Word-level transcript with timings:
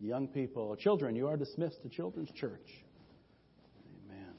Young 0.00 0.28
people, 0.28 0.76
children, 0.76 1.16
you 1.16 1.26
are 1.26 1.38
dismissed 1.38 1.80
to 1.82 1.88
Children's 1.88 2.30
Church. 2.32 2.84
Amen. 4.10 4.34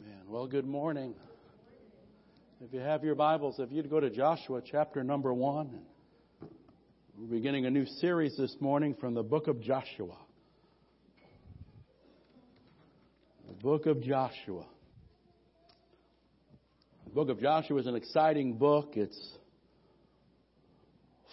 Amen. 0.00 0.20
Well, 0.26 0.46
good 0.46 0.66
morning. 0.66 1.14
If 2.62 2.72
you 2.72 2.80
have 2.80 3.04
your 3.04 3.14
Bibles, 3.14 3.58
if 3.58 3.70
you'd 3.70 3.90
go 3.90 4.00
to 4.00 4.08
Joshua 4.08 4.62
chapter 4.64 5.04
number 5.04 5.34
one, 5.34 5.80
we're 7.18 7.26
beginning 7.26 7.66
a 7.66 7.70
new 7.70 7.84
series 7.84 8.38
this 8.38 8.56
morning 8.58 8.94
from 8.98 9.12
the 9.12 9.22
book 9.22 9.48
of 9.48 9.60
Joshua. 9.60 10.16
The 13.48 13.51
book 13.62 13.86
of 13.86 14.02
Joshua. 14.02 14.66
The 17.04 17.10
book 17.10 17.28
of 17.28 17.40
Joshua 17.40 17.78
is 17.78 17.86
an 17.86 17.94
exciting 17.94 18.54
book. 18.54 18.94
It's 18.96 19.38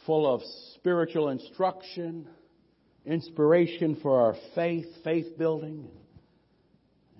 full 0.05 0.31
of 0.31 0.41
spiritual 0.75 1.29
instruction, 1.29 2.27
inspiration 3.03 3.97
for 4.03 4.21
our 4.21 4.35
faith, 4.53 4.85
faith 5.03 5.39
building. 5.39 5.89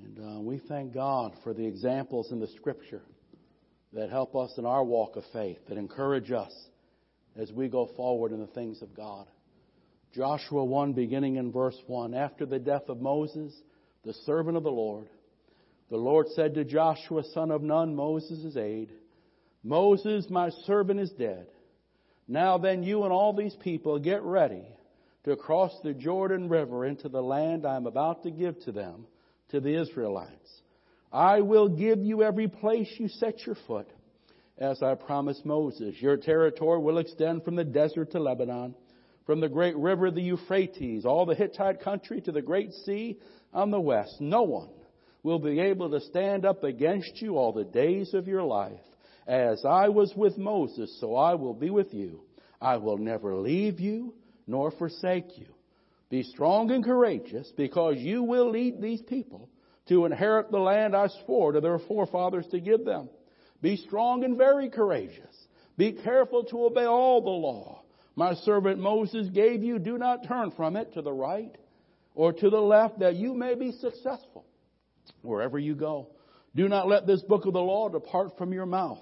And 0.05 0.19
uh, 0.19 0.41
we 0.41 0.61
thank 0.69 0.93
God 0.93 1.33
for 1.43 1.55
the 1.55 1.65
examples 1.65 2.31
in 2.31 2.39
the 2.39 2.49
scripture 2.57 3.01
that 3.93 4.11
help 4.11 4.35
us 4.35 4.53
in 4.59 4.65
our 4.67 4.83
walk 4.83 5.15
of 5.15 5.23
faith, 5.33 5.57
that 5.69 5.79
encourage 5.79 6.31
us 6.31 6.53
as 7.35 7.51
we 7.51 7.67
go 7.67 7.89
forward 7.97 8.31
in 8.31 8.39
the 8.39 8.47
things 8.47 8.83
of 8.83 8.95
God. 8.95 9.25
Joshua 10.13 10.63
1, 10.63 10.93
beginning 10.93 11.37
in 11.37 11.51
verse 11.51 11.77
1. 11.87 12.13
After 12.13 12.45
the 12.45 12.59
death 12.59 12.89
of 12.89 13.01
Moses, 13.01 13.59
the 14.03 14.13
servant 14.25 14.57
of 14.57 14.63
the 14.63 14.71
Lord, 14.71 15.07
the 15.89 15.97
Lord 15.97 16.27
said 16.35 16.53
to 16.53 16.63
Joshua, 16.63 17.23
son 17.33 17.51
of 17.51 17.61
Nun, 17.61 17.95
Moses' 17.95 18.55
aide, 18.55 18.91
Moses, 19.63 20.29
my 20.29 20.49
servant, 20.65 20.99
is 20.99 21.11
dead. 21.11 21.47
Now 22.27 22.57
then, 22.57 22.83
you 22.83 23.03
and 23.03 23.11
all 23.11 23.33
these 23.33 23.55
people 23.55 23.99
get 23.99 24.21
ready 24.21 24.63
to 25.25 25.35
cross 25.35 25.71
the 25.83 25.93
Jordan 25.93 26.47
River 26.47 26.85
into 26.85 27.09
the 27.09 27.21
land 27.21 27.65
I 27.65 27.75
am 27.75 27.87
about 27.87 28.23
to 28.23 28.31
give 28.31 28.59
to 28.61 28.71
them, 28.71 29.05
to 29.49 29.59
the 29.59 29.81
Israelites. 29.81 30.61
I 31.11 31.41
will 31.41 31.67
give 31.67 31.99
you 31.99 32.23
every 32.23 32.47
place 32.47 32.87
you 32.97 33.09
set 33.09 33.45
your 33.45 33.57
foot, 33.67 33.89
as 34.57 34.83
I 34.83 34.93
promised 34.95 35.45
Moses. 35.45 35.95
Your 35.99 36.17
territory 36.17 36.79
will 36.79 36.99
extend 36.99 37.43
from 37.43 37.55
the 37.55 37.63
desert 37.63 38.11
to 38.11 38.19
Lebanon, 38.19 38.75
from 39.29 39.41
the 39.41 39.47
great 39.47 39.77
river, 39.77 40.09
the 40.09 40.23
Euphrates, 40.23 41.05
all 41.05 41.27
the 41.27 41.35
Hittite 41.35 41.81
country 41.81 42.19
to 42.19 42.31
the 42.31 42.41
great 42.41 42.73
sea 42.73 43.19
on 43.53 43.69
the 43.69 43.79
west. 43.79 44.19
No 44.19 44.41
one 44.41 44.71
will 45.21 45.37
be 45.37 45.59
able 45.59 45.91
to 45.91 46.01
stand 46.01 46.45
up 46.45 46.63
against 46.63 47.21
you 47.21 47.37
all 47.37 47.53
the 47.53 47.63
days 47.63 48.15
of 48.15 48.27
your 48.27 48.41
life. 48.41 48.81
As 49.27 49.63
I 49.63 49.89
was 49.89 50.11
with 50.15 50.35
Moses, 50.39 50.97
so 50.99 51.15
I 51.15 51.35
will 51.35 51.53
be 51.53 51.69
with 51.69 51.93
you. 51.93 52.21
I 52.59 52.77
will 52.77 52.97
never 52.97 53.35
leave 53.35 53.79
you 53.79 54.15
nor 54.47 54.71
forsake 54.71 55.37
you. 55.37 55.53
Be 56.09 56.23
strong 56.23 56.71
and 56.71 56.83
courageous 56.83 57.53
because 57.55 57.97
you 57.97 58.23
will 58.23 58.49
lead 58.49 58.81
these 58.81 59.03
people 59.03 59.47
to 59.89 60.05
inherit 60.05 60.49
the 60.49 60.57
land 60.57 60.95
I 60.95 61.07
swore 61.23 61.51
to 61.51 61.61
their 61.61 61.77
forefathers 61.77 62.47
to 62.47 62.59
give 62.59 62.83
them. 62.83 63.09
Be 63.61 63.77
strong 63.77 64.23
and 64.23 64.39
very 64.39 64.71
courageous. 64.71 65.35
Be 65.77 65.91
careful 65.91 66.45
to 66.45 66.65
obey 66.65 66.85
all 66.85 67.21
the 67.21 67.29
law 67.29 67.83
my 68.19 68.33
servant 68.33 68.79
Moses 68.79 69.29
gave 69.29 69.63
you. 69.63 69.79
Do 69.79 69.97
not 69.97 70.27
turn 70.27 70.51
from 70.51 70.75
it 70.75 70.93
to 70.95 71.01
the 71.01 71.13
right 71.13 71.55
or 72.13 72.33
to 72.33 72.49
the 72.49 72.59
left 72.59 72.99
that 72.99 73.15
you 73.15 73.33
may 73.33 73.55
be 73.55 73.71
successful 73.71 74.45
wherever 75.21 75.57
you 75.57 75.73
go. 75.73 76.09
Do 76.53 76.67
not 76.67 76.89
let 76.89 77.07
this 77.07 77.21
book 77.21 77.45
of 77.45 77.53
the 77.53 77.61
law 77.61 77.87
depart 77.87 78.37
from 78.37 78.51
your 78.51 78.65
mouth. 78.65 78.99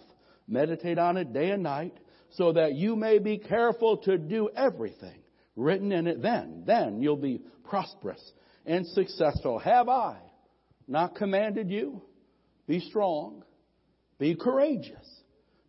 Meditate 0.48 1.00
on 1.00 1.18
it 1.18 1.34
day 1.34 1.50
and 1.50 1.64
night 1.64 1.98
so 2.34 2.54
that 2.54 2.76
you 2.76 2.96
may 2.96 3.18
be 3.18 3.40
careful 3.40 3.98
to 4.04 4.20
do 4.20 4.52
everything 4.56 5.20
written 5.56 5.92
in 5.92 6.06
it. 6.06 6.22
Then, 6.22 6.62
then 6.68 7.02
you'll 7.02 7.18
be 7.18 7.42
prosperous 7.64 8.22
and 8.68 8.86
successful. 8.86 9.58
Have 9.58 9.90
I 9.90 10.18
not 10.88 11.16
commanded 11.16 11.72
you? 11.72 12.04
Be 12.68 12.82
strong. 12.82 13.44
Be 14.20 14.36
courageous. 14.36 15.17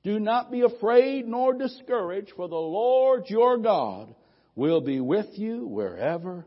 Do 0.04 0.20
not 0.20 0.50
be 0.50 0.62
afraid 0.62 1.26
nor 1.26 1.54
discouraged, 1.54 2.32
for 2.36 2.48
the 2.48 2.54
Lord 2.54 3.24
your 3.28 3.58
God 3.58 4.14
will 4.54 4.80
be 4.80 5.00
with 5.00 5.26
you 5.32 5.66
wherever 5.66 6.46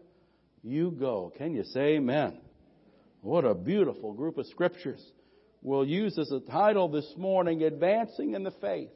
you 0.64 0.92
go. 0.92 1.32
Can 1.38 1.54
you 1.54 1.64
say 1.64 1.96
amen? 1.96 2.40
What 3.22 3.46
a 3.46 3.54
beautiful 3.54 4.14
group 4.14 4.38
of 4.38 4.48
scriptures. 4.48 5.02
We'll 5.62 5.86
use 5.86 6.18
as 6.18 6.32
a 6.32 6.40
title 6.40 6.90
this 6.90 7.14
morning, 7.18 7.64
Advancing 7.64 8.34
in 8.34 8.44
the 8.44 8.52
Faith. 8.52 8.90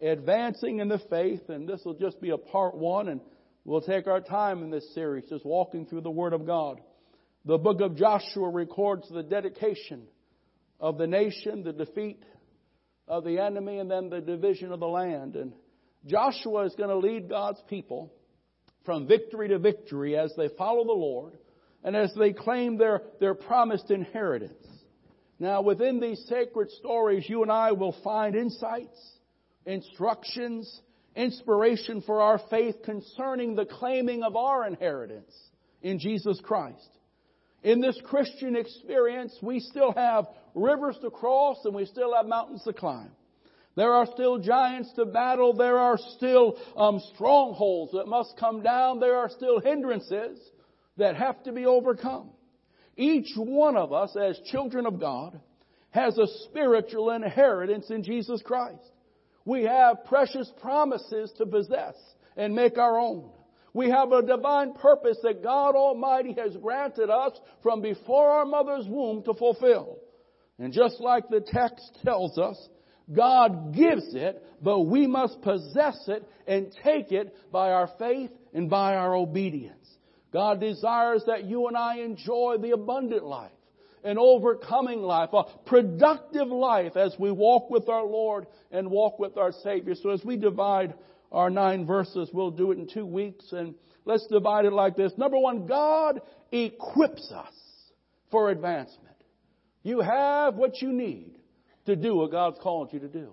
Advancing 0.00 0.80
in 0.80 0.88
the 0.88 1.00
Faith, 1.08 1.48
and 1.48 1.68
this 1.68 1.80
will 1.84 1.94
just 1.94 2.20
be 2.20 2.30
a 2.30 2.36
part 2.36 2.76
one, 2.76 3.08
and 3.08 3.20
we'll 3.64 3.80
take 3.80 4.06
our 4.06 4.20
time 4.20 4.62
in 4.62 4.70
this 4.70 4.94
series, 4.94 5.24
just 5.28 5.46
walking 5.46 5.86
through 5.86 6.02
the 6.02 6.10
Word 6.10 6.34
of 6.34 6.44
God. 6.44 6.80
The 7.46 7.56
book 7.56 7.80
of 7.80 7.96
Joshua 7.96 8.50
records 8.50 9.08
the 9.08 9.22
dedication 9.22 10.02
of 10.78 10.98
the 10.98 11.06
nation, 11.06 11.62
the 11.62 11.72
defeat 11.72 12.22
of 13.08 13.24
the 13.24 13.38
enemy, 13.38 13.78
and 13.78 13.90
then 13.90 14.10
the 14.10 14.20
division 14.20 14.72
of 14.72 14.80
the 14.80 14.86
land. 14.86 15.36
And 15.36 15.52
Joshua 16.06 16.64
is 16.64 16.74
going 16.74 16.90
to 16.90 16.96
lead 16.96 17.28
God's 17.28 17.60
people 17.68 18.12
from 18.84 19.06
victory 19.06 19.48
to 19.48 19.58
victory 19.58 20.16
as 20.16 20.32
they 20.36 20.48
follow 20.56 20.84
the 20.84 20.92
Lord 20.92 21.34
and 21.84 21.94
as 21.94 22.12
they 22.18 22.32
claim 22.32 22.78
their, 22.78 23.02
their 23.20 23.34
promised 23.34 23.90
inheritance. 23.90 24.66
Now, 25.38 25.60
within 25.62 26.00
these 26.00 26.24
sacred 26.28 26.70
stories, 26.70 27.28
you 27.28 27.42
and 27.42 27.52
I 27.52 27.72
will 27.72 27.94
find 28.02 28.34
insights, 28.34 28.98
instructions, 29.66 30.80
inspiration 31.14 32.02
for 32.02 32.22
our 32.22 32.40
faith 32.50 32.76
concerning 32.84 33.54
the 33.54 33.66
claiming 33.66 34.22
of 34.22 34.36
our 34.36 34.66
inheritance 34.66 35.32
in 35.82 35.98
Jesus 35.98 36.40
Christ. 36.42 36.88
In 37.62 37.80
this 37.80 38.00
Christian 38.04 38.56
experience, 38.56 39.36
we 39.42 39.60
still 39.60 39.92
have 39.92 40.26
rivers 40.56 40.96
to 41.02 41.10
cross 41.10 41.58
and 41.64 41.74
we 41.74 41.84
still 41.84 42.16
have 42.16 42.26
mountains 42.26 42.64
to 42.64 42.72
climb. 42.72 43.10
There 43.76 43.92
are 43.92 44.06
still 44.06 44.38
giants 44.38 44.90
to 44.96 45.04
battle. 45.04 45.52
There 45.52 45.78
are 45.78 45.98
still 46.16 46.58
um, 46.76 47.00
strongholds 47.14 47.92
that 47.92 48.08
must 48.08 48.34
come 48.40 48.62
down. 48.62 48.98
There 48.98 49.16
are 49.16 49.28
still 49.28 49.60
hindrances 49.60 50.40
that 50.96 51.14
have 51.16 51.42
to 51.44 51.52
be 51.52 51.66
overcome. 51.66 52.30
Each 52.96 53.30
one 53.36 53.76
of 53.76 53.92
us, 53.92 54.16
as 54.16 54.40
children 54.50 54.86
of 54.86 54.98
God, 54.98 55.38
has 55.90 56.16
a 56.16 56.26
spiritual 56.48 57.10
inheritance 57.10 57.90
in 57.90 58.02
Jesus 58.02 58.40
Christ. 58.42 58.80
We 59.44 59.64
have 59.64 60.06
precious 60.06 60.50
promises 60.60 61.30
to 61.36 61.44
possess 61.44 61.94
and 62.36 62.54
make 62.54 62.78
our 62.78 62.98
own. 62.98 63.30
We 63.74 63.90
have 63.90 64.10
a 64.10 64.22
divine 64.22 64.72
purpose 64.72 65.18
that 65.22 65.42
God 65.42 65.74
Almighty 65.74 66.34
has 66.38 66.56
granted 66.56 67.10
us 67.10 67.38
from 67.62 67.82
before 67.82 68.30
our 68.30 68.46
mother's 68.46 68.86
womb 68.88 69.22
to 69.24 69.34
fulfill. 69.34 69.98
And 70.58 70.72
just 70.72 71.00
like 71.00 71.28
the 71.28 71.40
text 71.40 71.98
tells 72.04 72.38
us, 72.38 72.56
God 73.12 73.74
gives 73.74 74.14
it, 74.14 74.42
but 74.62 74.80
we 74.80 75.06
must 75.06 75.40
possess 75.42 75.96
it 76.08 76.28
and 76.46 76.74
take 76.82 77.12
it 77.12 77.34
by 77.52 77.70
our 77.70 77.88
faith 77.98 78.30
and 78.52 78.68
by 78.68 78.96
our 78.96 79.14
obedience. 79.14 79.86
God 80.32 80.60
desires 80.60 81.22
that 81.26 81.44
you 81.44 81.68
and 81.68 81.76
I 81.76 81.98
enjoy 81.98 82.56
the 82.60 82.72
abundant 82.72 83.24
life, 83.24 83.52
an 84.02 84.18
overcoming 84.18 85.02
life, 85.02 85.30
a 85.32 85.44
productive 85.66 86.48
life 86.48 86.96
as 86.96 87.14
we 87.18 87.30
walk 87.30 87.70
with 87.70 87.88
our 87.88 88.04
Lord 88.04 88.46
and 88.72 88.90
walk 88.90 89.18
with 89.18 89.36
our 89.36 89.52
Savior. 89.52 89.94
So 89.94 90.10
as 90.10 90.24
we 90.24 90.36
divide 90.36 90.94
our 91.32 91.50
nine 91.50 91.86
verses. 91.86 92.30
We'll 92.32 92.50
do 92.50 92.72
it 92.72 92.78
in 92.78 92.88
two 92.88 93.06
weeks 93.06 93.52
and 93.52 93.74
let's 94.04 94.26
divide 94.26 94.64
it 94.64 94.72
like 94.72 94.96
this. 94.96 95.12
Number 95.16 95.38
one, 95.38 95.66
God 95.66 96.20
equips 96.52 97.30
us 97.32 97.52
for 98.30 98.50
advancement. 98.50 99.05
You 99.86 100.00
have 100.00 100.56
what 100.56 100.82
you 100.82 100.92
need 100.92 101.36
to 101.84 101.94
do 101.94 102.16
what 102.16 102.32
God's 102.32 102.58
called 102.60 102.92
you 102.92 102.98
to 102.98 103.08
do. 103.08 103.30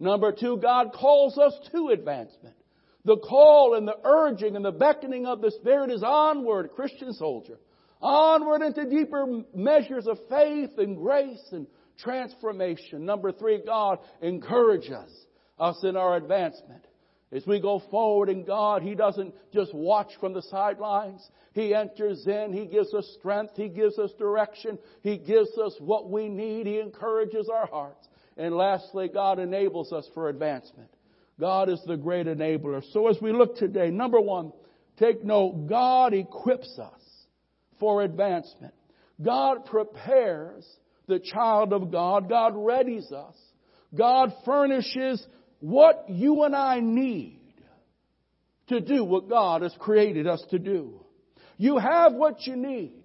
Number 0.00 0.32
two, 0.32 0.56
God 0.56 0.90
calls 0.92 1.38
us 1.38 1.52
to 1.70 1.90
advancement. 1.90 2.56
The 3.04 3.18
call 3.18 3.74
and 3.74 3.86
the 3.86 3.96
urging 4.02 4.56
and 4.56 4.64
the 4.64 4.72
beckoning 4.72 5.26
of 5.26 5.40
the 5.40 5.52
Spirit 5.52 5.92
is 5.92 6.02
onward, 6.02 6.70
Christian 6.74 7.12
soldier. 7.12 7.60
Onward 8.02 8.62
into 8.62 8.90
deeper 8.90 9.44
measures 9.54 10.08
of 10.08 10.18
faith 10.28 10.70
and 10.76 10.96
grace 10.96 11.52
and 11.52 11.68
transformation. 12.00 13.06
Number 13.06 13.30
three, 13.30 13.62
God 13.64 14.00
encourages 14.20 15.08
us 15.56 15.84
in 15.84 15.96
our 15.96 16.16
advancement. 16.16 16.84
As 17.32 17.44
we 17.46 17.60
go 17.60 17.82
forward 17.90 18.28
in 18.28 18.44
God, 18.44 18.82
He 18.82 18.94
doesn't 18.94 19.34
just 19.52 19.74
watch 19.74 20.10
from 20.20 20.32
the 20.32 20.42
sidelines. 20.42 21.28
He 21.52 21.74
enters 21.74 22.24
in. 22.26 22.52
He 22.52 22.66
gives 22.66 22.94
us 22.94 23.06
strength. 23.18 23.54
He 23.56 23.68
gives 23.68 23.98
us 23.98 24.12
direction. 24.18 24.78
He 25.02 25.18
gives 25.18 25.56
us 25.58 25.74
what 25.80 26.08
we 26.08 26.28
need. 26.28 26.66
He 26.66 26.78
encourages 26.78 27.48
our 27.48 27.66
hearts. 27.66 28.06
And 28.36 28.54
lastly, 28.54 29.08
God 29.12 29.38
enables 29.38 29.92
us 29.92 30.06
for 30.14 30.28
advancement. 30.28 30.90
God 31.40 31.68
is 31.68 31.82
the 31.86 31.96
great 31.96 32.26
enabler. 32.26 32.82
So 32.92 33.08
as 33.08 33.18
we 33.20 33.32
look 33.32 33.56
today, 33.56 33.90
number 33.90 34.20
one, 34.20 34.52
take 34.98 35.24
note, 35.24 35.66
God 35.68 36.14
equips 36.14 36.78
us 36.78 37.00
for 37.80 38.02
advancement. 38.02 38.74
God 39.22 39.66
prepares 39.66 40.66
the 41.06 41.18
child 41.18 41.72
of 41.72 41.90
God. 41.90 42.28
God 42.28 42.54
readies 42.54 43.12
us. 43.12 43.34
God 43.96 44.32
furnishes 44.44 45.24
what 45.60 46.06
you 46.08 46.44
and 46.44 46.54
I 46.54 46.80
need 46.80 47.40
to 48.68 48.80
do 48.80 49.04
what 49.04 49.28
God 49.28 49.62
has 49.62 49.74
created 49.78 50.26
us 50.26 50.42
to 50.50 50.58
do. 50.58 51.00
You 51.56 51.78
have 51.78 52.12
what 52.12 52.46
you 52.46 52.56
need 52.56 53.04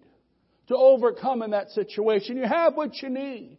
to 0.67 0.75
overcome 0.75 1.41
in 1.41 1.51
that 1.51 1.69
situation. 1.71 2.37
You 2.37 2.47
have 2.47 2.75
what 2.75 3.01
you 3.01 3.09
need 3.09 3.57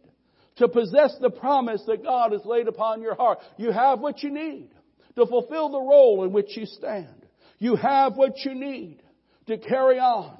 to 0.57 0.67
possess 0.67 1.15
the 1.19 1.29
promise 1.29 1.81
that 1.87 2.03
God 2.03 2.31
has 2.31 2.45
laid 2.45 2.67
upon 2.67 3.01
your 3.01 3.15
heart. 3.15 3.39
You 3.57 3.71
have 3.71 3.99
what 3.99 4.21
you 4.21 4.31
need 4.31 4.69
to 5.15 5.25
fulfill 5.25 5.69
the 5.69 5.79
role 5.79 6.23
in 6.23 6.31
which 6.31 6.55
you 6.57 6.65
stand. 6.65 7.25
You 7.59 7.75
have 7.75 8.15
what 8.15 8.37
you 8.43 8.53
need 8.53 9.01
to 9.47 9.57
carry 9.57 9.99
on 9.99 10.37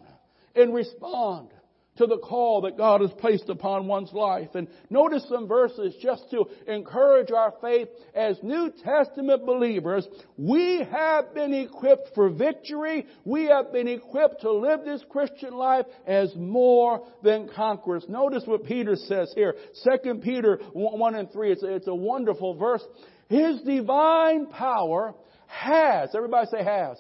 and 0.56 0.74
respond 0.74 1.53
to 1.98 2.08
the 2.08 2.18
call 2.18 2.62
that 2.62 2.78
God 2.78 3.02
has 3.02 3.12
placed 3.20 3.50
upon 3.50 3.88
one's 3.88 4.12
life. 4.14 4.50
And 4.56 4.68
notice 4.90 5.26
some 5.30 5.48
verses 5.48 5.96
just 6.02 6.30
to 6.32 6.46
encourage 6.68 7.32
our 7.32 7.54
faith 7.62 7.88
as 8.16 8.38
New 8.42 8.72
Testament 8.84 9.46
believers. 9.46 10.08
We 10.38 10.86
have 10.92 11.34
been 11.36 11.54
equipped 11.54 12.10
for 12.16 12.30
victory. 12.30 13.06
We 13.26 13.46
have 13.46 13.72
been 13.72 13.88
equipped 13.88 14.42
to 14.42 14.52
live 14.52 14.86
this 14.86 15.04
Christian 15.10 15.54
life 15.54 15.86
as 16.08 16.34
more 16.36 17.06
than 17.22 17.50
conquerors. 17.56 18.06
Notice 18.10 18.44
what 18.46 18.66
Peter 18.66 18.96
says 18.96 19.32
here. 19.36 19.56
2 19.84 20.16
Peter 20.16 20.60
1 20.74 21.16
and 21.16 21.32
3. 21.32 21.52
It's 21.52 21.64
a, 21.64 21.76
it's 21.76 21.88
a 21.88 21.96
wonderful 21.96 22.56
verse. 22.56 22.84
His 23.30 23.62
divine 23.62 24.48
power 24.48 25.14
has, 25.46 26.10
everybody 26.16 26.48
say 26.52 26.64
has, 26.64 26.98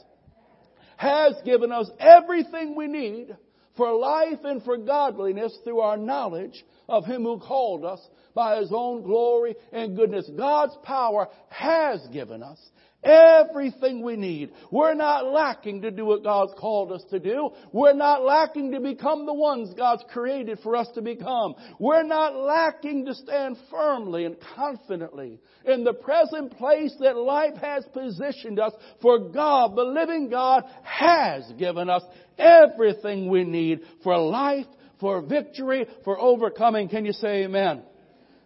has 0.97 1.33
given 1.43 1.71
us 1.71 1.89
everything 1.99 2.75
we 2.75 2.87
need 2.87 3.35
for 3.75 3.91
life 3.93 4.39
and 4.43 4.63
for 4.63 4.77
godliness 4.77 5.57
through 5.63 5.79
our 5.79 5.97
knowledge 5.97 6.63
of 6.87 7.05
Him 7.05 7.23
who 7.23 7.39
called 7.39 7.85
us 7.85 7.99
by 8.33 8.59
His 8.59 8.71
own 8.73 9.03
glory 9.03 9.55
and 9.71 9.95
goodness. 9.95 10.29
God's 10.35 10.75
power 10.83 11.27
has 11.49 12.05
given 12.07 12.43
us 12.43 12.59
Everything 13.03 14.01
we 14.01 14.15
need. 14.15 14.51
We're 14.71 14.93
not 14.93 15.25
lacking 15.25 15.81
to 15.81 15.91
do 15.91 16.05
what 16.05 16.23
God's 16.23 16.53
called 16.57 16.91
us 16.91 17.03
to 17.09 17.19
do. 17.19 17.49
We're 17.71 17.93
not 17.93 18.23
lacking 18.23 18.71
to 18.71 18.79
become 18.79 19.25
the 19.25 19.33
ones 19.33 19.73
God's 19.75 20.03
created 20.11 20.59
for 20.63 20.75
us 20.75 20.87
to 20.95 21.01
become. 21.01 21.55
We're 21.79 22.03
not 22.03 22.35
lacking 22.35 23.05
to 23.05 23.15
stand 23.15 23.57
firmly 23.69 24.25
and 24.25 24.37
confidently 24.55 25.39
in 25.65 25.83
the 25.83 25.93
present 25.93 26.57
place 26.57 26.95
that 26.99 27.17
life 27.17 27.55
has 27.61 27.83
positioned 27.93 28.59
us 28.59 28.73
for 29.01 29.19
God, 29.19 29.75
the 29.75 29.83
living 29.83 30.29
God, 30.29 30.63
has 30.83 31.43
given 31.57 31.89
us 31.89 32.03
everything 32.37 33.29
we 33.29 33.43
need 33.43 33.81
for 34.03 34.17
life, 34.17 34.67
for 34.99 35.21
victory, 35.21 35.85
for 36.03 36.19
overcoming. 36.19 36.87
Can 36.87 37.05
you 37.05 37.13
say 37.13 37.43
amen? 37.43 37.83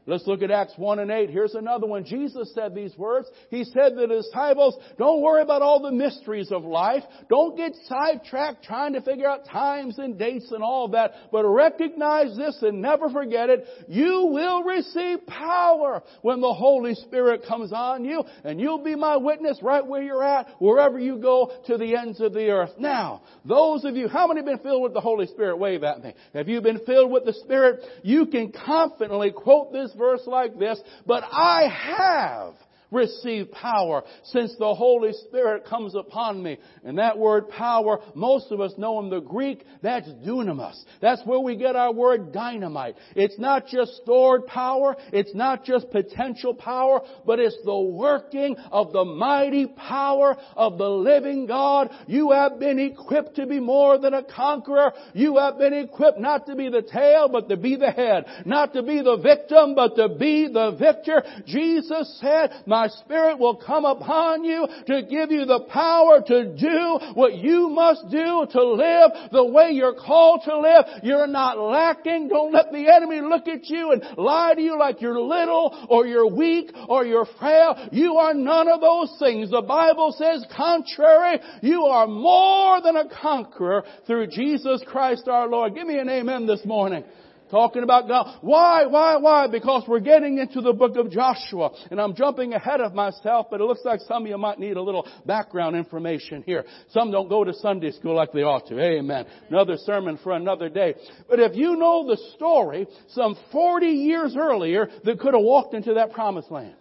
Let's 0.07 0.25
look 0.25 0.41
at 0.41 0.51
Acts 0.51 0.73
1 0.77 0.99
and 0.99 1.11
8. 1.11 1.29
Here's 1.29 1.53
another 1.53 1.85
one. 1.85 2.05
Jesus 2.05 2.53
said 2.55 2.73
these 2.73 2.97
words. 2.97 3.27
He 3.49 3.65
said 3.65 3.89
to 3.89 4.07
the 4.07 4.07
disciples, 4.07 4.77
don't 4.97 5.21
worry 5.21 5.41
about 5.41 5.61
all 5.61 5.81
the 5.81 5.91
mysteries 5.91 6.49
of 6.49 6.63
life. 6.63 7.03
Don't 7.29 7.57
get 7.57 7.73
sidetracked 7.87 8.63
trying 8.63 8.93
to 8.93 9.01
figure 9.01 9.27
out 9.27 9.45
times 9.45 9.99
and 9.99 10.17
dates 10.17 10.49
and 10.53 10.63
all 10.63 10.87
that, 10.89 11.11
but 11.29 11.45
recognize 11.45 12.37
this 12.37 12.57
and 12.61 12.81
never 12.81 13.09
forget 13.09 13.49
it. 13.49 13.67
You 13.89 14.29
will 14.31 14.63
receive 14.63 15.27
power 15.27 16.01
when 16.21 16.39
the 16.39 16.53
Holy 16.53 16.95
Spirit 16.95 17.43
comes 17.45 17.73
on 17.73 18.05
you, 18.05 18.23
and 18.45 18.61
you'll 18.61 18.83
be 18.83 18.95
my 18.95 19.17
witness 19.17 19.59
right 19.61 19.85
where 19.85 20.01
you're 20.01 20.23
at, 20.23 20.47
wherever 20.59 20.97
you 20.97 21.17
go 21.17 21.51
to 21.67 21.77
the 21.77 21.97
ends 21.97 22.21
of 22.21 22.33
the 22.33 22.47
earth. 22.49 22.71
Now, 22.79 23.23
those 23.43 23.83
of 23.83 23.97
you, 23.97 24.07
how 24.07 24.27
many 24.27 24.39
have 24.39 24.45
been 24.45 24.59
filled 24.59 24.83
with 24.83 24.93
the 24.93 25.01
Holy 25.01 25.27
Spirit? 25.27 25.57
Wave 25.57 25.83
at 25.83 26.01
me. 26.01 26.13
Have 26.33 26.47
you 26.47 26.61
been 26.61 26.79
filled 26.85 27.11
with 27.11 27.25
the 27.25 27.33
Spirit? 27.33 27.81
You 28.03 28.27
can 28.27 28.53
confidently 28.53 29.31
quote 29.31 29.73
this 29.73 29.91
verse 29.97 30.21
like 30.25 30.57
this, 30.57 30.79
but 31.05 31.23
I 31.31 31.67
have 31.69 32.53
receive 32.91 33.51
power 33.51 34.03
since 34.23 34.55
the 34.57 34.73
Holy 34.73 35.13
Spirit 35.27 35.65
comes 35.65 35.95
upon 35.95 36.41
me. 36.41 36.57
And 36.83 36.97
that 36.97 37.17
word 37.17 37.49
power, 37.49 37.99
most 38.15 38.51
of 38.51 38.61
us 38.61 38.73
know 38.77 38.99
in 38.99 39.09
the 39.09 39.19
Greek, 39.19 39.63
that's 39.81 40.07
dunamis. 40.07 40.81
That's 41.01 41.21
where 41.25 41.39
we 41.39 41.55
get 41.55 41.75
our 41.75 41.91
word 41.91 42.31
dynamite. 42.31 42.95
It's 43.15 43.37
not 43.37 43.67
just 43.67 43.95
stored 43.97 44.47
power, 44.47 44.95
it's 45.11 45.33
not 45.35 45.65
just 45.65 45.91
potential 45.91 46.53
power, 46.53 47.01
but 47.25 47.39
it's 47.39 47.57
the 47.65 47.79
working 47.79 48.55
of 48.71 48.93
the 48.93 49.05
mighty 49.05 49.67
power 49.67 50.37
of 50.55 50.77
the 50.77 50.89
living 50.89 51.45
God. 51.45 51.89
You 52.07 52.31
have 52.31 52.59
been 52.59 52.79
equipped 52.79 53.35
to 53.35 53.45
be 53.45 53.59
more 53.59 53.97
than 53.97 54.13
a 54.13 54.23
conqueror. 54.23 54.93
You 55.13 55.37
have 55.37 55.57
been 55.57 55.73
equipped 55.73 56.19
not 56.19 56.45
to 56.47 56.55
be 56.55 56.69
the 56.69 56.81
tail, 56.81 57.29
but 57.29 57.49
to 57.49 57.57
be 57.57 57.75
the 57.75 57.91
head. 57.91 58.25
Not 58.45 58.73
to 58.73 58.83
be 58.83 59.01
the 59.01 59.17
victim, 59.17 59.75
but 59.75 59.95
to 59.95 60.09
be 60.09 60.47
the 60.47 60.75
victor. 60.79 61.23
Jesus 61.45 62.19
said, 62.21 62.51
my 62.77 62.87
Spirit 62.89 63.39
will 63.39 63.55
come 63.55 63.85
upon 63.85 64.43
you 64.43 64.67
to 64.85 65.01
give 65.01 65.31
you 65.31 65.45
the 65.45 65.61
power 65.61 66.21
to 66.21 66.55
do 66.55 66.99
what 67.15 67.33
you 67.33 67.69
must 67.69 68.03
do 68.11 68.45
to 68.51 68.63
live 68.63 69.31
the 69.31 69.45
way 69.45 69.71
you're 69.71 69.95
called 69.95 70.41
to 70.45 70.59
live. 70.59 70.85
You're 71.01 71.25
not 71.25 71.57
lacking. 71.57 72.27
Don't 72.27 72.53
let 72.53 72.71
the 72.71 72.87
enemy 72.95 73.21
look 73.21 73.47
at 73.47 73.65
you 73.65 73.93
and 73.93 74.03
lie 74.15 74.53
to 74.53 74.61
you 74.61 74.77
like 74.77 75.01
you're 75.01 75.19
little 75.19 75.87
or 75.89 76.05
you're 76.05 76.29
weak 76.29 76.69
or 76.87 77.03
you're 77.03 77.27
frail. 77.39 77.89
You 77.91 78.17
are 78.17 78.35
none 78.35 78.67
of 78.67 78.79
those 78.79 79.15
things. 79.17 79.49
The 79.49 79.63
Bible 79.63 80.13
says 80.15 80.45
contrary. 80.55 81.39
You 81.63 81.85
are 81.85 82.05
more 82.05 82.79
than 82.83 82.95
a 82.95 83.09
conqueror 83.09 83.85
through 84.05 84.27
Jesus 84.27 84.83
Christ 84.85 85.27
our 85.27 85.47
Lord. 85.47 85.73
Give 85.73 85.87
me 85.87 85.97
an 85.97 86.09
amen 86.09 86.45
this 86.45 86.63
morning. 86.63 87.03
Talking 87.49 87.83
about 87.83 88.09
God. 88.09 88.39
Why, 88.41 88.85
why, 88.87 89.15
why? 89.17 89.47
Because 89.47 89.83
we're 89.87 90.01
getting 90.01 90.37
into 90.37 90.59
the 90.59 90.73
book 90.73 90.97
of 90.97 91.09
Joshua. 91.09 91.71
And 91.89 91.99
I'm 91.99 92.13
jumping 92.13 92.53
ahead 92.53 92.81
of 92.81 92.93
myself, 92.93 93.47
but 93.49 93.61
it 93.61 93.63
looks 93.63 93.85
like 93.85 94.01
some 94.01 94.23
of 94.23 94.29
you 94.29 94.37
might 94.37 94.59
need 94.59 94.75
a 94.75 94.81
little 94.81 95.07
background 95.25 95.77
information 95.77 96.43
here. 96.45 96.65
Some 96.89 97.09
don't 97.09 97.29
go 97.29 97.45
to 97.45 97.53
Sunday 97.53 97.91
school 97.91 98.15
like 98.15 98.33
they 98.33 98.41
ought 98.41 98.67
to. 98.67 98.79
Amen. 98.79 99.25
Another 99.49 99.77
sermon 99.77 100.19
for 100.21 100.33
another 100.33 100.67
day. 100.67 100.95
But 101.29 101.39
if 101.39 101.55
you 101.55 101.77
know 101.77 102.05
the 102.05 102.17
story, 102.35 102.85
some 103.09 103.37
40 103.53 103.85
years 103.85 104.35
earlier, 104.37 104.89
they 105.05 105.15
could 105.15 105.33
have 105.33 105.43
walked 105.43 105.73
into 105.73 105.93
that 105.93 106.11
promised 106.11 106.51
land. 106.51 106.75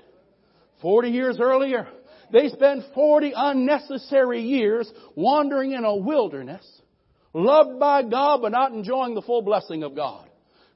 40 0.82 1.10
years 1.10 1.38
earlier, 1.40 1.86
they 2.32 2.48
spent 2.48 2.82
40 2.92 3.32
unnecessary 3.36 4.42
years 4.42 4.90
wandering 5.14 5.72
in 5.72 5.84
a 5.84 5.94
wilderness, 5.94 6.66
loved 7.32 7.78
by 7.78 8.02
God, 8.02 8.40
but 8.42 8.50
not 8.50 8.72
enjoying 8.72 9.14
the 9.14 9.22
full 9.22 9.42
blessing 9.42 9.84
of 9.84 9.94
God 9.94 10.25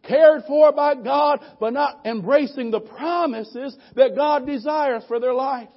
cared 0.03 0.45
for 0.47 0.73
by 0.73 0.95
God, 0.95 1.41
but 1.59 1.73
not 1.73 2.01
embracing 2.05 2.71
the 2.71 2.81
promises 2.81 3.77
that 3.97 4.17
God 4.17 4.47
desires 4.47 5.03
for 5.09 5.21
their 5.21 5.35
life. 5.35 5.69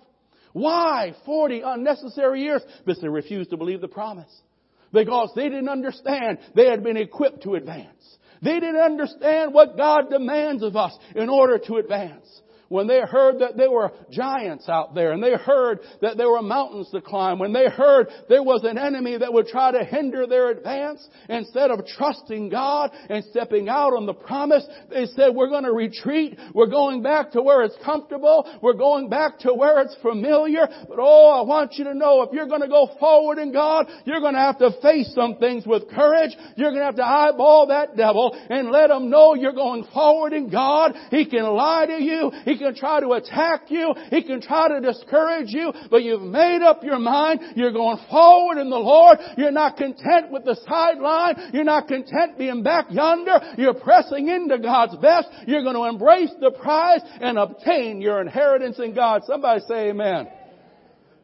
Why 0.53 1.15
40 1.25 1.61
unnecessary 1.65 2.41
years? 2.41 2.61
Because 2.85 3.01
they 3.01 3.07
refused 3.07 3.49
to 3.49 3.57
believe 3.57 3.81
the 3.81 3.87
promise. 3.87 4.31
Because 4.91 5.31
they 5.35 5.49
didn't 5.49 5.69
understand 5.69 6.37
they 6.55 6.69
had 6.69 6.83
been 6.83 6.97
equipped 6.97 7.43
to 7.43 7.55
advance. 7.55 8.17
They 8.43 8.59
didn't 8.59 8.77
understand 8.77 9.53
what 9.53 9.77
God 9.77 10.11
demands 10.11 10.61
of 10.63 10.75
us 10.75 10.95
in 11.15 11.29
order 11.29 11.57
to 11.57 11.77
advance 11.77 12.41
when 12.69 12.87
they 12.87 13.01
heard 13.01 13.39
that 13.39 13.57
there 13.57 13.71
were 13.71 13.91
giants 14.11 14.67
out 14.67 14.95
there 14.95 15.11
and 15.11 15.21
they 15.21 15.35
heard 15.35 15.79
that 16.01 16.17
there 16.17 16.29
were 16.29 16.41
mountains 16.41 16.89
to 16.91 17.01
climb, 17.01 17.39
when 17.39 17.53
they 17.53 17.67
heard 17.67 18.07
there 18.29 18.43
was 18.43 18.63
an 18.63 18.77
enemy 18.77 19.17
that 19.17 19.31
would 19.31 19.47
try 19.47 19.71
to 19.71 19.83
hinder 19.83 20.25
their 20.25 20.49
advance, 20.49 21.07
instead 21.29 21.71
of 21.71 21.85
trusting 21.85 22.49
God 22.49 22.91
and 23.09 23.23
stepping 23.31 23.69
out 23.69 23.93
on 23.93 24.05
the 24.05 24.13
promise, 24.13 24.65
they 24.89 25.05
said, 25.07 25.35
we're 25.35 25.49
going 25.49 25.63
to 25.63 25.73
retreat. 25.73 26.37
We're 26.53 26.67
going 26.67 27.03
back 27.03 27.31
to 27.31 27.41
where 27.41 27.63
it's 27.63 27.75
comfortable. 27.83 28.49
We're 28.61 28.73
going 28.73 29.09
back 29.09 29.39
to 29.39 29.53
where 29.53 29.81
it's 29.81 29.95
familiar. 30.01 30.67
But 30.87 30.97
oh, 30.99 31.31
I 31.31 31.41
want 31.47 31.73
you 31.73 31.83
to 31.85 31.93
know 31.93 32.23
if 32.23 32.33
you're 32.33 32.47
going 32.47 32.61
to 32.61 32.67
go 32.67 32.89
forward 32.99 33.37
in 33.37 33.51
God, 33.51 33.87
you're 34.05 34.19
going 34.19 34.33
to 34.33 34.39
have 34.39 34.59
to 34.59 34.71
face 34.81 35.13
some 35.13 35.37
things 35.37 35.65
with 35.65 35.89
courage. 35.89 36.31
You're 36.55 36.71
going 36.71 36.81
to 36.81 36.85
have 36.85 36.95
to 36.95 37.05
eyeball 37.05 37.67
that 37.67 37.95
devil 37.95 38.35
and 38.49 38.71
let 38.71 38.89
him 38.89 39.09
know 39.09 39.35
you're 39.35 39.53
going 39.53 39.85
forward 39.93 40.33
in 40.33 40.49
God. 40.49 40.93
He 41.11 41.25
can 41.25 41.43
lie 41.43 41.85
to 41.85 42.01
you. 42.01 42.31
He 42.45 42.57
can 42.57 42.62
try 42.71 43.01
to 43.01 43.11
attack 43.13 43.63
you. 43.67 43.93
He 44.09 44.23
can 44.23 44.39
try 44.39 44.69
to 44.69 44.79
discourage 44.79 45.49
you, 45.49 45.73
but 45.89 46.03
you've 46.03 46.21
made 46.21 46.61
up 46.61 46.83
your 46.83 46.99
mind. 46.99 47.41
You're 47.55 47.73
going 47.73 47.97
forward 48.09 48.59
in 48.59 48.69
the 48.69 48.77
Lord. 48.77 49.17
You're 49.37 49.51
not 49.51 49.75
content 49.75 50.31
with 50.31 50.45
the 50.45 50.55
sideline. 50.65 51.51
You're 51.51 51.65
not 51.65 51.89
content 51.89 52.37
being 52.37 52.63
back 52.63 52.85
yonder. 52.89 53.39
You're 53.57 53.73
pressing 53.73 54.29
into 54.29 54.59
God's 54.59 54.95
best. 54.97 55.27
You're 55.47 55.63
going 55.63 55.75
to 55.75 55.83
embrace 55.83 56.31
the 56.39 56.51
prize 56.51 57.01
and 57.19 57.37
obtain 57.37 57.99
your 57.99 58.21
inheritance 58.21 58.79
in 58.79 58.95
God. 58.95 59.23
Somebody 59.25 59.61
say 59.67 59.89
amen. 59.89 60.27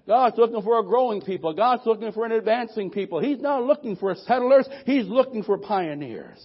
God's 0.10 0.38
looking 0.40 0.64
for 0.64 0.80
a 0.80 0.84
growing 0.84 1.22
people. 1.22 1.54
God's 1.54 1.86
looking 1.86 2.12
for 2.12 2.26
an 2.26 2.32
advancing 2.32 2.90
people. 2.90 3.20
He's 3.20 3.40
not 3.40 3.64
looking 3.64 3.96
for 3.96 4.16
settlers. 4.16 4.68
He's 4.86 5.06
looking 5.06 5.44
for 5.44 5.60
pioneers. 5.60 6.40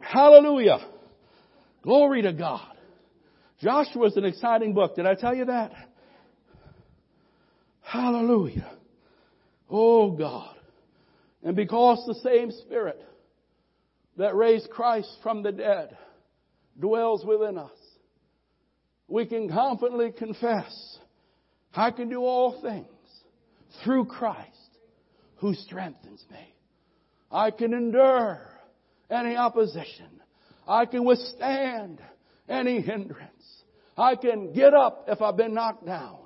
Hallelujah. 0.00 0.78
Glory 1.82 2.22
to 2.22 2.32
God. 2.32 2.66
Joshua 3.60 4.06
is 4.06 4.16
an 4.16 4.24
exciting 4.24 4.72
book. 4.72 4.96
Did 4.96 5.06
I 5.06 5.14
tell 5.14 5.34
you 5.34 5.46
that? 5.46 5.72
Hallelujah. 7.82 8.70
Oh 9.68 10.10
God. 10.12 10.54
And 11.42 11.56
because 11.56 12.04
the 12.06 12.20
same 12.22 12.50
Spirit 12.50 13.02
that 14.16 14.34
raised 14.34 14.70
Christ 14.70 15.08
from 15.22 15.42
the 15.42 15.52
dead 15.52 15.96
dwells 16.78 17.24
within 17.24 17.58
us, 17.58 17.70
we 19.08 19.26
can 19.26 19.48
confidently 19.48 20.12
confess, 20.12 20.98
I 21.74 21.90
can 21.90 22.08
do 22.08 22.20
all 22.20 22.60
things 22.60 22.86
through 23.82 24.06
Christ 24.06 24.48
who 25.36 25.54
strengthens 25.54 26.24
me. 26.30 26.54
I 27.30 27.50
can 27.50 27.72
endure 27.72 28.40
any 29.10 29.36
opposition. 29.36 30.20
I 30.66 30.84
can 30.84 31.04
withstand 31.04 32.00
any 32.48 32.80
hindrance. 32.80 33.32
I 33.96 34.14
can 34.16 34.52
get 34.52 34.74
up 34.74 35.06
if 35.08 35.20
I've 35.20 35.36
been 35.36 35.54
knocked 35.54 35.86
down. 35.86 36.18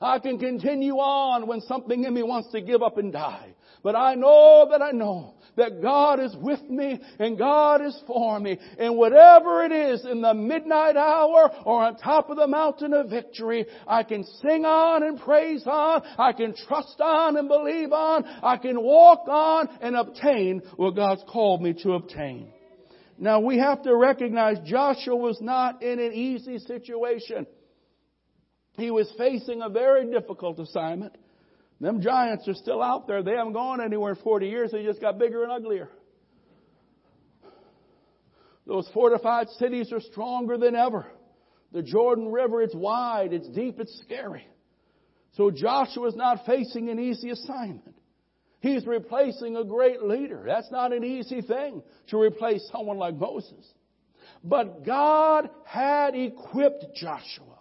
I 0.00 0.18
can 0.18 0.38
continue 0.38 0.94
on 0.96 1.46
when 1.46 1.62
something 1.62 2.04
in 2.04 2.12
me 2.12 2.22
wants 2.22 2.52
to 2.52 2.60
give 2.60 2.82
up 2.82 2.98
and 2.98 3.12
die. 3.12 3.54
But 3.82 3.96
I 3.96 4.14
know 4.14 4.68
that 4.70 4.80
I 4.80 4.92
know 4.92 5.34
that 5.56 5.82
God 5.82 6.18
is 6.18 6.34
with 6.40 6.62
me 6.62 6.98
and 7.18 7.38
God 7.38 7.84
is 7.84 7.98
for 8.06 8.40
me. 8.40 8.58
And 8.78 8.96
whatever 8.96 9.62
it 9.64 9.72
is 9.72 10.04
in 10.04 10.22
the 10.22 10.34
midnight 10.34 10.96
hour 10.96 11.50
or 11.64 11.84
on 11.84 11.96
top 11.96 12.30
of 12.30 12.36
the 12.36 12.46
mountain 12.46 12.94
of 12.94 13.10
victory, 13.10 13.66
I 13.86 14.02
can 14.02 14.24
sing 14.42 14.64
on 14.64 15.02
and 15.02 15.20
praise 15.20 15.66
on. 15.66 16.02
I 16.18 16.32
can 16.32 16.54
trust 16.66 16.98
on 17.00 17.36
and 17.36 17.46
believe 17.46 17.92
on. 17.92 18.24
I 18.24 18.56
can 18.56 18.82
walk 18.82 19.28
on 19.28 19.68
and 19.80 19.96
obtain 19.96 20.62
what 20.76 20.96
God's 20.96 21.22
called 21.30 21.60
me 21.60 21.74
to 21.82 21.92
obtain. 21.92 22.53
Now 23.24 23.40
we 23.40 23.56
have 23.56 23.80
to 23.84 23.96
recognize 23.96 24.58
Joshua 24.66 25.16
was 25.16 25.40
not 25.40 25.82
in 25.82 25.98
an 25.98 26.12
easy 26.12 26.58
situation. 26.58 27.46
He 28.76 28.90
was 28.90 29.10
facing 29.16 29.62
a 29.62 29.70
very 29.70 30.10
difficult 30.10 30.58
assignment. 30.58 31.16
Them 31.80 32.02
giants 32.02 32.46
are 32.48 32.54
still 32.54 32.82
out 32.82 33.06
there. 33.06 33.22
They 33.22 33.30
haven't 33.30 33.54
gone 33.54 33.80
anywhere 33.80 34.12
in 34.12 34.18
40 34.18 34.46
years. 34.46 34.72
They 34.72 34.84
just 34.84 35.00
got 35.00 35.18
bigger 35.18 35.42
and 35.42 35.50
uglier. 35.50 35.88
Those 38.66 38.86
fortified 38.92 39.48
cities 39.58 39.90
are 39.90 40.00
stronger 40.00 40.58
than 40.58 40.76
ever. 40.76 41.06
The 41.72 41.80
Jordan 41.80 42.30
River, 42.30 42.60
it's 42.60 42.74
wide, 42.74 43.32
it's 43.32 43.48
deep, 43.48 43.80
it's 43.80 44.02
scary. 44.04 44.46
So 45.32 45.50
Joshua 45.50 46.08
is 46.08 46.14
not 46.14 46.44
facing 46.44 46.90
an 46.90 46.98
easy 46.98 47.30
assignment. 47.30 47.93
He's 48.64 48.86
replacing 48.86 49.58
a 49.58 49.62
great 49.64 50.02
leader. 50.02 50.42
That's 50.46 50.70
not 50.70 50.94
an 50.94 51.04
easy 51.04 51.42
thing 51.42 51.82
to 52.08 52.18
replace 52.18 52.66
someone 52.72 52.96
like 52.96 53.14
Moses. 53.14 53.62
But 54.42 54.86
God 54.86 55.50
had 55.66 56.14
equipped 56.14 56.86
Joshua. 56.94 57.53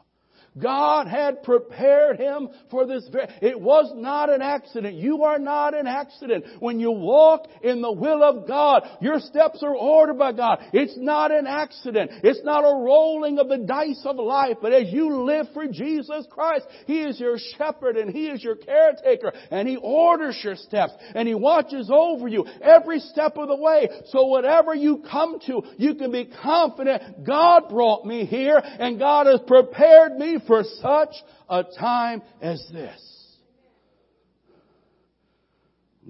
God 0.61 1.07
had 1.07 1.43
prepared 1.43 2.19
him 2.19 2.49
for 2.69 2.85
this. 2.85 3.07
It 3.41 3.59
was 3.59 3.91
not 3.95 4.29
an 4.29 4.41
accident. 4.41 4.95
You 4.95 5.23
are 5.23 5.39
not 5.39 5.75
an 5.75 5.87
accident. 5.87 6.45
When 6.59 6.79
you 6.79 6.91
walk 6.91 7.47
in 7.63 7.81
the 7.81 7.91
will 7.91 8.23
of 8.23 8.47
God, 8.47 8.83
your 9.01 9.19
steps 9.19 9.63
are 9.63 9.75
ordered 9.75 10.19
by 10.19 10.33
God. 10.33 10.59
It's 10.71 10.97
not 10.97 11.31
an 11.31 11.47
accident. 11.47 12.11
It's 12.23 12.43
not 12.43 12.61
a 12.61 12.83
rolling 12.83 13.39
of 13.39 13.49
the 13.49 13.57
dice 13.57 14.01
of 14.05 14.17
life. 14.17 14.57
But 14.61 14.73
as 14.73 14.91
you 14.91 15.23
live 15.23 15.47
for 15.53 15.67
Jesus 15.67 16.25
Christ, 16.29 16.65
He 16.85 17.01
is 17.01 17.19
your 17.19 17.37
shepherd 17.57 17.97
and 17.97 18.11
He 18.11 18.27
is 18.27 18.43
your 18.43 18.55
caretaker 18.55 19.33
and 19.49 19.67
He 19.67 19.77
orders 19.77 20.39
your 20.43 20.55
steps 20.55 20.93
and 21.15 21.27
He 21.27 21.35
watches 21.35 21.89
over 21.91 22.27
you 22.27 22.45
every 22.61 22.99
step 22.99 23.37
of 23.37 23.47
the 23.47 23.55
way. 23.55 23.89
So 24.09 24.27
whatever 24.27 24.75
you 24.75 25.03
come 25.09 25.39
to, 25.47 25.63
you 25.77 25.95
can 25.95 26.11
be 26.11 26.25
confident 26.25 27.25
God 27.25 27.69
brought 27.69 28.05
me 28.05 28.25
here 28.25 28.61
and 28.63 28.99
God 28.99 29.27
has 29.27 29.39
prepared 29.47 30.13
me 30.17 30.37
for 30.47 30.63
such 30.81 31.15
a 31.49 31.63
time 31.63 32.21
as 32.41 32.65
this. 32.71 33.01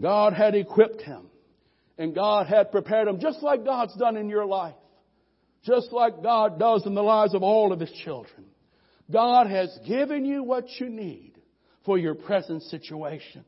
God 0.01 0.33
had 0.33 0.55
equipped 0.55 1.01
him 1.01 1.27
and 1.97 2.15
God 2.15 2.47
had 2.47 2.71
prepared 2.71 3.07
him 3.07 3.19
just 3.19 3.43
like 3.43 3.63
God's 3.63 3.95
done 3.95 4.17
in 4.17 4.29
your 4.29 4.45
life. 4.45 4.75
Just 5.63 5.93
like 5.93 6.21
God 6.21 6.59
does 6.59 6.85
in 6.85 6.93
the 6.93 7.03
lives 7.03 7.33
of 7.33 7.41
all 7.41 7.71
of 7.71 7.79
His 7.79 7.91
children. 8.03 8.45
God 9.11 9.47
has 9.47 9.77
given 9.87 10.25
you 10.25 10.43
what 10.43 10.65
you 10.79 10.89
need 10.89 11.33
for 11.85 11.97
your 11.97 12.15
present 12.15 12.63
situation. 12.63 13.45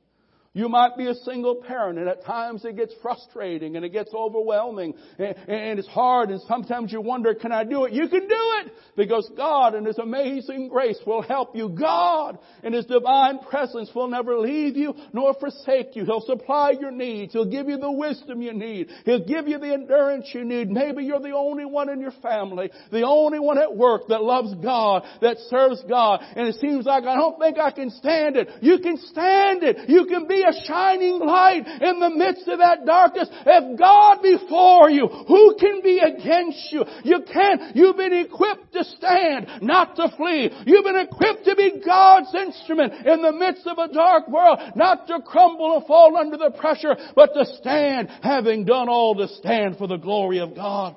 You 0.56 0.70
might 0.70 0.96
be 0.98 1.08
a 1.08 1.16
single 1.16 1.56
parent 1.56 2.00
and 2.00 2.08
at 2.08 2.24
times 2.24 2.64
it 2.64 2.78
gets 2.78 2.94
frustrating 3.02 3.76
and 3.76 3.84
it 3.84 3.90
gets 3.90 4.14
overwhelming 4.14 4.94
and, 5.20 5.36
and, 5.50 5.78
it's 5.78 5.88
hard 5.90 6.30
and 6.30 6.40
sometimes 6.48 6.94
you 6.94 7.02
wonder, 7.02 7.36
can 7.36 7.52
I 7.52 7.66
do 7.66 7.84
it? 7.84 7.92
You 7.92 8.08
can 8.08 8.22
do 8.22 8.28
it 8.30 8.72
because 8.96 9.30
God 9.36 9.76
in 9.76 9.84
His 9.84 9.98
amazing 9.98 10.70
grace 10.70 10.98
will 11.06 11.22
help 11.22 11.58
you. 11.58 11.68
God 11.70 12.40
and 12.64 12.74
His 12.74 12.86
divine 12.86 13.40
presence 13.40 13.90
will 13.94 14.08
never 14.08 14.40
leave 14.40 14.78
you 14.78 14.96
nor 15.12 15.34
forsake 15.34 15.96
you. 15.96 16.06
He'll 16.06 16.22
supply 16.22 16.72
your 16.72 16.92
needs. 16.92 17.34
He'll 17.34 17.52
give 17.52 17.68
you 17.68 17.78
the 17.78 17.92
wisdom 17.92 18.42
you 18.42 18.54
need. 18.54 18.90
He'll 19.04 19.26
give 19.26 19.50
you 19.50 19.60
the 19.60 19.74
endurance 19.74 20.30
you 20.34 20.46
need. 20.46 20.72
Maybe 20.72 21.04
you're 21.04 21.20
the 21.20 21.36
only 21.36 21.66
one 21.66 21.90
in 21.90 22.00
your 22.00 22.14
family, 22.22 22.72
the 22.94 23.04
only 23.04 23.40
one 23.40 23.58
at 23.58 23.76
work 23.76 24.08
that 24.08 24.24
loves 24.24 24.54
God, 24.64 25.04
that 25.22 25.38
serves 25.50 25.84
God 25.88 26.22
and 26.36 26.48
it 26.48 26.56
seems 26.56 26.86
like 26.86 27.04
I 27.04 27.16
don't 27.16 27.38
think 27.40 27.58
I 27.58 27.72
can 27.72 27.90
stand 27.90 28.38
it. 28.38 28.50
You 28.62 28.80
can 28.80 28.98
stand 28.98 29.64
it. 29.64 29.90
You 29.90 30.06
can 30.06 30.28
be 30.28 30.45
a 30.48 30.66
shining 30.66 31.20
light 31.20 31.66
in 31.82 32.00
the 32.00 32.10
midst 32.10 32.48
of 32.48 32.60
that 32.60 32.86
darkness. 32.86 33.30
If 33.46 33.80
God 33.80 34.22
be 34.22 34.38
for 34.50 34.90
you, 34.90 35.08
who 35.08 35.56
can 35.60 35.82
be 35.82 36.00
against 36.00 36.72
you? 36.72 36.86
You 37.04 37.24
can't. 37.32 37.76
You've 37.76 37.98
been 37.98 38.14
equipped 38.14 38.74
to 38.74 38.84
stand, 38.84 39.48
not 39.62 39.96
to 39.96 40.14
flee. 40.16 40.52
You've 40.66 40.86
been 40.86 41.00
equipped 41.00 41.46
to 41.46 41.56
be 41.56 41.82
God's 41.86 42.34
instrument 42.34 43.06
in 43.06 43.22
the 43.22 43.34
midst 43.34 43.68
of 43.68 43.78
a 43.78 43.92
dark 43.92 44.28
world, 44.28 44.60
not 44.76 45.08
to 45.08 45.22
crumble 45.22 45.78
and 45.78 45.86
fall 45.86 46.18
under 46.18 46.38
the 46.38 46.52
pressure, 46.52 46.96
but 47.16 47.34
to 47.34 47.46
stand, 47.58 48.10
having 48.22 48.66
done 48.66 48.90
all 48.90 49.16
to 49.16 49.28
stand 49.28 49.78
for 49.78 49.88
the 49.88 49.98
glory 49.98 50.40
of 50.40 50.56
God. 50.56 50.96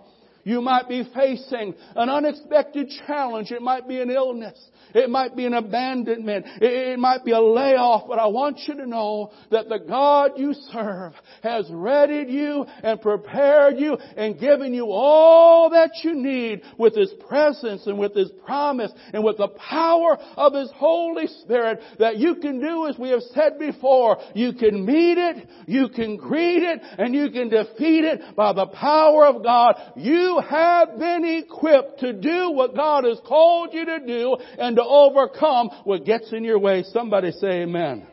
You 0.49 0.62
might 0.62 0.88
be 0.88 1.07
facing 1.14 1.75
an 1.95 2.09
unexpected 2.09 2.90
challenge. 3.07 3.50
It 3.50 3.61
might 3.61 3.87
be 3.87 4.00
an 4.00 4.09
illness. 4.09 4.59
It 4.95 5.11
might 5.11 5.37
be 5.37 5.45
an 5.45 5.52
abandonment. 5.52 6.47
It 6.62 6.99
might 6.99 7.23
be 7.23 7.33
a 7.33 7.40
layoff. 7.40 8.09
But 8.09 8.19
I 8.19 8.28
want 8.28 8.59
you 8.67 8.75
to 8.76 8.87
know 8.87 9.31
that 9.50 9.69
the 9.69 9.78
God 9.78 10.33
you 10.38 10.55
serve 10.73 11.12
has 11.43 11.69
readied 11.71 12.31
you 12.31 12.64
and 12.83 12.99
prepared 12.99 13.78
you 13.78 13.99
and 14.17 14.40
given 14.40 14.73
you 14.73 14.87
all 14.90 15.69
that 15.69 15.90
you 16.02 16.14
need 16.14 16.62
with 16.78 16.97
His 16.97 17.12
presence 17.28 17.87
and 17.87 17.99
with 17.99 18.14
His 18.14 18.31
promise 18.47 18.93
and 19.12 19.23
with 19.23 19.37
the 19.37 19.49
power 19.49 20.17
of 20.38 20.55
His 20.55 20.71
Holy 20.76 21.26
Spirit 21.43 21.81
that 21.99 22.17
you 22.17 22.37
can 22.37 22.59
do 22.59 22.87
as 22.87 22.99
we 22.99 23.11
have 23.11 23.23
said 23.35 23.59
before. 23.59 24.17
You 24.35 24.55
can 24.55 24.87
meet 24.87 25.19
it, 25.19 25.47
you 25.67 25.90
can 25.90 26.17
greet 26.17 26.62
it, 26.62 26.81
and 26.97 27.14
you 27.14 27.31
can 27.31 27.50
defeat 27.50 28.05
it 28.05 28.35
by 28.35 28.55
the 28.55 28.67
power 28.69 29.26
of 29.26 29.43
God. 29.43 29.75
You 29.95 30.38
have 30.40 30.99
been 30.99 31.25
equipped 31.25 32.00
to 32.00 32.12
do 32.12 32.50
what 32.50 32.75
God 32.75 33.04
has 33.04 33.21
called 33.26 33.73
you 33.73 33.85
to 33.85 34.07
do 34.07 34.37
and 34.59 34.76
to 34.76 34.83
overcome 34.83 35.71
what 35.85 36.04
gets 36.04 36.33
in 36.33 36.45
your 36.45 36.59
way. 36.59 36.85
Somebody 36.92 37.33
say 37.33 37.62
amen. 37.62 38.07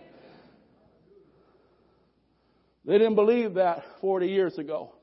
They 2.85 2.97
didn't 2.97 3.15
believe 3.15 3.55
that 3.55 3.83
40 4.01 4.27
years 4.27 4.57
ago. 4.57 4.93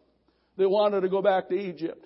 They 0.56 0.66
wanted 0.66 1.00
to 1.00 1.08
go 1.08 1.22
back 1.22 1.48
to 1.48 1.54
Egypt. 1.54 2.04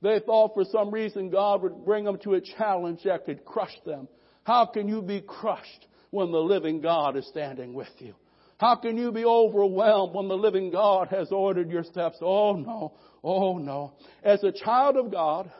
They 0.00 0.20
thought 0.20 0.54
for 0.54 0.64
some 0.64 0.90
reason 0.90 1.30
God 1.30 1.62
would 1.62 1.84
bring 1.84 2.04
them 2.04 2.18
to 2.18 2.34
a 2.34 2.40
challenge 2.40 3.00
that 3.04 3.24
could 3.24 3.44
crush 3.44 3.74
them. 3.84 4.08
How 4.44 4.66
can 4.66 4.88
you 4.88 5.02
be 5.02 5.20
crushed 5.20 5.86
when 6.10 6.32
the 6.32 6.38
living 6.38 6.80
God 6.80 7.16
is 7.16 7.26
standing 7.28 7.72
with 7.74 7.88
you? 7.98 8.14
How 8.62 8.76
can 8.76 8.96
you 8.96 9.10
be 9.10 9.24
overwhelmed 9.24 10.14
when 10.14 10.28
the 10.28 10.36
living 10.36 10.70
God 10.70 11.08
has 11.08 11.32
ordered 11.32 11.68
your 11.68 11.82
steps? 11.82 12.18
Oh 12.20 12.52
no. 12.52 12.92
Oh 13.24 13.58
no. 13.58 13.94
As 14.22 14.44
a 14.44 14.52
child 14.52 14.96
of 14.96 15.10
God, 15.10 15.50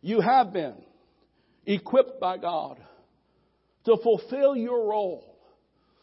you 0.00 0.20
have 0.20 0.52
been 0.52 0.74
equipped 1.64 2.18
by 2.18 2.38
God 2.38 2.80
to 3.84 3.96
fulfill 4.02 4.56
your 4.56 4.88
role. 4.88 5.38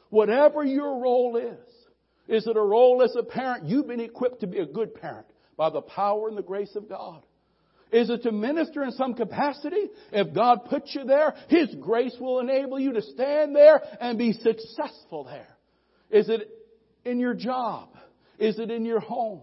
Whatever 0.09 0.63
your 0.63 1.01
role 1.01 1.35
is. 1.35 1.59
Is 2.29 2.47
it 2.47 2.55
a 2.55 2.61
role 2.61 3.03
as 3.03 3.13
a 3.19 3.23
parent? 3.23 3.65
You've 3.65 3.89
been 3.89 3.99
equipped 3.99 4.39
to 4.39 4.47
be 4.47 4.59
a 4.59 4.65
good 4.65 4.95
parent 4.95 5.27
by 5.57 5.69
the 5.69 5.81
power 5.81 6.29
and 6.29 6.37
the 6.37 6.43
grace 6.43 6.77
of 6.77 6.87
God. 6.87 7.25
Is 7.91 8.09
it 8.09 8.23
to 8.23 8.31
minister 8.31 8.83
in 8.83 8.91
some 8.91 9.15
capacity? 9.15 9.89
If 10.13 10.33
God 10.33 10.63
puts 10.69 10.95
you 10.95 11.03
there, 11.03 11.35
His 11.49 11.75
grace 11.75 12.15
will 12.21 12.39
enable 12.39 12.79
you 12.79 12.93
to 12.93 13.01
stand 13.01 13.53
there 13.53 13.81
and 13.99 14.17
be 14.17 14.31
successful 14.31 15.25
there. 15.25 15.56
Is 16.09 16.29
it 16.29 16.49
in 17.05 17.19
your 17.19 17.33
job? 17.33 17.89
Is 18.39 18.59
it 18.59 18.71
in 18.71 18.85
your 18.85 18.99
home? 18.99 19.41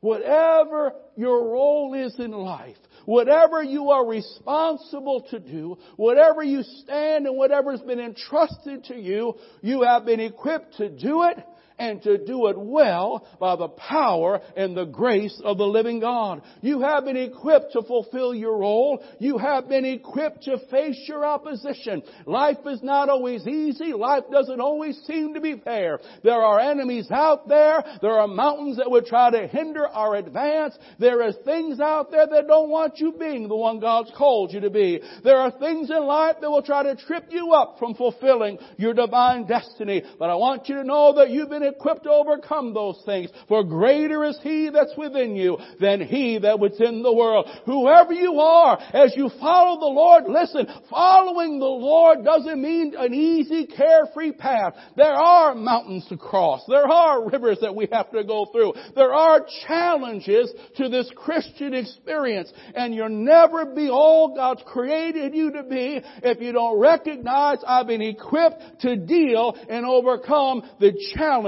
Whatever 0.00 0.92
your 1.16 1.50
role 1.50 1.94
is 1.94 2.18
in 2.18 2.30
life, 2.30 2.76
whatever 3.06 3.62
you 3.62 3.90
are 3.90 4.06
responsible 4.06 5.22
to 5.30 5.38
do, 5.38 5.78
whatever 5.96 6.42
you 6.42 6.62
stand 6.62 7.26
and 7.26 7.38
whatever 7.38 7.70
has 7.70 7.80
been 7.80 8.00
entrusted 8.00 8.84
to 8.84 8.96
you, 8.96 9.34
you 9.62 9.82
have 9.82 10.04
been 10.04 10.20
equipped 10.20 10.76
to 10.76 10.90
do 10.90 11.22
it 11.22 11.38
and 11.78 12.02
to 12.02 12.18
do 12.18 12.46
it 12.48 12.58
well 12.58 13.26
by 13.40 13.56
the 13.56 13.68
power 13.68 14.40
and 14.56 14.76
the 14.76 14.84
grace 14.84 15.40
of 15.44 15.58
the 15.58 15.66
living 15.66 16.00
God. 16.00 16.42
You 16.60 16.80
have 16.80 17.04
been 17.04 17.16
equipped 17.16 17.72
to 17.72 17.82
fulfill 17.82 18.34
your 18.34 18.58
role. 18.58 19.02
You 19.18 19.38
have 19.38 19.68
been 19.68 19.84
equipped 19.84 20.44
to 20.44 20.58
face 20.70 21.02
your 21.08 21.24
opposition. 21.24 22.02
Life 22.26 22.58
is 22.66 22.82
not 22.82 23.08
always 23.08 23.46
easy. 23.46 23.92
Life 23.92 24.24
doesn't 24.30 24.60
always 24.60 24.96
seem 25.06 25.34
to 25.34 25.40
be 25.40 25.56
fair. 25.56 25.98
There 26.22 26.40
are 26.40 26.60
enemies 26.60 27.08
out 27.10 27.48
there. 27.48 27.82
There 28.00 28.18
are 28.18 28.28
mountains 28.28 28.76
that 28.76 28.90
would 28.90 29.06
try 29.06 29.30
to 29.30 29.46
hinder 29.48 29.86
our 29.86 30.14
advance. 30.14 30.76
There 30.98 31.26
is 31.26 31.34
things 31.44 31.80
out 31.80 32.10
there 32.10 32.26
that 32.26 32.46
don't 32.46 32.70
want 32.70 32.98
you 32.98 33.12
being 33.18 33.48
the 33.48 33.56
one 33.56 33.80
God's 33.80 34.12
called 34.16 34.52
you 34.52 34.60
to 34.60 34.70
be. 34.70 35.00
There 35.24 35.36
are 35.36 35.50
things 35.50 35.90
in 35.90 36.04
life 36.04 36.36
that 36.40 36.50
will 36.50 36.62
try 36.62 36.84
to 36.84 36.96
trip 36.96 37.26
you 37.30 37.52
up 37.52 37.76
from 37.78 37.94
fulfilling 37.94 38.58
your 38.76 38.94
divine 38.94 39.46
destiny. 39.46 40.02
But 40.18 40.30
I 40.30 40.36
want 40.36 40.68
you 40.68 40.76
to 40.76 40.84
know 40.84 41.14
that 41.16 41.30
you've 41.30 41.50
been 41.50 41.63
equipped 41.64 42.04
to 42.04 42.10
overcome 42.10 42.74
those 42.74 43.00
things. 43.04 43.30
For 43.48 43.64
greater 43.64 44.24
is 44.24 44.38
He 44.42 44.70
that's 44.72 44.96
within 44.96 45.36
you 45.36 45.58
than 45.80 46.00
He 46.00 46.38
that 46.38 46.58
was 46.58 46.80
in 46.80 47.02
the 47.02 47.12
world. 47.12 47.48
Whoever 47.66 48.12
you 48.12 48.40
are, 48.40 48.78
as 48.92 49.14
you 49.16 49.30
follow 49.40 49.80
the 49.80 49.86
Lord, 49.86 50.24
listen, 50.28 50.66
following 50.90 51.58
the 51.58 51.64
Lord 51.64 52.24
doesn't 52.24 52.60
mean 52.60 52.94
an 52.96 53.14
easy, 53.14 53.66
carefree 53.66 54.32
path. 54.32 54.74
There 54.96 55.14
are 55.14 55.54
mountains 55.54 56.06
to 56.08 56.16
cross. 56.16 56.62
There 56.68 56.86
are 56.86 57.28
rivers 57.28 57.58
that 57.60 57.74
we 57.74 57.88
have 57.92 58.10
to 58.12 58.24
go 58.24 58.46
through. 58.52 58.74
There 58.94 59.12
are 59.12 59.46
challenges 59.66 60.52
to 60.76 60.88
this 60.88 61.10
Christian 61.14 61.74
experience. 61.74 62.52
And 62.74 62.94
you'll 62.94 63.08
never 63.08 63.66
be 63.66 63.88
all 63.88 64.34
God's 64.34 64.62
created 64.66 65.34
you 65.34 65.52
to 65.52 65.62
be 65.62 66.00
if 66.22 66.40
you 66.40 66.52
don't 66.52 66.78
recognize 66.78 67.58
I've 67.66 67.86
been 67.86 68.02
equipped 68.02 68.80
to 68.80 68.96
deal 68.96 69.56
and 69.68 69.86
overcome 69.86 70.62
the 70.80 70.92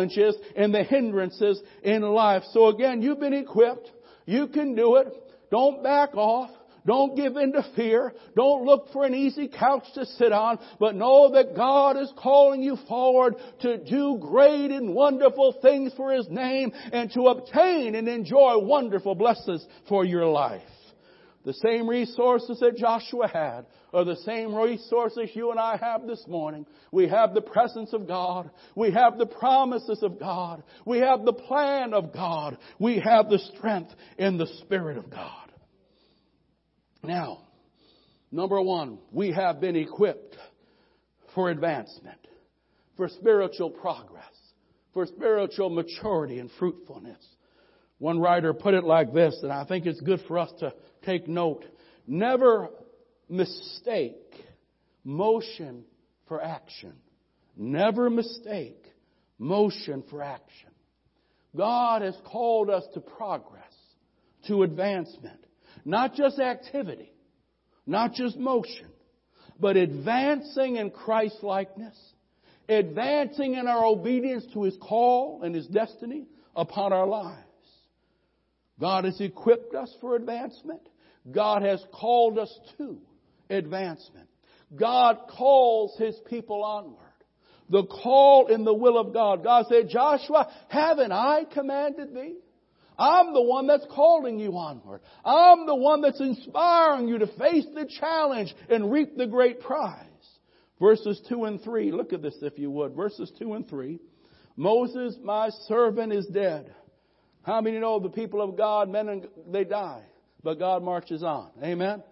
challenges 0.08 0.40
and 0.56 0.74
the 0.74 0.82
hindrances 0.82 1.60
in 1.82 2.02
life. 2.02 2.42
So 2.52 2.68
again, 2.68 3.02
you've 3.02 3.20
been 3.20 3.34
equipped. 3.34 3.90
You 4.26 4.48
can 4.48 4.74
do 4.74 4.96
it. 4.96 5.08
Don't 5.50 5.82
back 5.82 6.14
off. 6.14 6.50
Don't 6.84 7.16
give 7.16 7.36
in 7.36 7.52
to 7.52 7.66
fear. 7.74 8.12
Don't 8.36 8.64
look 8.64 8.92
for 8.92 9.04
an 9.04 9.12
easy 9.12 9.48
couch 9.48 9.82
to 9.94 10.06
sit 10.06 10.30
on, 10.30 10.60
but 10.78 10.94
know 10.94 11.32
that 11.32 11.56
God 11.56 11.96
is 11.96 12.12
calling 12.16 12.62
you 12.62 12.76
forward 12.86 13.34
to 13.62 13.78
do 13.78 14.18
great 14.20 14.70
and 14.70 14.94
wonderful 14.94 15.56
things 15.60 15.92
for 15.96 16.12
His 16.12 16.28
name 16.30 16.70
and 16.92 17.10
to 17.12 17.22
obtain 17.22 17.96
and 17.96 18.06
enjoy 18.06 18.58
wonderful 18.58 19.16
blessings 19.16 19.66
for 19.88 20.04
your 20.04 20.26
life. 20.26 20.62
The 21.46 21.54
same 21.54 21.88
resources 21.88 22.58
that 22.58 22.76
Joshua 22.76 23.28
had 23.28 23.66
are 23.94 24.04
the 24.04 24.16
same 24.16 24.52
resources 24.52 25.30
you 25.32 25.52
and 25.52 25.60
I 25.60 25.76
have 25.76 26.04
this 26.04 26.24
morning. 26.26 26.66
We 26.90 27.06
have 27.06 27.34
the 27.34 27.40
presence 27.40 27.92
of 27.92 28.08
God. 28.08 28.50
We 28.74 28.90
have 28.90 29.16
the 29.16 29.26
promises 29.26 30.02
of 30.02 30.18
God. 30.18 30.64
We 30.84 30.98
have 30.98 31.24
the 31.24 31.32
plan 31.32 31.94
of 31.94 32.12
God. 32.12 32.58
We 32.80 32.98
have 32.98 33.30
the 33.30 33.38
strength 33.38 33.92
in 34.18 34.38
the 34.38 34.48
Spirit 34.62 34.98
of 34.98 35.08
God. 35.08 35.52
Now, 37.04 37.44
number 38.32 38.60
one, 38.60 38.98
we 39.12 39.30
have 39.30 39.60
been 39.60 39.76
equipped 39.76 40.36
for 41.32 41.50
advancement, 41.50 42.26
for 42.96 43.08
spiritual 43.08 43.70
progress, 43.70 44.34
for 44.92 45.06
spiritual 45.06 45.70
maturity 45.70 46.40
and 46.40 46.50
fruitfulness. 46.58 47.24
One 47.98 48.20
writer 48.20 48.52
put 48.52 48.74
it 48.74 48.84
like 48.84 49.12
this, 49.12 49.38
and 49.42 49.52
I 49.52 49.64
think 49.64 49.86
it's 49.86 50.00
good 50.00 50.20
for 50.28 50.38
us 50.38 50.52
to 50.60 50.74
take 51.04 51.28
note. 51.28 51.64
Never 52.06 52.68
mistake 53.28 54.34
motion 55.02 55.84
for 56.28 56.42
action. 56.42 56.92
Never 57.56 58.10
mistake 58.10 58.84
motion 59.38 60.04
for 60.10 60.22
action. 60.22 60.70
God 61.56 62.02
has 62.02 62.16
called 62.26 62.68
us 62.68 62.84
to 62.94 63.00
progress, 63.00 63.72
to 64.46 64.62
advancement. 64.62 65.40
Not 65.84 66.14
just 66.14 66.38
activity, 66.38 67.12
not 67.86 68.12
just 68.12 68.36
motion, 68.36 68.88
but 69.58 69.76
advancing 69.76 70.76
in 70.76 70.90
Christ 70.90 71.42
likeness, 71.42 71.96
advancing 72.68 73.54
in 73.54 73.66
our 73.66 73.86
obedience 73.86 74.44
to 74.52 74.64
His 74.64 74.76
call 74.80 75.42
and 75.42 75.54
His 75.54 75.66
destiny 75.66 76.26
upon 76.54 76.92
our 76.92 77.06
lives. 77.06 77.45
God 78.80 79.04
has 79.04 79.20
equipped 79.20 79.74
us 79.74 79.94
for 80.00 80.16
advancement. 80.16 80.82
God 81.30 81.62
has 81.62 81.82
called 81.92 82.38
us 82.38 82.52
to 82.78 82.98
advancement. 83.50 84.28
God 84.74 85.18
calls 85.36 85.96
His 85.98 86.16
people 86.28 86.62
onward. 86.62 87.02
The 87.68 87.84
call 87.84 88.46
in 88.46 88.64
the 88.64 88.74
will 88.74 88.98
of 88.98 89.12
God. 89.12 89.42
God 89.42 89.66
said, 89.68 89.88
Joshua, 89.88 90.52
haven't 90.68 91.12
I 91.12 91.44
commanded 91.52 92.14
thee? 92.14 92.36
I'm 92.98 93.34
the 93.34 93.42
one 93.42 93.66
that's 93.66 93.86
calling 93.90 94.38
you 94.38 94.56
onward. 94.56 95.00
I'm 95.24 95.66
the 95.66 95.74
one 95.74 96.00
that's 96.00 96.20
inspiring 96.20 97.08
you 97.08 97.18
to 97.18 97.26
face 97.26 97.66
the 97.74 97.90
challenge 98.00 98.54
and 98.70 98.90
reap 98.90 99.16
the 99.16 99.26
great 99.26 99.60
prize. 99.60 100.04
Verses 100.80 101.20
2 101.28 101.44
and 101.44 101.60
3. 101.62 101.92
Look 101.92 102.12
at 102.12 102.22
this 102.22 102.36
if 102.40 102.58
you 102.58 102.70
would. 102.70 102.94
Verses 102.94 103.30
2 103.38 103.54
and 103.54 103.68
3. 103.68 103.98
Moses, 104.56 105.16
my 105.22 105.50
servant, 105.66 106.12
is 106.12 106.26
dead. 106.26 106.74
How 107.46 107.60
many 107.60 107.78
know 107.78 108.00
the 108.00 108.08
people 108.08 108.42
of 108.42 108.56
God, 108.56 108.90
men 108.90 109.08
and 109.08 109.28
they 109.52 109.62
die, 109.62 110.02
but 110.42 110.58
God 110.58 110.82
marches 110.82 111.22
on? 111.22 111.50
Amen. 111.62 112.02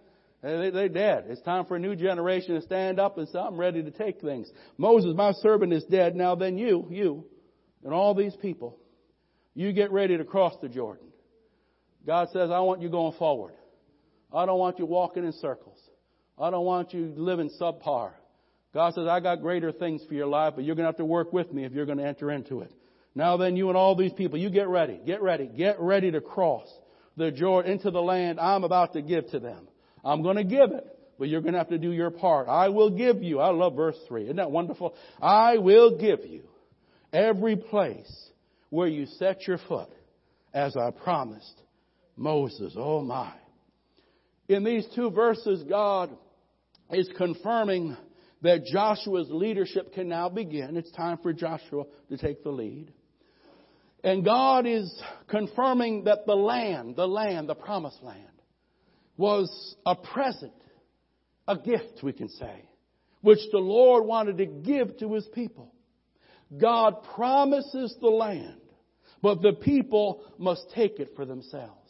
They, 0.41 0.69
they're 0.69 0.87
dead. 0.87 1.25
It's 1.27 1.41
time 1.41 1.65
for 1.65 1.75
a 1.75 1.79
new 1.79 1.93
generation 1.93 2.55
to 2.55 2.61
stand 2.61 3.01
up 3.01 3.17
and 3.17 3.27
say, 3.27 3.39
I'm 3.39 3.57
ready 3.57 3.83
to 3.83 3.91
take 3.91 4.21
things. 4.21 4.49
Moses, 4.77 5.13
my 5.13 5.33
servant, 5.33 5.73
is 5.73 5.83
dead. 5.83 6.15
Now 6.15 6.35
then 6.35 6.57
you, 6.57 6.87
you, 6.89 7.25
and 7.83 7.93
all 7.93 8.15
these 8.15 8.33
people, 8.37 8.77
you 9.53 9.73
get 9.73 9.91
ready 9.91 10.15
to 10.15 10.23
cross 10.23 10.53
the 10.61 10.69
Jordan. 10.69 11.07
God 12.07 12.29
says, 12.31 12.49
I 12.49 12.61
want 12.61 12.81
you 12.81 12.87
going 12.87 13.17
forward. 13.17 13.55
I 14.33 14.45
don't 14.45 14.59
want 14.59 14.79
you 14.79 14.85
walking 14.85 15.25
in 15.25 15.33
circles. 15.33 15.79
I 16.39 16.49
don't 16.49 16.65
want 16.65 16.93
you 16.93 17.13
living 17.17 17.49
subpar. 17.59 18.11
God 18.73 18.93
says, 18.93 19.07
I 19.07 19.19
got 19.19 19.41
greater 19.41 19.73
things 19.73 20.01
for 20.07 20.13
your 20.13 20.27
life, 20.27 20.53
but 20.55 20.63
you're 20.63 20.75
going 20.75 20.85
to 20.85 20.89
have 20.89 20.97
to 20.97 21.05
work 21.05 21.33
with 21.33 21.51
me 21.51 21.65
if 21.65 21.73
you're 21.73 21.85
going 21.85 21.97
to 21.97 22.05
enter 22.05 22.31
into 22.31 22.61
it. 22.61 22.71
Now 23.15 23.37
then, 23.37 23.55
you 23.55 23.69
and 23.69 23.77
all 23.77 23.95
these 23.95 24.13
people, 24.13 24.37
you 24.37 24.49
get 24.49 24.67
ready. 24.67 24.99
Get 25.05 25.21
ready. 25.21 25.47
Get 25.47 25.79
ready 25.79 26.11
to 26.11 26.21
cross 26.21 26.67
the 27.17 27.31
Jordan 27.31 27.71
into 27.71 27.91
the 27.91 28.01
land 28.01 28.39
I'm 28.39 28.63
about 28.63 28.93
to 28.93 29.01
give 29.01 29.29
to 29.31 29.39
them. 29.39 29.67
I'm 30.03 30.21
going 30.21 30.35
to 30.35 30.43
give 30.43 30.71
it, 30.71 30.85
but 31.17 31.29
you're 31.29 31.41
going 31.41 31.53
to 31.53 31.59
have 31.59 31.69
to 31.69 31.77
do 31.77 31.91
your 31.91 32.11
part. 32.11 32.47
I 32.49 32.69
will 32.69 32.89
give 32.89 33.23
you. 33.23 33.39
I 33.39 33.49
love 33.51 33.75
verse 33.75 33.97
3. 34.07 34.25
Isn't 34.25 34.35
that 34.35 34.51
wonderful? 34.51 34.95
I 35.21 35.57
will 35.57 35.97
give 35.97 36.25
you 36.25 36.43
every 37.13 37.55
place 37.55 38.29
where 38.69 38.87
you 38.87 39.05
set 39.05 39.47
your 39.47 39.59
foot, 39.69 39.89
as 40.53 40.75
I 40.75 40.91
promised 40.91 41.61
Moses. 42.17 42.73
Oh 42.77 43.01
my. 43.01 43.33
In 44.49 44.63
these 44.63 44.85
two 44.93 45.09
verses, 45.09 45.63
God 45.63 46.15
is 46.91 47.09
confirming 47.17 47.95
that 48.41 48.65
Joshua's 48.65 49.27
leadership 49.31 49.93
can 49.93 50.07
now 50.07 50.29
begin. 50.29 50.77
It's 50.77 50.91
time 50.91 51.17
for 51.23 51.33
Joshua 51.33 51.85
to 52.09 52.17
take 52.17 52.43
the 52.43 52.51
lead. 52.51 52.91
And 54.05 54.23
God 54.23 54.67
is 54.67 55.01
confirming 55.27 56.03
that 56.03 56.27
the 56.27 56.35
land, 56.35 56.95
the 56.95 57.07
land, 57.07 57.49
the 57.49 57.55
promised 57.55 58.03
land, 58.03 58.21
was 59.17 59.75
a 59.83 59.95
present, 59.95 60.53
a 61.47 61.57
gift, 61.57 62.03
we 62.03 62.13
can 62.13 62.29
say, 62.29 62.69
which 63.21 63.39
the 63.51 63.57
Lord 63.57 64.05
wanted 64.05 64.37
to 64.37 64.45
give 64.45 64.99
to 64.99 65.15
His 65.15 65.25
people. 65.33 65.73
God 66.55 67.01
promises 67.15 67.95
the 67.99 68.09
land, 68.09 68.61
but 69.23 69.41
the 69.41 69.53
people 69.53 70.23
must 70.37 70.69
take 70.75 70.99
it 70.99 71.13
for 71.15 71.25
themselves. 71.25 71.89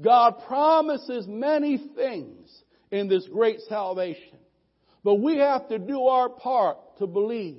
God 0.00 0.36
promises 0.46 1.26
many 1.26 1.84
things 1.96 2.62
in 2.92 3.08
this 3.08 3.26
great 3.26 3.58
salvation, 3.68 4.38
but 5.02 5.16
we 5.16 5.38
have 5.38 5.68
to 5.70 5.80
do 5.80 6.04
our 6.04 6.28
part 6.28 6.98
to 6.98 7.08
believe 7.08 7.58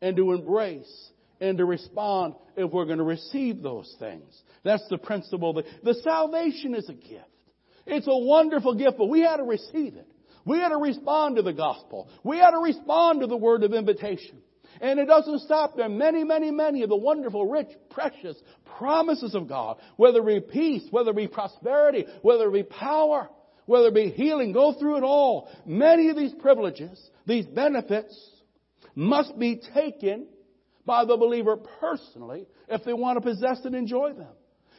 and 0.00 0.16
to 0.16 0.32
embrace 0.32 1.10
and 1.48 1.58
to 1.58 1.64
respond 1.64 2.34
if 2.56 2.70
we're 2.70 2.86
going 2.86 2.98
to 2.98 3.04
receive 3.04 3.62
those 3.62 3.94
things. 3.98 4.42
That's 4.62 4.86
the 4.88 4.98
principle. 4.98 5.62
The 5.82 5.94
salvation 6.02 6.74
is 6.74 6.88
a 6.88 6.94
gift. 6.94 7.28
It's 7.86 8.06
a 8.06 8.16
wonderful 8.16 8.74
gift, 8.74 8.96
but 8.96 9.10
we 9.10 9.20
had 9.20 9.36
to 9.36 9.44
receive 9.44 9.94
it. 9.96 10.08
We 10.46 10.58
had 10.58 10.70
to 10.70 10.78
respond 10.78 11.36
to 11.36 11.42
the 11.42 11.52
gospel. 11.52 12.08
We 12.22 12.38
had 12.38 12.52
to 12.52 12.58
respond 12.58 13.20
to 13.20 13.26
the 13.26 13.36
word 13.36 13.62
of 13.62 13.74
invitation. 13.74 14.38
And 14.80 14.98
it 14.98 15.06
doesn't 15.06 15.40
stop 15.40 15.76
there. 15.76 15.88
Many, 15.88 16.24
many, 16.24 16.50
many 16.50 16.82
of 16.82 16.88
the 16.88 16.96
wonderful, 16.96 17.46
rich, 17.46 17.68
precious 17.90 18.36
promises 18.78 19.34
of 19.34 19.48
God, 19.48 19.76
whether 19.96 20.26
it 20.28 20.48
be 20.48 20.52
peace, 20.52 20.88
whether 20.90 21.10
it 21.10 21.16
be 21.16 21.28
prosperity, 21.28 22.06
whether 22.22 22.48
it 22.48 22.52
be 22.52 22.62
power, 22.62 23.28
whether 23.66 23.88
it 23.88 23.94
be 23.94 24.08
healing, 24.10 24.52
go 24.52 24.72
through 24.72 24.96
it 24.96 25.04
all. 25.04 25.50
Many 25.64 26.08
of 26.08 26.16
these 26.16 26.34
privileges, 26.40 26.98
these 27.26 27.46
benefits, 27.46 28.18
must 28.94 29.38
be 29.38 29.60
taken 29.74 30.26
by 30.86 31.04
the 31.04 31.16
believer 31.16 31.56
personally 31.56 32.46
if 32.68 32.84
they 32.84 32.92
want 32.92 33.16
to 33.16 33.20
possess 33.20 33.60
and 33.64 33.74
enjoy 33.74 34.12
them. 34.12 34.32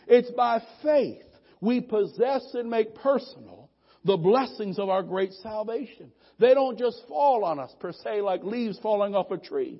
It's 0.08 0.32
by 0.32 0.62
faith 0.84 1.24
we 1.62 1.82
possess 1.82 2.44
and 2.54 2.70
make 2.70 2.96
personal 2.96 3.70
the 4.04 4.18
blessings 4.18 4.78
of 4.78 4.90
our 4.90 5.02
great 5.02 5.34
salvation. 5.42 6.12
They 6.40 6.54
don't 6.54 6.78
just 6.78 7.02
fall 7.08 7.44
on 7.44 7.60
us 7.60 7.74
per 7.80 7.92
se 7.92 8.22
like 8.22 8.44
leaves 8.44 8.78
falling 8.80 9.16
off 9.16 9.32
a 9.32 9.38
tree. 9.38 9.80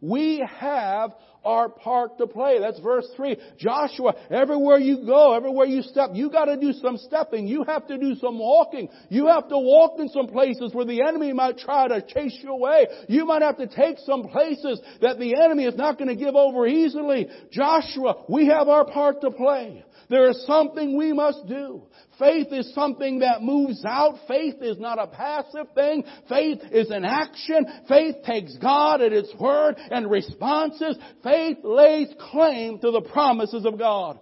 We 0.00 0.46
have 0.58 1.10
our 1.44 1.68
part 1.68 2.18
to 2.18 2.26
play. 2.26 2.58
That's 2.58 2.80
verse 2.80 3.06
3. 3.16 3.36
Joshua, 3.58 4.14
everywhere 4.30 4.78
you 4.78 5.04
go, 5.04 5.34
everywhere 5.34 5.66
you 5.66 5.82
step, 5.82 6.10
you 6.14 6.30
gotta 6.30 6.56
do 6.56 6.72
some 6.72 6.96
stepping. 6.96 7.46
You 7.46 7.64
have 7.64 7.86
to 7.88 7.98
do 7.98 8.14
some 8.16 8.38
walking. 8.38 8.88
You 9.08 9.26
have 9.26 9.48
to 9.48 9.58
walk 9.58 9.98
in 9.98 10.08
some 10.08 10.28
places 10.28 10.74
where 10.74 10.84
the 10.84 11.02
enemy 11.02 11.32
might 11.32 11.58
try 11.58 11.88
to 11.88 12.02
chase 12.02 12.38
you 12.42 12.50
away. 12.50 12.86
You 13.08 13.24
might 13.24 13.42
have 13.42 13.58
to 13.58 13.66
take 13.66 13.98
some 13.98 14.28
places 14.28 14.80
that 15.00 15.18
the 15.18 15.34
enemy 15.42 15.64
is 15.64 15.76
not 15.76 15.98
gonna 15.98 16.16
give 16.16 16.34
over 16.34 16.66
easily. 16.66 17.28
Joshua, 17.50 18.24
we 18.28 18.46
have 18.46 18.68
our 18.68 18.84
part 18.84 19.20
to 19.22 19.30
play. 19.30 19.84
There 20.08 20.28
is 20.28 20.44
something 20.46 20.96
we 20.96 21.12
must 21.12 21.46
do. 21.46 21.82
Faith 22.18 22.48
is 22.52 22.72
something 22.74 23.20
that 23.20 23.42
moves 23.42 23.84
out. 23.84 24.18
Faith 24.28 24.56
is 24.60 24.78
not 24.78 24.98
a 24.98 25.06
passive 25.06 25.66
thing. 25.74 26.04
Faith 26.28 26.60
is 26.70 26.90
an 26.90 27.04
action. 27.04 27.66
Faith 27.88 28.16
takes 28.24 28.56
God 28.58 29.00
at 29.00 29.12
His 29.12 29.32
word 29.38 29.76
and 29.90 30.10
responses. 30.10 30.96
Faith 31.22 31.33
lays 31.62 32.08
claim 32.30 32.78
to 32.80 32.90
the 32.90 33.00
promises 33.00 33.64
of 33.64 33.78
God. 33.78 34.18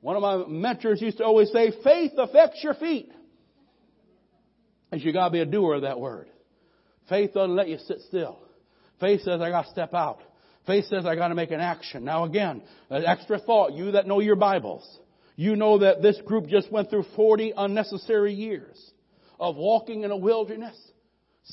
One 0.00 0.16
of 0.16 0.22
my 0.22 0.46
mentors 0.46 1.00
used 1.00 1.18
to 1.18 1.24
always 1.24 1.50
say, 1.50 1.72
faith 1.82 2.12
affects 2.16 2.62
your 2.62 2.74
feet. 2.74 3.10
And 4.92 5.02
you 5.02 5.12
gotta 5.12 5.32
be 5.32 5.40
a 5.40 5.46
doer 5.46 5.74
of 5.74 5.82
that 5.82 5.98
word. 5.98 6.28
Faith 7.08 7.34
doesn't 7.34 7.54
let 7.54 7.68
you 7.68 7.78
sit 7.78 8.00
still. 8.08 8.38
Faith 9.00 9.22
says, 9.22 9.40
I 9.40 9.50
gotta 9.50 9.68
step 9.70 9.94
out. 9.94 10.20
Faith 10.66 10.86
says, 10.86 11.06
I 11.06 11.16
gotta 11.16 11.34
make 11.34 11.50
an 11.50 11.60
action. 11.60 12.04
Now 12.04 12.24
again, 12.24 12.62
an 12.90 13.04
extra 13.04 13.38
thought, 13.38 13.72
you 13.72 13.92
that 13.92 14.06
know 14.06 14.20
your 14.20 14.36
Bibles. 14.36 14.86
You 15.36 15.54
know 15.54 15.78
that 15.78 16.02
this 16.02 16.20
group 16.24 16.46
just 16.46 16.72
went 16.72 16.88
through 16.88 17.04
40 17.14 17.52
unnecessary 17.56 18.32
years 18.32 18.78
of 19.38 19.56
walking 19.56 20.02
in 20.02 20.10
a 20.10 20.16
wilderness, 20.16 20.76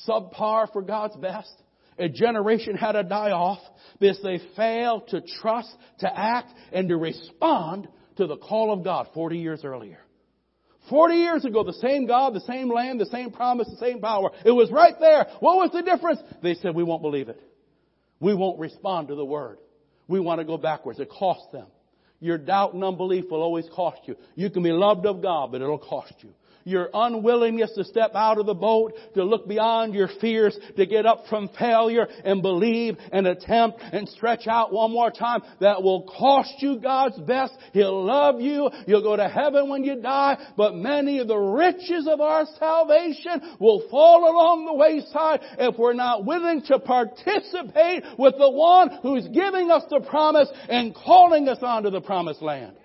subpar 0.08 0.72
for 0.72 0.80
God's 0.80 1.16
best. 1.16 1.52
A 1.98 2.08
generation 2.08 2.76
had 2.76 2.92
to 2.92 3.04
die 3.04 3.30
off 3.30 3.60
because 4.00 4.20
they 4.22 4.40
failed 4.56 5.08
to 5.08 5.20
trust, 5.40 5.74
to 6.00 6.18
act, 6.18 6.52
and 6.72 6.88
to 6.88 6.96
respond 6.96 7.88
to 8.16 8.26
the 8.26 8.36
call 8.36 8.72
of 8.72 8.84
God 8.84 9.08
40 9.14 9.38
years 9.38 9.64
earlier. 9.64 9.98
40 10.90 11.14
years 11.14 11.44
ago, 11.44 11.64
the 11.64 11.72
same 11.74 12.06
God, 12.06 12.34
the 12.34 12.40
same 12.40 12.68
land, 12.68 13.00
the 13.00 13.06
same 13.06 13.30
promise, 13.30 13.68
the 13.68 13.76
same 13.76 14.00
power. 14.00 14.30
It 14.44 14.50
was 14.50 14.70
right 14.70 14.94
there. 15.00 15.26
What 15.40 15.56
was 15.56 15.70
the 15.72 15.82
difference? 15.82 16.20
They 16.42 16.54
said, 16.54 16.74
we 16.74 16.82
won't 16.82 17.00
believe 17.00 17.28
it. 17.28 17.40
We 18.20 18.34
won't 18.34 18.58
respond 18.58 19.08
to 19.08 19.14
the 19.14 19.24
word. 19.24 19.58
We 20.08 20.20
want 20.20 20.40
to 20.40 20.44
go 20.44 20.58
backwards. 20.58 21.00
It 21.00 21.08
cost 21.08 21.52
them. 21.52 21.66
Your 22.20 22.38
doubt 22.38 22.74
and 22.74 22.84
unbelief 22.84 23.26
will 23.30 23.42
always 23.42 23.66
cost 23.74 24.00
you. 24.04 24.16
You 24.34 24.50
can 24.50 24.62
be 24.62 24.72
loved 24.72 25.06
of 25.06 25.22
God, 25.22 25.52
but 25.52 25.62
it'll 25.62 25.78
cost 25.78 26.14
you 26.20 26.30
your 26.64 26.88
unwillingness 26.92 27.72
to 27.74 27.84
step 27.84 28.12
out 28.14 28.38
of 28.38 28.46
the 28.46 28.54
boat, 28.54 28.92
to 29.14 29.24
look 29.24 29.46
beyond 29.46 29.94
your 29.94 30.08
fears, 30.20 30.58
to 30.76 30.86
get 30.86 31.06
up 31.06 31.24
from 31.28 31.48
failure 31.58 32.06
and 32.24 32.42
believe 32.42 32.96
and 33.12 33.26
attempt 33.26 33.80
and 33.92 34.08
stretch 34.08 34.46
out 34.46 34.72
one 34.72 34.90
more 34.90 35.10
time, 35.10 35.42
that 35.60 35.82
will 35.82 36.02
cost 36.02 36.54
you 36.58 36.78
God's 36.78 37.18
best. 37.20 37.52
He'll 37.72 38.04
love 38.04 38.40
you. 38.40 38.70
You'll 38.86 39.02
go 39.02 39.16
to 39.16 39.28
heaven 39.28 39.68
when 39.68 39.84
you 39.84 40.00
die, 40.00 40.36
but 40.56 40.74
many 40.74 41.18
of 41.18 41.28
the 41.28 41.36
riches 41.36 42.08
of 42.10 42.20
our 42.20 42.46
salvation 42.58 43.56
will 43.60 43.86
fall 43.90 44.30
along 44.30 44.66
the 44.66 44.74
wayside 44.74 45.40
if 45.58 45.78
we're 45.78 45.92
not 45.94 46.24
willing 46.24 46.62
to 46.62 46.78
participate 46.78 48.04
with 48.18 48.34
the 48.38 48.50
one 48.50 48.98
who's 49.02 49.26
giving 49.28 49.70
us 49.70 49.84
the 49.90 50.00
promise 50.00 50.48
and 50.68 50.94
calling 50.94 51.48
us 51.48 51.58
onto 51.60 51.90
the 51.90 52.00
promised 52.00 52.42
land. 52.42 52.76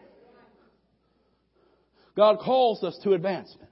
God 2.15 2.39
calls 2.39 2.83
us 2.83 2.99
to 3.03 3.13
advancement. 3.13 3.68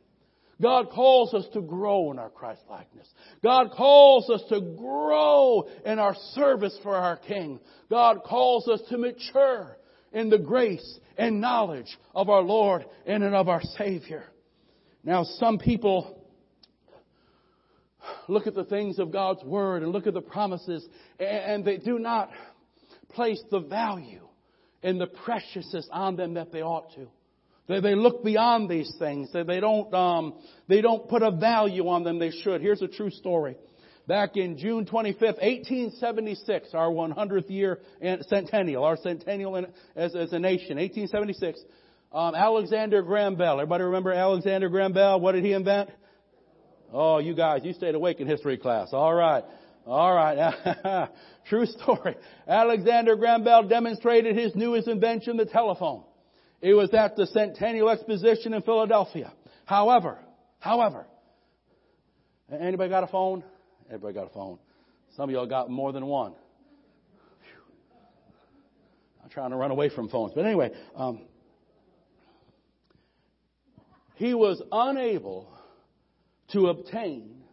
God 0.62 0.90
calls 0.90 1.34
us 1.34 1.46
to 1.54 1.62
grow 1.62 2.12
in 2.12 2.20
our 2.20 2.30
Christ 2.30 2.62
likeness. 2.70 3.08
God 3.44 3.72
calls 3.76 4.30
us 4.30 4.42
to 4.50 4.60
grow 4.60 5.68
in 5.86 6.00
our 6.00 6.16
service 6.34 6.78
for 6.82 6.96
our 6.96 7.18
King. 7.18 7.60
God 7.90 8.24
calls 8.26 8.68
us 8.68 8.82
to 8.90 8.98
mature 8.98 9.78
in 10.14 10.30
the 10.30 10.40
grace 10.40 11.00
and 11.18 11.40
knowledge 11.40 11.98
of 12.16 12.30
our 12.30 12.42
Lord 12.42 12.86
and 13.06 13.24
of 13.24 13.50
our 13.50 13.62
Savior. 13.78 14.24
Now, 15.04 15.24
some 15.24 15.60
people 15.60 16.26
look 18.28 18.48
at 18.48 18.56
the 18.56 18.66
things 18.66 18.98
of 19.00 19.12
God's 19.12 19.44
Word 19.44 19.84
and 19.84 19.92
look 19.92 20.08
at 20.08 20.14
the 20.14 20.22
promises 20.22 20.88
and 21.20 21.64
they 21.64 21.78
do 21.78 22.00
not 22.00 22.32
place 23.10 23.42
the 23.52 23.60
value 23.60 24.28
and 24.84 25.00
the 25.00 25.08
preciousness 25.08 25.88
on 25.92 26.16
them 26.16 26.36
that 26.36 26.52
they 26.52 26.62
ought 26.62 26.94
to. 26.96 27.08
They, 27.68 27.80
they 27.80 27.96
look 27.96 28.24
beyond 28.24 28.70
these 28.70 28.92
things. 28.98 29.32
They, 29.34 29.44
they 29.44 29.60
don't, 29.60 29.94
um, 29.94 30.34
they 30.68 30.82
don't 30.82 31.08
put 31.08 31.22
a 31.22 31.32
value 31.32 31.88
on 31.88 32.04
them 32.04 32.20
they 32.20 32.32
should. 32.32 32.62
Here's 32.62 32.82
a 32.82 32.88
true 32.88 33.12
story. 33.12 33.58
Back 34.08 34.38
in 34.38 34.58
June 34.58 34.86
25th, 34.86 35.42
1876, 35.42 36.70
our 36.74 36.90
100th 36.90 37.50
year 37.50 37.80
centennial, 38.30 38.86
our 38.86 38.96
centennial 38.96 39.58
as, 39.98 40.16
as 40.16 40.32
a 40.32 40.40
nation, 40.40 40.78
1876, 40.78 41.60
um, 42.14 42.34
Alexander 42.34 43.02
Graham 43.02 43.36
Bell. 43.36 43.60
Everybody 43.60 43.84
remember 43.84 44.14
Alexander 44.14 44.70
Graham 44.70 44.94
Bell? 44.94 45.20
What 45.20 45.34
did 45.34 45.44
he 45.44 45.52
invent? 45.52 45.90
Oh, 46.94 47.18
you 47.18 47.36
guys, 47.36 47.62
you 47.66 47.74
stayed 47.74 47.96
awake 47.96 48.22
in 48.22 48.28
history 48.28 48.58
class. 48.58 48.90
All 48.94 49.14
right. 49.14 49.44
All 49.86 50.14
right. 50.14 51.10
True 51.50 51.66
story. 51.66 52.16
Alexander 52.48 53.18
Graham 53.18 53.44
Bell 53.44 53.68
demonstrated 53.68 54.38
his 54.38 54.56
newest 54.56 54.88
invention, 54.88 55.36
the 55.36 55.46
telephone. 55.46 56.04
It 56.62 56.74
was 56.74 56.94
at 56.94 57.16
the 57.16 57.28
Centennial 57.28 57.90
Exposition 57.90 58.54
in 58.54 58.62
Philadelphia. 58.64 59.32
However, 59.66 60.18
however, 60.60 61.06
anybody 62.52 62.90
got 62.90 63.04
a 63.04 63.08
phone? 63.08 63.44
Everybody 63.88 64.14
got 64.14 64.28
a 64.28 64.34
phone. 64.34 64.58
Some 65.16 65.30
of 65.30 65.34
y'all 65.34 65.46
got 65.46 65.70
more 65.70 65.92
than 65.92 66.06
one. 66.06 66.34
I'm 69.24 69.30
trying 69.30 69.52
to 69.52 69.58
run 69.58 69.72
away 69.72 69.90
from 69.90 70.10
phones. 70.10 70.32
But 70.34 70.46
anyway, 70.46 70.72
um, 70.96 71.22
he 74.16 74.34
was 74.34 74.62
unable 74.72 75.52
to 76.54 76.68
obtain 76.68 77.44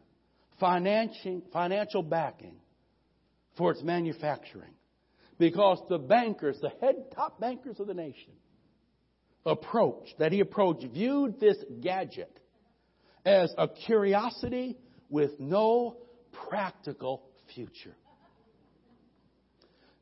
financial, 0.60 1.42
financial 1.52 2.02
backing 2.02 2.56
for 3.56 3.72
its 3.72 3.82
manufacturing 3.82 4.70
because 5.38 5.82
the 5.88 5.98
bankers, 5.98 6.58
the 6.62 6.72
head 6.80 6.94
top 7.14 7.40
bankers 7.40 7.80
of 7.80 7.86
the 7.86 7.94
nation, 7.94 8.32
approach, 9.46 10.08
that 10.18 10.32
he 10.32 10.40
approached, 10.40 10.84
viewed 10.92 11.38
this 11.40 11.56
gadget 11.80 12.40
as 13.24 13.52
a 13.58 13.68
curiosity 13.68 14.76
with 15.08 15.38
no 15.38 15.96
practical 16.48 17.22
future. 17.54 17.94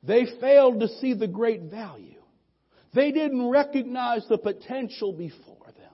They 0.02 0.26
failed 0.40 0.80
to 0.80 0.88
see 0.88 1.14
the 1.14 1.28
great 1.28 1.62
value. 1.62 2.20
They 2.94 3.12
didn't 3.12 3.48
recognize 3.48 4.26
the 4.28 4.38
potential 4.38 5.12
before 5.12 5.66
them. 5.66 5.92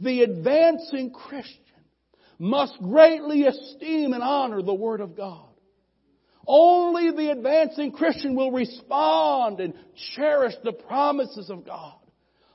The 0.00 0.22
advancing 0.22 1.12
Christian 1.12 1.62
must 2.38 2.80
greatly 2.80 3.44
esteem 3.44 4.12
and 4.12 4.22
honor 4.22 4.62
the 4.62 4.74
Word 4.74 5.00
of 5.00 5.16
God. 5.16 5.44
Only 6.46 7.10
the 7.10 7.30
advancing 7.30 7.92
Christian 7.92 8.34
will 8.34 8.50
respond 8.50 9.60
and 9.60 9.74
cherish 10.14 10.54
the 10.64 10.72
promises 10.72 11.50
of 11.50 11.66
God. 11.66 11.98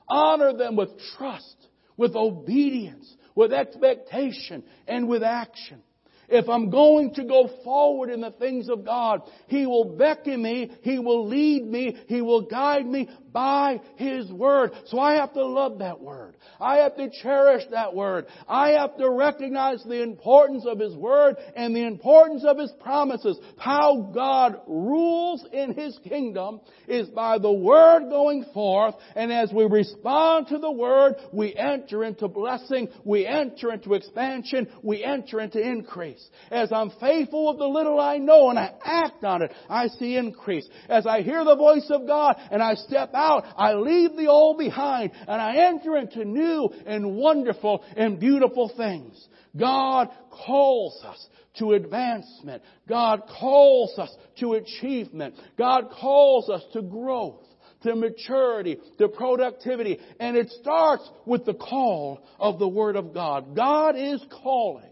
Honor 0.08 0.52
them 0.56 0.76
with 0.76 0.90
trust, 1.16 1.56
with 1.96 2.14
obedience, 2.14 3.12
with 3.34 3.52
expectation, 3.52 4.64
and 4.86 5.08
with 5.08 5.22
action. 5.22 5.82
If 6.28 6.48
I'm 6.48 6.70
going 6.70 7.14
to 7.14 7.24
go 7.24 7.50
forward 7.64 8.10
in 8.10 8.20
the 8.20 8.30
things 8.30 8.68
of 8.68 8.84
God, 8.84 9.22
He 9.46 9.66
will 9.66 9.96
beckon 9.96 10.42
me, 10.42 10.70
He 10.82 10.98
will 10.98 11.28
lead 11.28 11.66
me, 11.66 11.96
He 12.08 12.22
will 12.22 12.42
guide 12.42 12.86
me 12.86 13.08
by 13.34 13.80
His 13.96 14.30
Word. 14.30 14.70
So 14.86 14.98
I 14.98 15.16
have 15.16 15.34
to 15.34 15.44
love 15.44 15.80
that 15.80 16.00
Word. 16.00 16.36
I 16.60 16.76
have 16.76 16.96
to 16.96 17.10
cherish 17.22 17.64
that 17.72 17.94
Word. 17.94 18.26
I 18.48 18.70
have 18.70 18.96
to 18.96 19.10
recognize 19.10 19.82
the 19.82 20.02
importance 20.02 20.64
of 20.66 20.78
His 20.78 20.94
Word 20.94 21.36
and 21.56 21.74
the 21.74 21.84
importance 21.84 22.44
of 22.46 22.56
His 22.56 22.72
promises. 22.80 23.36
How 23.58 24.12
God 24.14 24.60
rules 24.68 25.44
in 25.52 25.74
His 25.74 25.98
kingdom 26.08 26.60
is 26.86 27.08
by 27.08 27.38
the 27.38 27.52
Word 27.52 28.08
going 28.08 28.46
forth, 28.54 28.94
and 29.16 29.32
as 29.32 29.52
we 29.52 29.64
respond 29.64 30.46
to 30.48 30.58
the 30.58 30.70
Word, 30.70 31.14
we 31.32 31.56
enter 31.56 32.04
into 32.04 32.28
blessing, 32.28 32.88
we 33.04 33.26
enter 33.26 33.72
into 33.72 33.94
expansion, 33.94 34.68
we 34.82 35.02
enter 35.02 35.40
into 35.40 35.60
increase. 35.60 36.24
As 36.52 36.70
I'm 36.70 36.90
faithful 37.00 37.48
with 37.48 37.58
the 37.58 37.66
little 37.66 37.98
I 37.98 38.18
know 38.18 38.50
and 38.50 38.58
I 38.58 38.74
act 38.84 39.24
on 39.24 39.42
it, 39.42 39.50
I 39.68 39.88
see 39.88 40.16
increase. 40.16 40.68
As 40.88 41.04
I 41.04 41.22
hear 41.22 41.44
the 41.44 41.56
voice 41.56 41.90
of 41.90 42.06
God 42.06 42.36
and 42.52 42.62
I 42.62 42.74
step 42.74 43.10
out 43.12 43.23
out. 43.24 43.44
I 43.56 43.74
leave 43.74 44.16
the 44.16 44.28
old 44.28 44.58
behind 44.58 45.12
and 45.20 45.40
I 45.40 45.68
enter 45.68 45.96
into 45.96 46.24
new 46.24 46.70
and 46.86 47.16
wonderful 47.16 47.84
and 47.96 48.20
beautiful 48.20 48.70
things. 48.76 49.28
God 49.56 50.08
calls 50.30 51.02
us 51.04 51.28
to 51.58 51.72
advancement. 51.72 52.62
God 52.88 53.22
calls 53.38 53.98
us 53.98 54.14
to 54.40 54.54
achievement. 54.54 55.34
God 55.56 55.90
calls 56.00 56.50
us 56.50 56.62
to 56.72 56.82
growth, 56.82 57.44
to 57.82 57.94
maturity, 57.94 58.78
to 58.98 59.08
productivity. 59.08 59.98
And 60.18 60.36
it 60.36 60.50
starts 60.60 61.08
with 61.24 61.44
the 61.44 61.54
call 61.54 62.26
of 62.38 62.58
the 62.58 62.68
Word 62.68 62.96
of 62.96 63.14
God. 63.14 63.54
God 63.54 63.94
is 63.96 64.20
calling 64.42 64.90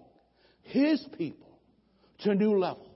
His 0.63 1.05
people 1.19 1.59
to 2.21 2.35
new 2.35 2.59
levels 2.59 2.93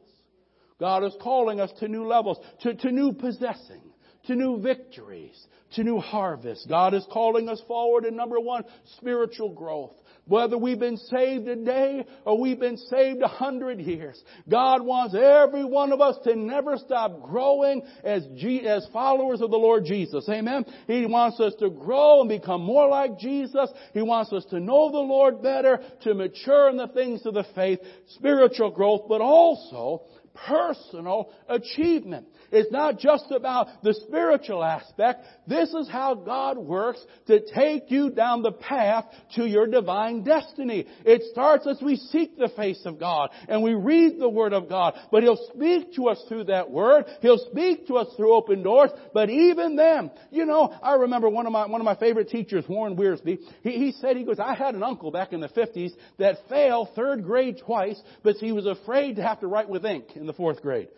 God 0.78 1.04
is 1.04 1.14
calling 1.22 1.60
us 1.60 1.70
to 1.80 1.88
new 1.88 2.06
levels, 2.06 2.38
to, 2.60 2.74
to 2.74 2.92
new 2.92 3.12
possessing, 3.12 3.80
to 4.26 4.34
new 4.34 4.60
victories, 4.60 5.46
to 5.74 5.84
new 5.84 5.98
harvests. 5.98 6.66
God 6.66 6.94
is 6.94 7.06
calling 7.12 7.48
us 7.48 7.60
forward 7.66 8.04
in 8.04 8.16
number 8.16 8.40
one, 8.40 8.64
spiritual 8.98 9.50
growth. 9.50 9.94
Whether 10.28 10.58
we've 10.58 10.80
been 10.80 10.96
saved 10.96 11.46
a 11.46 11.54
day 11.54 12.04
or 12.24 12.40
we've 12.40 12.58
been 12.58 12.76
saved 12.76 13.22
a 13.22 13.28
hundred 13.28 13.78
years, 13.78 14.20
God 14.48 14.82
wants 14.82 15.14
every 15.14 15.64
one 15.64 15.92
of 15.92 16.00
us 16.00 16.16
to 16.24 16.34
never 16.34 16.76
stop 16.78 17.22
growing 17.22 17.82
as, 18.02 18.24
as 18.66 18.88
followers 18.92 19.40
of 19.40 19.52
the 19.52 19.56
Lord 19.56 19.84
Jesus. 19.84 20.28
Amen. 20.28 20.64
He 20.88 21.06
wants 21.06 21.38
us 21.38 21.54
to 21.60 21.70
grow 21.70 22.22
and 22.22 22.28
become 22.28 22.60
more 22.60 22.88
like 22.88 23.20
Jesus. 23.20 23.70
He 23.94 24.02
wants 24.02 24.32
us 24.32 24.44
to 24.46 24.58
know 24.58 24.90
the 24.90 24.98
Lord 24.98 25.42
better, 25.42 25.78
to 26.02 26.14
mature 26.14 26.70
in 26.70 26.76
the 26.76 26.88
things 26.88 27.24
of 27.24 27.34
the 27.34 27.46
faith, 27.54 27.78
spiritual 28.16 28.72
growth, 28.72 29.02
but 29.08 29.20
also 29.20 30.02
personal 30.34 31.32
achievement. 31.48 32.26
It's 32.52 32.70
not 32.70 32.98
just 32.98 33.30
about 33.30 33.82
the 33.82 33.94
spiritual 33.94 34.62
aspect. 34.64 35.24
This 35.46 35.72
is 35.74 35.88
how 35.88 36.14
God 36.14 36.58
works 36.58 37.04
to 37.26 37.40
take 37.54 37.90
you 37.90 38.10
down 38.10 38.42
the 38.42 38.52
path 38.52 39.04
to 39.34 39.46
your 39.46 39.66
divine 39.66 40.22
destiny. 40.22 40.86
It 41.04 41.22
starts 41.32 41.66
as 41.66 41.80
we 41.82 41.96
seek 41.96 42.38
the 42.38 42.48
face 42.48 42.82
of 42.84 42.98
God 42.98 43.30
and 43.48 43.62
we 43.62 43.74
read 43.74 44.18
the 44.18 44.28
Word 44.28 44.52
of 44.52 44.68
God. 44.68 44.94
But 45.10 45.22
He'll 45.22 45.48
speak 45.54 45.94
to 45.94 46.08
us 46.08 46.22
through 46.28 46.44
that 46.44 46.70
Word. 46.70 47.06
He'll 47.20 47.44
speak 47.50 47.86
to 47.88 47.96
us 47.96 48.08
through 48.16 48.34
open 48.34 48.62
doors. 48.62 48.90
But 49.12 49.30
even 49.30 49.76
then, 49.76 50.10
you 50.30 50.46
know, 50.46 50.74
I 50.82 50.94
remember 50.94 51.28
one 51.28 51.46
of 51.46 51.52
my, 51.52 51.66
one 51.66 51.80
of 51.80 51.84
my 51.84 51.96
favorite 51.96 52.28
teachers, 52.28 52.64
Warren 52.68 52.96
Wiersbe, 52.96 53.38
he, 53.62 53.70
he 53.70 53.92
said, 53.92 54.16
he 54.16 54.24
goes, 54.24 54.38
I 54.38 54.54
had 54.54 54.74
an 54.74 54.82
uncle 54.82 55.10
back 55.10 55.32
in 55.32 55.40
the 55.40 55.48
50s 55.48 55.92
that 56.18 56.38
failed 56.48 56.90
third 56.94 57.24
grade 57.24 57.58
twice, 57.64 58.00
but 58.22 58.36
he 58.36 58.52
was 58.52 58.66
afraid 58.66 59.16
to 59.16 59.22
have 59.22 59.40
to 59.40 59.46
write 59.46 59.68
with 59.68 59.84
ink 59.84 60.16
in 60.16 60.26
the 60.26 60.32
fourth 60.32 60.62
grade. 60.62 60.88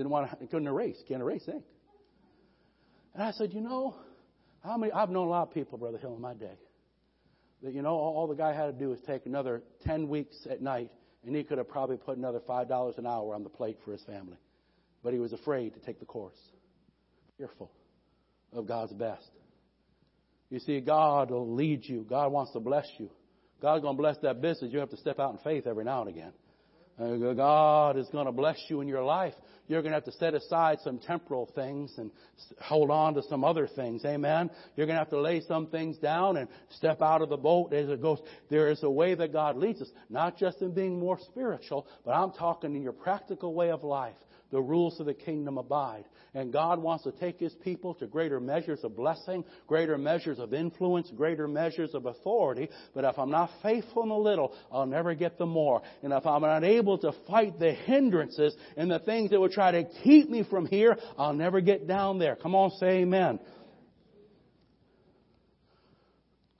Didn't 0.00 0.12
want 0.12 0.30
to, 0.30 0.46
couldn't 0.46 0.66
erase, 0.66 0.96
can't 1.06 1.20
erase 1.20 1.46
ink. 1.46 1.62
And 3.12 3.22
I 3.22 3.32
said, 3.32 3.52
you 3.52 3.60
know, 3.60 3.96
how 4.64 4.78
many, 4.78 4.90
I've 4.92 5.10
known 5.10 5.26
a 5.26 5.30
lot 5.30 5.42
of 5.42 5.52
people, 5.52 5.76
Brother 5.76 5.98
Hill, 5.98 6.14
in 6.14 6.22
my 6.22 6.32
day, 6.32 6.56
that, 7.62 7.74
you 7.74 7.82
know, 7.82 7.90
all, 7.90 8.16
all 8.16 8.26
the 8.26 8.34
guy 8.34 8.54
had 8.54 8.64
to 8.64 8.72
do 8.72 8.88
was 8.88 8.98
take 9.06 9.26
another 9.26 9.62
10 9.84 10.08
weeks 10.08 10.34
at 10.48 10.62
night, 10.62 10.90
and 11.26 11.36
he 11.36 11.44
could 11.44 11.58
have 11.58 11.68
probably 11.68 11.98
put 11.98 12.16
another 12.16 12.40
$5 12.40 12.96
an 12.96 13.06
hour 13.06 13.34
on 13.34 13.42
the 13.42 13.50
plate 13.50 13.76
for 13.84 13.92
his 13.92 14.02
family. 14.04 14.38
But 15.04 15.12
he 15.12 15.18
was 15.18 15.34
afraid 15.34 15.74
to 15.74 15.80
take 15.80 16.00
the 16.00 16.06
course. 16.06 16.40
Fearful 17.36 17.70
of 18.54 18.66
God's 18.66 18.94
best. 18.94 19.28
You 20.48 20.60
see, 20.60 20.80
God 20.80 21.30
will 21.30 21.54
lead 21.54 21.84
you. 21.84 22.06
God 22.08 22.32
wants 22.32 22.52
to 22.52 22.60
bless 22.60 22.86
you. 22.96 23.10
God's 23.60 23.82
going 23.82 23.96
to 23.96 24.00
bless 24.00 24.16
that 24.22 24.40
business. 24.40 24.72
You 24.72 24.78
have 24.78 24.88
to 24.88 24.96
step 24.96 25.18
out 25.20 25.32
in 25.32 25.38
faith 25.44 25.66
every 25.66 25.84
now 25.84 26.00
and 26.00 26.08
again. 26.08 26.32
God 27.00 27.96
is 27.96 28.08
going 28.08 28.26
to 28.26 28.32
bless 28.32 28.58
you 28.68 28.82
in 28.82 28.88
your 28.88 29.02
life. 29.02 29.32
You're 29.68 29.80
going 29.82 29.92
to 29.92 29.96
have 29.96 30.04
to 30.04 30.12
set 30.12 30.34
aside 30.34 30.78
some 30.82 30.98
temporal 30.98 31.48
things 31.54 31.94
and 31.96 32.10
hold 32.60 32.90
on 32.90 33.14
to 33.14 33.22
some 33.22 33.44
other 33.44 33.68
things. 33.68 34.04
Amen. 34.04 34.50
You're 34.76 34.86
going 34.86 34.96
to 34.96 35.00
have 35.00 35.10
to 35.10 35.20
lay 35.20 35.40
some 35.42 35.68
things 35.68 35.96
down 35.96 36.36
and 36.36 36.48
step 36.70 37.00
out 37.00 37.22
of 37.22 37.28
the 37.28 37.36
boat 37.36 37.72
as 37.72 37.88
it 37.88 38.02
goes. 38.02 38.18
There 38.50 38.68
is 38.68 38.82
a 38.82 38.90
way 38.90 39.14
that 39.14 39.32
God 39.32 39.56
leads 39.56 39.80
us, 39.80 39.88
not 40.10 40.36
just 40.36 40.60
in 40.60 40.72
being 40.72 40.98
more 40.98 41.18
spiritual, 41.20 41.86
but 42.04 42.10
I'm 42.12 42.32
talking 42.32 42.74
in 42.74 42.82
your 42.82 42.92
practical 42.92 43.54
way 43.54 43.70
of 43.70 43.84
life 43.84 44.16
the 44.50 44.60
rules 44.60 44.98
of 45.00 45.06
the 45.06 45.14
kingdom 45.14 45.58
abide. 45.58 46.04
And 46.34 46.52
God 46.52 46.80
wants 46.80 47.04
to 47.04 47.12
take 47.12 47.40
His 47.40 47.52
people 47.54 47.94
to 47.94 48.06
greater 48.06 48.40
measures 48.40 48.80
of 48.84 48.96
blessing, 48.96 49.44
greater 49.66 49.98
measures 49.98 50.38
of 50.38 50.54
influence, 50.54 51.10
greater 51.16 51.48
measures 51.48 51.94
of 51.94 52.06
authority. 52.06 52.68
But 52.94 53.04
if 53.04 53.18
I'm 53.18 53.30
not 53.30 53.50
faithful 53.62 54.04
in 54.04 54.08
the 54.10 54.14
little, 54.16 54.52
I'll 54.70 54.86
never 54.86 55.14
get 55.14 55.38
the 55.38 55.46
more. 55.46 55.82
And 56.02 56.12
if 56.12 56.26
I'm 56.26 56.42
not 56.42 56.64
able 56.64 56.98
to 56.98 57.12
fight 57.26 57.58
the 57.58 57.72
hindrances 57.72 58.54
and 58.76 58.90
the 58.90 59.00
things 59.00 59.30
that 59.30 59.40
would 59.40 59.52
try 59.52 59.72
to 59.72 59.84
keep 60.04 60.30
me 60.30 60.44
from 60.48 60.66
here, 60.66 60.96
I'll 61.18 61.34
never 61.34 61.60
get 61.60 61.86
down 61.86 62.18
there. 62.18 62.36
Come 62.36 62.54
on, 62.54 62.70
say 62.78 63.00
amen. 63.02 63.40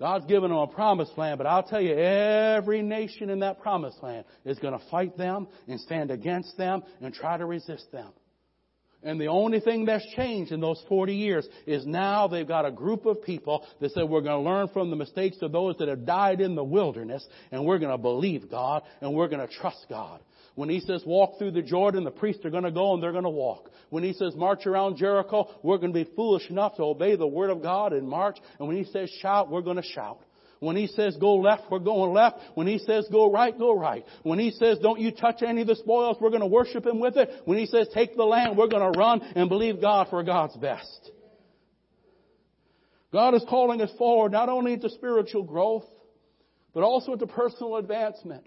God's 0.01 0.25
given 0.25 0.49
them 0.49 0.59
a 0.59 0.67
promised 0.67 1.17
land, 1.19 1.37
but 1.37 1.47
I'll 1.47 1.63
tell 1.63 1.81
you, 1.81 1.95
every 1.95 2.81
nation 2.81 3.29
in 3.29 3.41
that 3.41 3.61
promised 3.61 4.03
land 4.03 4.25
is 4.47 4.59
going 4.59 4.73
to 4.73 4.85
fight 4.91 5.19
them 5.19 5.47
and 5.69 5.79
stand 5.79 6.11
against 6.11 6.57
them 6.57 6.83
and 7.03 7.13
try 7.13 7.37
to 7.37 7.45
resist 7.45 7.93
them. 7.93 8.11
And 9.03 9.21
the 9.21 9.29
only 9.29 9.61
thing 9.61 9.85
that's 9.85 10.05
changed 10.15 10.53
in 10.53 10.61
those 10.61 10.83
40 10.89 11.15
years 11.15 11.47
is 11.67 11.87
now 11.87 12.29
they've 12.29 12.49
got 12.49 12.67
a 12.67 12.71
group 12.71 13.07
of 13.07 13.23
people 13.23 13.67
that 13.81 13.93
said 13.93 14.05
we're 14.05 14.21
going 14.21 14.43
to 14.43 14.51
learn 14.51 14.69
from 14.69 14.91
the 14.91 14.97
mistakes 14.97 15.39
of 15.43 15.53
those 15.53 15.77
that 15.79 15.89
have 15.89 16.05
died 16.05 16.41
in 16.41 16.55
the 16.55 16.65
wilderness 16.65 17.27
and 17.51 17.65
we're 17.65 17.79
going 17.79 17.93
to 17.93 17.99
believe 17.99 18.51
God 18.51 18.83
and 19.01 19.15
we're 19.15 19.29
going 19.29 19.47
to 19.47 19.55
trust 19.55 19.87
God. 19.89 20.21
When 20.61 20.69
he 20.69 20.81
says 20.81 21.03
walk 21.07 21.39
through 21.39 21.53
the 21.53 21.63
Jordan, 21.63 22.05
the 22.05 22.11
priests 22.11 22.45
are 22.45 22.51
going 22.51 22.65
to 22.65 22.71
go 22.71 22.93
and 22.93 23.03
they're 23.03 23.13
going 23.13 23.25
to 23.25 23.31
walk. 23.31 23.71
When 23.89 24.05
he 24.05 24.13
says 24.13 24.37
march 24.37 24.67
around 24.67 24.99
Jericho, 24.99 25.49
we're 25.63 25.79
going 25.79 25.95
to 25.95 26.05
be 26.05 26.11
foolish 26.15 26.51
enough 26.51 26.77
to 26.77 26.83
obey 26.83 27.17
the 27.17 27.27
word 27.27 27.49
of 27.49 27.63
God 27.63 27.95
and 27.95 28.07
march. 28.07 28.37
And 28.59 28.69
when 28.69 28.77
he 28.77 28.85
says 28.85 29.09
shout, 29.23 29.51
we're 29.51 29.63
going 29.63 29.79
to 29.79 29.83
shout. 29.83 30.21
When 30.59 30.77
he 30.77 30.87
says 30.89 31.17
go 31.19 31.37
left, 31.37 31.71
we're 31.71 31.79
going 31.79 32.13
left. 32.13 32.41
When 32.57 32.67
he 32.67 32.77
says 32.77 33.09
go 33.11 33.33
right, 33.33 33.59
go 33.59 33.75
right. 33.75 34.05
When 34.23 34.39
he 34.39 34.51
says 34.51 34.77
don't 34.83 35.01
you 35.01 35.13
touch 35.13 35.41
any 35.41 35.63
of 35.63 35.67
the 35.67 35.77
spoils, 35.77 36.19
we're 36.21 36.29
going 36.29 36.43
to 36.43 36.47
worship 36.47 36.85
him 36.85 37.01
with 37.01 37.17
it. 37.17 37.31
When 37.47 37.57
he 37.57 37.65
says 37.65 37.89
take 37.95 38.15
the 38.15 38.25
land, 38.25 38.59
we're 38.59 38.69
going 38.69 38.93
to 38.93 38.99
run 38.99 39.23
and 39.23 39.49
believe 39.49 39.81
God 39.81 40.09
for 40.11 40.23
God's 40.23 40.59
best. 40.59 41.11
God 43.15 43.35
is 43.35 43.47
calling 43.49 43.81
us 43.81 43.91
forward 43.97 44.33
not 44.33 44.51
only 44.51 44.75
into 44.75 44.91
spiritual 44.91 45.43
growth, 45.43 45.87
but 46.75 46.83
also 46.83 47.15
into 47.15 47.27
personal 47.27 47.77
advancement. 47.77 48.47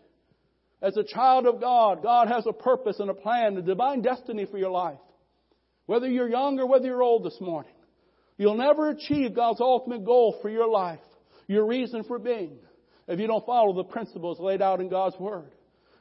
As 0.83 0.97
a 0.97 1.03
child 1.03 1.47
of 1.47 1.61
God, 1.61 2.03
God 2.03 2.27
has 2.27 2.45
a 2.45 2.51
purpose 2.51 2.99
and 2.99 3.09
a 3.09 3.13
plan, 3.13 3.55
a 3.55 3.61
divine 3.61 4.01
destiny 4.01 4.45
for 4.45 4.57
your 4.57 4.69
life. 4.69 4.99
Whether 5.85 6.09
you're 6.09 6.29
young 6.29 6.59
or 6.59 6.67
whether 6.67 6.85
you're 6.85 7.01
old 7.01 7.23
this 7.23 7.39
morning, 7.39 7.71
you'll 8.37 8.57
never 8.57 8.89
achieve 8.89 9.33
God's 9.33 9.61
ultimate 9.61 10.03
goal 10.03 10.37
for 10.41 10.49
your 10.49 10.67
life, 10.67 10.99
your 11.47 11.65
reason 11.65 12.03
for 12.03 12.19
being, 12.19 12.57
if 13.07 13.17
you 13.17 13.27
don't 13.27 13.45
follow 13.45 13.73
the 13.73 13.85
principles 13.85 14.41
laid 14.41 14.61
out 14.61 14.81
in 14.81 14.89
God's 14.89 15.17
Word. 15.17 15.51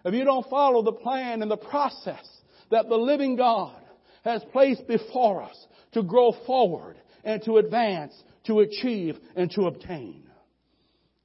If 0.05 0.15
you 0.15 0.25
don't 0.25 0.51
follow 0.51 0.83
the 0.83 0.93
plan 0.93 1.43
and 1.43 1.51
the 1.51 1.57
process 1.57 2.27
that 2.73 2.89
the 2.89 2.97
living 2.97 3.37
God 3.37 3.81
has 4.25 4.43
placed 4.51 4.89
before 4.89 5.45
us 5.45 5.67
to 5.93 6.03
grow 6.03 6.35
forward 6.45 6.97
and 7.23 7.41
to 7.45 7.59
advance, 7.59 8.21
to 8.47 8.61
achieve, 8.61 9.17
and 9.37 9.49
to 9.53 9.67
obtain. 9.67 10.25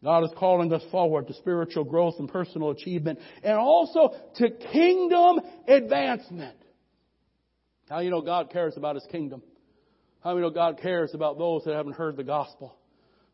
God 0.04 0.24
is 0.24 0.32
calling 0.38 0.72
us 0.74 0.84
forward 0.92 1.28
to 1.28 1.34
spiritual 1.34 1.84
growth 1.84 2.16
and 2.20 2.30
personal 2.30 2.70
achievement 2.70 3.20
and 3.44 3.58
also 3.58 4.14
to 4.36 4.50
kingdom 4.50 5.40
advancement. 5.68 6.58
How 7.90 8.00
you 8.00 8.12
know 8.12 8.22
God 8.22 8.52
cares 8.52 8.78
about 8.78 8.96
His 8.96 9.06
kingdom? 9.12 9.42
How 10.24 10.36
you 10.36 10.42
know 10.42 10.50
God 10.50 10.80
cares 10.82 11.14
about 11.14 11.38
those 11.38 11.64
that 11.64 11.74
haven't 11.74 11.94
heard 11.94 12.18
the 12.18 12.24
gospel? 12.24 12.78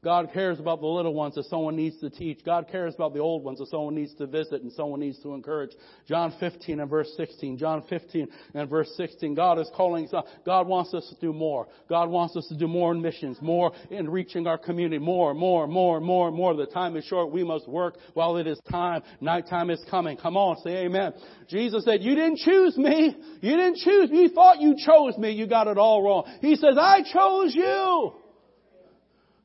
God 0.03 0.31
cares 0.33 0.59
about 0.59 0.81
the 0.81 0.87
little 0.87 1.13
ones 1.13 1.35
that 1.35 1.45
someone 1.45 1.75
needs 1.75 1.99
to 2.01 2.09
teach. 2.09 2.43
God 2.43 2.67
cares 2.69 2.93
about 2.93 3.13
the 3.13 3.19
old 3.19 3.43
ones 3.43 3.59
that 3.59 3.69
someone 3.69 3.95
needs 3.95 4.13
to 4.15 4.27
visit 4.27 4.61
and 4.61 4.71
someone 4.73 4.99
needs 4.99 5.19
to 5.23 5.33
encourage. 5.33 5.71
John 6.07 6.33
15 6.39 6.81
and 6.81 6.89
verse 6.89 7.11
16. 7.15 7.57
John 7.57 7.83
15 7.89 8.27
and 8.53 8.69
verse 8.69 8.91
16. 8.97 9.33
God 9.33 9.59
is 9.59 9.69
calling 9.75 10.07
us. 10.13 10.25
God 10.45 10.67
wants 10.67 10.93
us 10.93 11.07
to 11.09 11.25
do 11.25 11.31
more. 11.31 11.67
God 11.87 12.09
wants 12.09 12.35
us 12.35 12.45
to 12.47 12.57
do 12.57 12.67
more 12.67 12.91
in 12.91 13.01
missions, 13.01 13.37
more 13.41 13.71
in 13.89 14.09
reaching 14.09 14.45
our 14.45 14.57
community, 14.57 14.99
more, 14.99 15.33
more, 15.33 15.67
more, 15.67 16.01
more, 16.01 16.31
more. 16.31 16.53
The 16.53 16.65
time 16.65 16.97
is 16.97 17.05
short. 17.05 17.31
We 17.31 17.45
must 17.45 17.67
work 17.67 17.95
while 18.13 18.35
it 18.37 18.47
is 18.47 18.59
time. 18.69 19.03
Nighttime 19.21 19.69
is 19.69 19.81
coming. 19.89 20.17
Come 20.17 20.35
on, 20.35 20.57
say 20.63 20.85
amen. 20.85 21.13
Jesus 21.47 21.85
said, 21.85 22.01
you 22.01 22.15
didn't 22.15 22.39
choose 22.39 22.77
me. 22.77 23.15
You 23.41 23.55
didn't 23.55 23.77
choose 23.77 24.09
me. 24.09 24.23
You 24.23 24.29
thought 24.29 24.59
you 24.59 24.75
chose 24.85 25.17
me. 25.17 25.31
You 25.31 25.47
got 25.47 25.67
it 25.67 25.77
all 25.77 26.03
wrong. 26.03 26.25
He 26.41 26.55
says, 26.55 26.75
I 26.77 27.01
chose 27.03 27.55
you. 27.55 28.22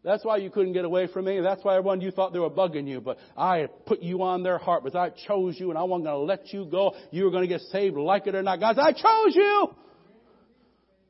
That's 0.05 0.25
why 0.25 0.37
you 0.37 0.51
couldn't 0.51 0.75
get 0.75 0.85
away 0.85 1.09
from 1.09 1.25
me. 1.25 1.41
That's 1.41 1.65
why 1.65 1.77
everyone 1.77 2.01
you 2.01 2.11
thought 2.11 2.33
they 2.33 2.39
were 2.39 2.51
bugging 2.51 2.87
you. 2.87 3.01
But 3.01 3.19
I 3.37 3.67
put 3.87 4.01
you 4.01 4.23
on 4.23 4.43
their 4.43 4.59
heart 4.59 4.85
because 4.85 4.97
I 4.97 5.11
chose 5.27 5.59
you 5.59 5.71
and 5.71 5.79
I 5.79 5.83
wasn't 5.83 6.07
going 6.07 6.21
to 6.21 6.25
let 6.25 6.53
you 6.53 6.67
go. 6.67 6.95
You 7.11 7.25
were 7.25 7.31
going 7.31 7.43
to 7.43 7.49
get 7.49 7.61
saved 7.73 7.97
like 7.97 8.27
it 8.27 8.35
or 8.35 8.43
not. 8.43 8.61
Guys, 8.61 8.77
I 8.79 8.93
chose 8.93 9.35
you. 9.35 9.75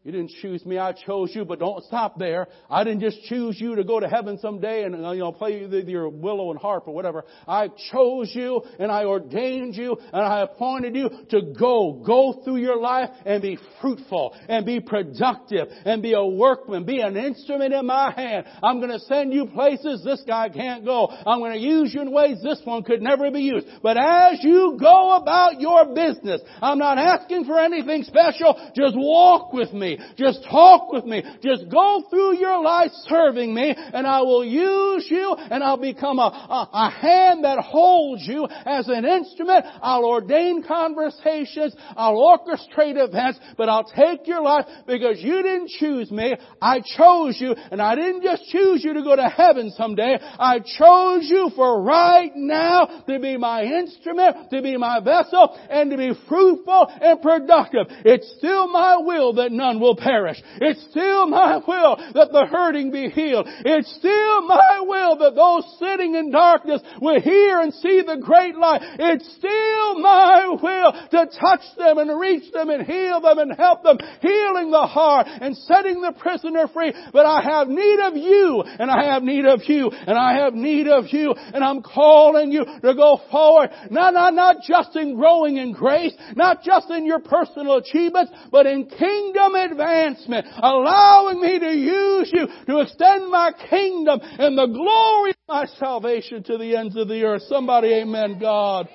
You 0.05 0.13
didn't 0.13 0.31
choose 0.41 0.65
me, 0.65 0.79
I 0.79 0.93
chose 0.93 1.33
you, 1.35 1.45
but 1.45 1.59
don't 1.59 1.85
stop 1.85 2.19
there. 2.19 2.47
I 2.71 2.85
didn't 2.85 3.01
just 3.01 3.21
choose 3.25 3.61
you 3.61 3.75
to 3.75 3.85
go 3.85 3.99
to 3.99 4.09
heaven 4.09 4.39
someday 4.39 4.85
and, 4.85 4.95
you 4.95 5.19
know, 5.19 5.33
play 5.33 5.67
your 5.87 6.09
willow 6.09 6.51
and 6.51 6.59
harp 6.59 6.87
or 6.87 6.95
whatever. 6.95 7.25
I 7.47 7.69
chose 7.91 8.31
you 8.33 8.63
and 8.79 8.93
I 8.93 9.05
ordained 9.05 9.75
you 9.75 9.99
and 10.13 10.23
I 10.23 10.43
appointed 10.43 10.95
you 10.95 11.11
to 11.31 11.53
go, 11.59 12.01
go 12.07 12.41
through 12.45 12.59
your 12.59 12.79
life 12.79 13.11
and 13.27 13.43
be 13.43 13.59
fruitful 13.81 14.35
and 14.49 14.65
be 14.65 14.81
productive 14.81 15.69
and 15.85 16.01
be 16.01 16.15
a 16.15 16.25
workman, 16.25 16.85
be 16.85 17.01
an 17.01 17.17
instrument 17.17 17.75
in 17.75 17.85
my 17.85 18.13
hand. 18.13 18.47
I'm 18.63 18.79
going 18.79 18.93
to 18.93 19.01
send 19.01 19.35
you 19.35 19.47
places 19.47 20.05
this 20.05 20.23
guy 20.27 20.49
can't 20.49 20.85
go. 20.85 21.09
I'm 21.09 21.41
going 21.41 21.53
to 21.53 21.59
use 21.59 21.93
you 21.93 22.03
in 22.03 22.13
ways 22.13 22.39
this 22.43 22.61
one 22.65 22.85
could 22.85 23.03
never 23.03 23.31
be 23.33 23.43
used. 23.43 23.67
But 23.83 23.99
as 23.99 24.39
you 24.43 24.79
go 24.81 25.17
about 25.17 25.61
your 25.61 25.93
business, 25.93 26.41
I'm 26.63 26.79
not 26.79 26.99
asking 26.99 27.47
for 27.47 27.59
anything 27.59 28.05
special. 28.05 28.71
Just 28.77 28.95
walk 28.97 29.53
with 29.53 29.73
me. 29.73 29.98
Just 30.17 30.45
talk 30.51 30.93
with 30.93 31.05
me. 31.05 31.23
Just 31.43 31.71
go 31.71 32.05
through 32.11 32.39
your 32.39 32.63
life 32.63 32.91
serving 33.09 33.55
me 33.55 33.75
and 33.77 34.07
I 34.07 34.21
will 34.23 34.45
use 34.45 35.07
you 35.11 35.35
and 35.39 35.63
I'll 35.63 35.77
become 35.81 36.19
a, 36.19 36.23
a, 36.23 36.69
a 36.73 36.91
hand 36.91 37.45
that 37.45 37.59
holds 37.59 38.23
you 38.27 38.47
as 38.49 38.89
an 38.89 39.05
instrument. 39.05 39.65
I'll 39.83 40.05
ordain 40.05 40.63
conversations. 40.67 41.75
I'll 41.97 42.17
orchestrate 42.17 42.97
events, 42.97 43.39
but 43.57 43.69
I'll 43.69 43.85
take 43.85 44.27
your 44.27 44.43
life 44.43 44.67
because 44.87 45.19
you 45.21 45.43
didn't 45.43 45.71
choose 45.71 46.11
me. 46.11 46.37
I 46.61 46.81
chose 46.81 47.39
you 47.41 47.55
and 47.71 47.81
I 47.81 47.95
didn't 47.95 48.23
just 48.23 48.45
choose 48.51 48.83
you 48.85 48.95
to 48.95 49.03
go 49.03 49.17
to 49.17 49.29
heaven 49.29 49.71
someday. 49.77 50.19
I 50.21 50.59
chose 50.59 51.29
you 51.29 51.51
for 51.55 51.83
right 51.83 52.33
now 52.35 53.05
to 53.07 53.19
be 53.19 53.37
my 53.37 53.63
instrument, 53.63 54.51
to 54.51 54.63
be 54.63 54.77
my 54.77 55.01
vessel, 55.01 55.59
and 55.71 55.91
to 55.91 55.97
be 55.97 56.13
fruitful 56.29 56.89
and 57.01 57.21
productive. 57.23 57.87
It's 58.05 58.35
still 58.39 58.69
my 58.69 58.97
will 58.99 59.35
that 59.35 59.53
none 59.53 59.78
will 59.81 59.97
perish. 59.97 60.41
It's 60.61 60.83
still 60.91 61.27
my 61.27 61.57
will 61.57 61.97
that 62.15 62.33
the 62.33 62.47
hurting 62.51 62.91
be 62.91 63.09
healed. 63.09 63.47
It's 63.65 63.93
still 63.97 64.43
my 64.43 64.81
will 64.83 65.17
that 65.19 65.35
those 65.35 65.65
sitting 65.79 66.15
in 66.15 66.31
darkness 66.31 66.83
will 67.01 67.21
hear 67.21 67.61
and 67.61 67.73
see 67.75 68.03
the 68.07 68.21
great 68.21 68.57
light. 68.57 68.83
It's 68.99 69.29
still 69.37 69.99
my 70.01 70.57
will 70.61 70.93
to 70.93 71.39
touch 71.41 71.65
them 71.77 71.99
and 71.99 72.19
reach 72.19 72.53
them 72.53 72.71
and 72.71 72.87
heal 72.87 73.21
them 73.21 73.39
and 73.39 73.53
help 73.57 73.83
them, 73.83 73.99
healing 74.21 74.71
the 74.71 74.87
heart 74.87 75.27
and 75.29 75.57
setting 75.57 76.01
the 76.01 76.13
prisoner 76.13 76.69
free. 76.69 76.93
But 77.13 77.27
I 77.27 77.43
have 77.43 77.69
need 77.69 78.01
of 78.01 78.17
you, 78.17 78.63
and 78.79 78.91
I 78.91 79.13
have 79.13 79.23
need 79.23 79.47
of 79.47 79.63
you, 79.67 79.91
and 79.91 80.17
I 80.17 80.45
have 80.45 80.55
need 80.55 80.89
of 80.89 81.07
you, 81.11 81.35
and 81.37 81.65
I'm 81.65 81.83
calling 81.83 82.53
you 82.53 82.65
to 82.65 82.95
go 82.95 83.21
forward, 83.31 83.71
not, 83.91 84.15
not, 84.15 84.35
not 84.35 84.57
just 84.67 84.97
in 84.97 85.17
growing 85.17 85.57
in 85.57 85.73
grace, 85.73 86.15
not 86.35 86.63
just 86.63 86.91
in 86.91 87.05
your 87.05 87.21
personal 87.21 87.77
achievements, 87.77 88.33
but 88.51 88.67
in 88.67 88.87
kingdom 88.87 89.55
advancement, 89.71 90.47
allowing 90.57 91.41
me 91.41 91.59
to 91.59 91.71
use 91.71 92.31
you 92.33 92.47
to 92.67 92.81
extend 92.81 93.31
my 93.31 93.53
kingdom 93.71 94.21
and 94.23 94.57
the 94.57 94.67
glory 94.67 95.31
of 95.31 95.37
my 95.49 95.67
salvation 95.79 96.43
to 96.45 96.59
the 96.59 96.77
ends 96.77 96.97
of 96.97 97.09
the 97.09 97.23
earth. 97.25 97.43
Somebody, 97.49 97.89
amen, 97.89 98.39
God. 98.39 98.89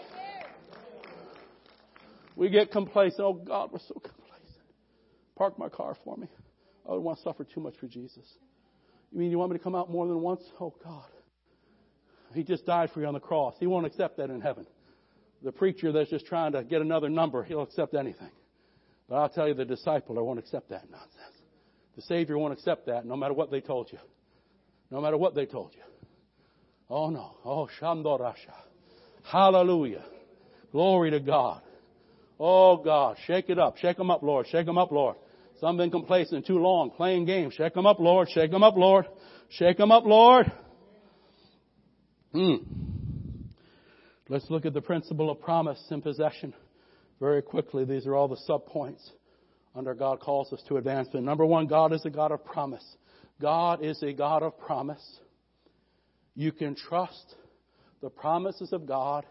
We 2.36 2.50
get 2.50 2.72
complacent. 2.72 3.22
Oh 3.22 3.34
God, 3.34 3.70
we're 3.72 3.80
so 3.80 3.94
complacent. 3.94 4.24
Park 5.36 5.60
my 5.60 5.70
car 5.70 5.96
for 6.04 6.18
me. 6.18 6.28
I 6.86 6.90
don't 6.92 7.04
want 7.04 7.18
to 7.20 7.24
suffer 7.24 7.44
too 7.44 7.62
much 7.62 7.76
for 7.80 7.88
Jesus. 7.88 8.26
You 9.12 9.20
mean 9.20 9.32
you 9.32 9.38
want 9.38 9.52
me 9.52 9.58
to 9.58 9.64
come 9.64 9.76
out 9.76 9.90
more 9.90 10.08
than 10.08 10.20
once? 10.22 10.42
Oh 10.60 10.74
God. 10.84 11.06
He 12.34 12.44
just 12.44 12.66
died 12.66 12.90
for 12.92 13.00
you 13.00 13.08
on 13.08 13.14
the 13.14 13.20
cross. 13.20 13.54
He 13.60 13.68
won't 13.68 13.86
accept 13.86 14.18
that 14.18 14.32
in 14.32 14.42
heaven. 14.42 14.66
The 15.44 15.52
preacher 15.52 15.92
that's 15.92 16.10
just 16.10 16.26
trying 16.26 16.54
to 16.54 16.64
get 16.64 16.82
another 16.82 17.10
number, 17.10 17.44
he'll 17.44 17.62
accept 17.62 17.94
anything. 17.94 18.32
But 19.08 19.16
I'll 19.16 19.30
tell 19.30 19.48
you, 19.48 19.54
the 19.54 19.66
disciple 19.66 20.16
won't 20.24 20.40
accept 20.40 20.70
that 20.70 20.90
nonsense. 20.90 21.14
The 21.96 22.02
Savior 22.04 22.38
won't 22.38 22.54
accept 22.54 22.88
that 22.88 23.06
no 23.06 23.16
matter 23.16 23.34
what 23.34 23.52
they 23.52 23.62
told 23.62 23.92
you. 23.92 24.00
No 24.90 25.02
matter 25.02 25.18
what 25.18 25.36
they 25.36 25.46
told 25.46 25.72
you. 25.76 25.82
Oh 26.90 27.10
no. 27.10 27.38
Oh, 27.44 27.70
Shandorasha. 27.80 28.54
Hallelujah. 29.24 30.04
Glory 30.72 31.12
to 31.12 31.20
God. 31.20 31.62
Oh 32.40 32.78
God, 32.78 33.18
shake 33.26 33.50
it 33.50 33.60
up. 33.60 33.78
Shake 33.78 33.98
them 33.98 34.10
up, 34.10 34.24
Lord. 34.24 34.48
Shake 34.48 34.66
them 34.66 34.78
up, 34.78 34.92
Lord. 34.92 35.16
Some 35.60 35.78
been 35.78 35.92
complacent 35.92 36.46
too 36.46 36.58
long, 36.58 36.92
playing 36.92 37.26
games. 37.26 37.54
Shake 37.54 37.74
them 37.74 37.86
up, 37.86 38.00
Lord. 38.00 38.30
Shake 38.30 38.52
them 38.52 38.64
up, 38.64 38.76
Lord. 38.76 39.06
Shake 39.50 39.78
them 39.78 39.92
up, 39.92 40.04
Lord. 40.04 40.52
Hmm. 42.34 42.56
Let's 44.28 44.50
look 44.50 44.66
at 44.66 44.74
the 44.74 44.82
principle 44.82 45.30
of 45.30 45.40
promise 45.42 45.82
and 45.90 46.02
possession 46.02 46.54
very 47.24 47.42
quickly. 47.42 47.86
These 47.86 48.06
are 48.06 48.16
all 48.16 48.28
the 48.28 48.40
subpoints 48.48 49.02
under 49.74 49.94
God 49.94 50.20
calls 50.20 50.52
us 50.52 50.62
to 50.68 50.76
advancement. 50.76 51.26
Number 51.26 51.46
one, 51.46 51.68
God 51.68 51.94
is 51.94 52.04
a 52.06 52.10
God 52.10 52.34
of 52.34 52.44
promise. 52.44 52.84
God 53.42 53.84
is 53.84 54.04
a 54.04 54.12
God 54.12 54.44
of 54.44 54.60
promise. 54.60 55.20
You 56.36 56.52
can 56.52 56.76
trust 56.76 57.36
the 58.02 58.10
promises 58.10 58.74
of 58.74 58.86
God, 58.86 59.26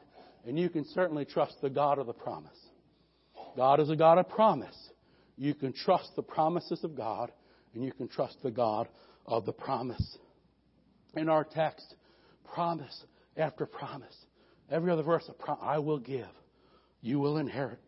and 0.46 0.58
you 0.58 0.70
can 0.70 0.86
certainly 0.86 1.26
trust 1.26 1.56
the 1.60 1.68
God 1.68 1.98
of 1.98 2.06
the 2.06 2.14
promise. 2.14 2.58
God 3.56 3.78
is 3.78 3.90
a 3.90 3.96
God 3.96 4.16
of 4.16 4.28
promise. 4.28 4.76
You 5.36 5.54
can 5.54 5.74
trust 5.74 6.16
the 6.16 6.22
promises 6.22 6.82
of 6.84 6.96
God, 6.96 7.30
and 7.74 7.84
you 7.84 7.92
can 7.92 8.08
trust 8.08 8.38
the 8.42 8.50
God 8.50 8.88
of 9.26 9.44
the 9.44 9.52
promise. 9.52 10.16
In 11.14 11.28
our 11.28 11.44
text, 11.44 11.94
promise 12.54 13.04
after 13.36 13.66
promise. 13.66 14.16
Every 14.70 14.90
other 14.90 15.02
verse, 15.02 15.28
I 15.60 15.78
will 15.78 15.98
give. 15.98 16.26
You 17.02 17.18
will 17.18 17.36
inherit. 17.36 17.80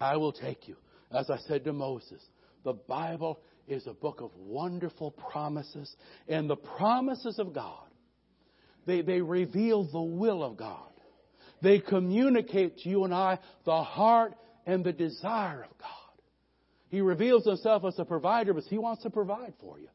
I 0.00 0.16
will 0.16 0.32
take 0.32 0.66
you. 0.66 0.76
As 1.12 1.30
I 1.30 1.38
said 1.46 1.64
to 1.64 1.72
Moses, 1.72 2.22
the 2.64 2.72
Bible 2.72 3.40
is 3.68 3.86
a 3.86 3.92
book 3.92 4.20
of 4.20 4.30
wonderful 4.36 5.10
promises, 5.10 5.94
and 6.28 6.48
the 6.48 6.56
promises 6.56 7.38
of 7.38 7.52
God, 7.52 7.88
they, 8.86 9.02
they 9.02 9.20
reveal 9.20 9.84
the 9.84 10.00
will 10.00 10.42
of 10.42 10.56
God. 10.56 10.88
They 11.62 11.78
communicate 11.78 12.78
to 12.78 12.88
you 12.88 13.04
and 13.04 13.12
I 13.12 13.38
the 13.64 13.82
heart 13.82 14.34
and 14.66 14.84
the 14.84 14.92
desire 14.92 15.62
of 15.62 15.76
God. 15.78 15.88
He 16.88 17.00
reveals 17.00 17.44
himself 17.44 17.84
as 17.84 17.98
a 17.98 18.04
provider 18.04 18.54
because 18.54 18.68
he 18.68 18.78
wants 18.78 19.02
to 19.02 19.10
provide 19.10 19.52
for 19.60 19.78
you. 19.78 19.88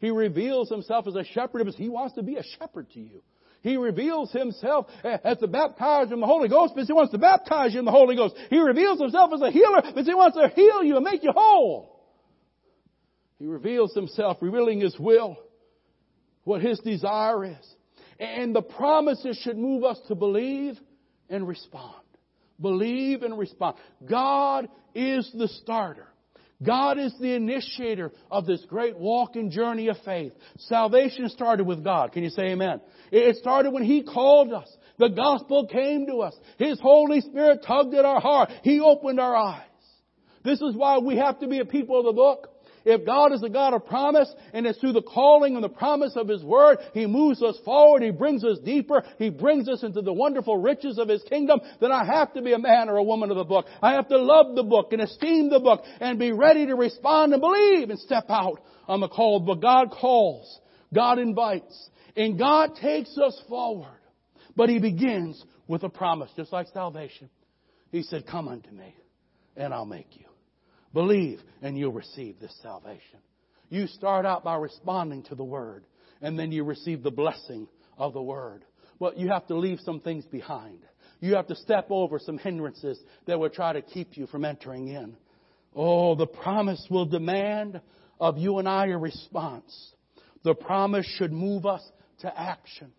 He 0.00 0.10
reveals 0.10 0.70
himself 0.70 1.06
as 1.06 1.14
a 1.14 1.24
shepherd 1.24 1.58
because 1.58 1.76
he 1.76 1.88
wants 1.88 2.14
to 2.14 2.22
be 2.22 2.36
a 2.36 2.44
shepherd 2.58 2.90
to 2.92 3.00
you. 3.00 3.22
He 3.60 3.76
reveals 3.76 4.30
himself 4.30 4.86
as 5.02 5.38
the 5.38 5.48
baptizer 5.48 6.12
in 6.12 6.20
the 6.20 6.26
Holy 6.26 6.48
Ghost 6.48 6.74
because 6.74 6.86
he 6.88 6.92
wants 6.92 7.12
to 7.12 7.18
baptize 7.18 7.72
you 7.72 7.80
in 7.80 7.84
the 7.84 7.90
Holy 7.90 8.14
Ghost. 8.14 8.36
He 8.50 8.58
reveals 8.58 9.00
himself 9.00 9.30
as 9.34 9.40
a 9.40 9.50
healer 9.50 9.82
because 9.84 10.06
he 10.06 10.14
wants 10.14 10.36
to 10.36 10.48
heal 10.48 10.84
you 10.84 10.96
and 10.96 11.04
make 11.04 11.22
you 11.22 11.32
whole. 11.34 11.98
He 13.38 13.46
reveals 13.46 13.94
himself, 13.94 14.38
revealing 14.40 14.80
his 14.80 14.98
will, 14.98 15.36
what 16.44 16.60
his 16.60 16.78
desire 16.80 17.44
is. 17.44 17.74
And 18.18 18.54
the 18.54 18.62
promises 18.62 19.38
should 19.42 19.56
move 19.56 19.84
us 19.84 19.98
to 20.08 20.14
believe 20.14 20.78
and 21.28 21.46
respond. 21.46 21.94
Believe 22.60 23.22
and 23.22 23.38
respond. 23.38 23.76
God 24.08 24.68
is 24.94 25.30
the 25.32 25.48
starter. 25.48 26.08
God 26.62 26.98
is 26.98 27.14
the 27.20 27.34
initiator 27.34 28.12
of 28.30 28.46
this 28.46 28.64
great 28.68 28.98
walk 28.98 29.36
and 29.36 29.50
journey 29.50 29.88
of 29.88 29.96
faith. 30.04 30.32
Salvation 30.58 31.28
started 31.28 31.66
with 31.66 31.84
God. 31.84 32.12
Can 32.12 32.24
you 32.24 32.30
say 32.30 32.48
amen? 32.48 32.80
It 33.12 33.36
started 33.36 33.70
when 33.70 33.84
He 33.84 34.02
called 34.02 34.52
us. 34.52 34.68
The 34.98 35.08
gospel 35.08 35.68
came 35.68 36.06
to 36.06 36.22
us. 36.22 36.34
His 36.58 36.80
Holy 36.80 37.20
Spirit 37.20 37.64
tugged 37.64 37.94
at 37.94 38.04
our 38.04 38.20
heart. 38.20 38.50
He 38.62 38.80
opened 38.80 39.20
our 39.20 39.36
eyes. 39.36 39.62
This 40.44 40.60
is 40.60 40.74
why 40.74 40.98
we 40.98 41.16
have 41.16 41.38
to 41.40 41.46
be 41.48 41.60
a 41.60 41.64
people 41.64 42.00
of 42.00 42.06
the 42.06 42.12
book. 42.12 42.48
If 42.84 43.04
God 43.04 43.32
is 43.32 43.42
a 43.42 43.48
God 43.48 43.74
of 43.74 43.86
promise 43.86 44.32
and 44.52 44.66
it's 44.66 44.78
through 44.78 44.92
the 44.92 45.02
calling 45.02 45.54
and 45.54 45.64
the 45.64 45.68
promise 45.68 46.12
of 46.16 46.28
His 46.28 46.42
Word, 46.42 46.78
He 46.94 47.06
moves 47.06 47.42
us 47.42 47.56
forward, 47.64 48.02
He 48.02 48.10
brings 48.10 48.44
us 48.44 48.58
deeper, 48.64 49.02
He 49.18 49.30
brings 49.30 49.68
us 49.68 49.82
into 49.82 50.02
the 50.02 50.12
wonderful 50.12 50.56
riches 50.56 50.98
of 50.98 51.08
His 51.08 51.22
kingdom, 51.24 51.60
then 51.80 51.92
I 51.92 52.04
have 52.04 52.32
to 52.34 52.42
be 52.42 52.52
a 52.52 52.58
man 52.58 52.88
or 52.88 52.96
a 52.96 53.02
woman 53.02 53.30
of 53.30 53.36
the 53.36 53.44
book. 53.44 53.66
I 53.82 53.92
have 53.92 54.08
to 54.08 54.18
love 54.18 54.54
the 54.54 54.62
book 54.62 54.92
and 54.92 55.02
esteem 55.02 55.50
the 55.50 55.60
book 55.60 55.82
and 56.00 56.18
be 56.18 56.32
ready 56.32 56.66
to 56.66 56.74
respond 56.74 57.32
and 57.32 57.40
believe 57.40 57.90
and 57.90 57.98
step 57.98 58.26
out 58.28 58.60
on 58.86 59.00
the 59.00 59.08
call. 59.08 59.40
But 59.40 59.60
God 59.60 59.90
calls, 59.90 60.60
God 60.94 61.18
invites, 61.18 61.90
and 62.16 62.38
God 62.38 62.76
takes 62.80 63.16
us 63.18 63.40
forward. 63.48 63.88
But 64.56 64.68
He 64.68 64.78
begins 64.78 65.42
with 65.66 65.82
a 65.84 65.88
promise, 65.88 66.30
just 66.36 66.52
like 66.52 66.66
salvation. 66.72 67.30
He 67.90 68.02
said, 68.02 68.26
come 68.26 68.48
unto 68.48 68.70
me 68.70 68.94
and 69.56 69.72
I'll 69.72 69.86
make 69.86 70.08
you. 70.12 70.27
Believe 70.92 71.40
and 71.62 71.78
you'll 71.78 71.92
receive 71.92 72.40
this 72.40 72.56
salvation. 72.62 73.20
You 73.68 73.86
start 73.86 74.24
out 74.24 74.44
by 74.44 74.56
responding 74.56 75.22
to 75.24 75.34
the 75.34 75.44
Word, 75.44 75.84
and 76.22 76.38
then 76.38 76.52
you 76.52 76.64
receive 76.64 77.02
the 77.02 77.10
blessing 77.10 77.68
of 77.98 78.14
the 78.14 78.22
Word. 78.22 78.64
But 78.98 79.18
you 79.18 79.28
have 79.28 79.46
to 79.48 79.56
leave 79.56 79.78
some 79.84 80.00
things 80.00 80.24
behind. 80.24 80.80
You 81.20 81.34
have 81.34 81.46
to 81.48 81.56
step 81.56 81.88
over 81.90 82.18
some 82.18 82.38
hindrances 82.38 82.98
that 83.26 83.38
would 83.38 83.52
try 83.52 83.72
to 83.72 83.82
keep 83.82 84.16
you 84.16 84.26
from 84.26 84.44
entering 84.44 84.88
in. 84.88 85.16
Oh, 85.74 86.14
the 86.14 86.26
promise 86.26 86.84
will 86.90 87.04
demand 87.04 87.80
of 88.20 88.38
you 88.38 88.58
and 88.58 88.68
I 88.68 88.86
a 88.86 88.98
response. 88.98 89.92
The 90.42 90.54
promise 90.54 91.06
should 91.18 91.32
move 91.32 91.66
us 91.66 91.82
to 92.20 92.40
action. 92.40 92.92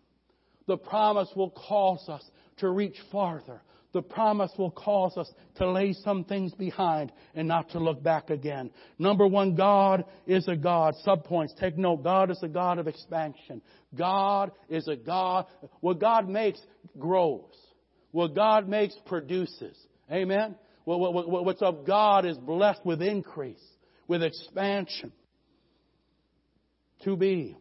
The 0.66 0.76
promise 0.76 1.28
will 1.34 1.50
cause 1.50 2.08
us 2.08 2.22
to 2.58 2.70
reach 2.70 2.96
farther 3.10 3.62
the 3.92 4.02
promise 4.02 4.52
will 4.56 4.70
cause 4.70 5.16
us 5.16 5.30
to 5.56 5.70
lay 5.70 5.92
some 5.92 6.24
things 6.24 6.52
behind 6.54 7.12
and 7.34 7.48
not 7.48 7.70
to 7.70 7.78
look 7.78 8.02
back 8.02 8.30
again. 8.30 8.70
Number 8.98 9.26
one, 9.26 9.56
God 9.56 10.04
is 10.26 10.46
a 10.46 10.56
God. 10.56 10.94
Subpoints, 11.06 11.56
take 11.58 11.76
note. 11.76 12.04
God 12.04 12.30
is 12.30 12.40
a 12.42 12.48
God 12.48 12.78
of 12.78 12.86
expansion. 12.86 13.60
God 13.94 14.52
is 14.68 14.86
a 14.86 14.96
God. 14.96 15.46
What 15.80 15.98
God 15.98 16.28
makes 16.28 16.60
grows. 16.98 17.54
What 18.12 18.34
God 18.34 18.68
makes 18.68 18.94
produces. 19.06 19.76
Amen? 20.10 20.54
What's 20.84 21.62
of 21.62 21.86
God 21.86 22.26
is 22.26 22.36
blessed 22.38 22.84
with 22.84 23.02
increase, 23.02 23.62
with 24.08 24.22
expansion. 24.22 25.12
To 27.04 27.16
be. 27.16 27.56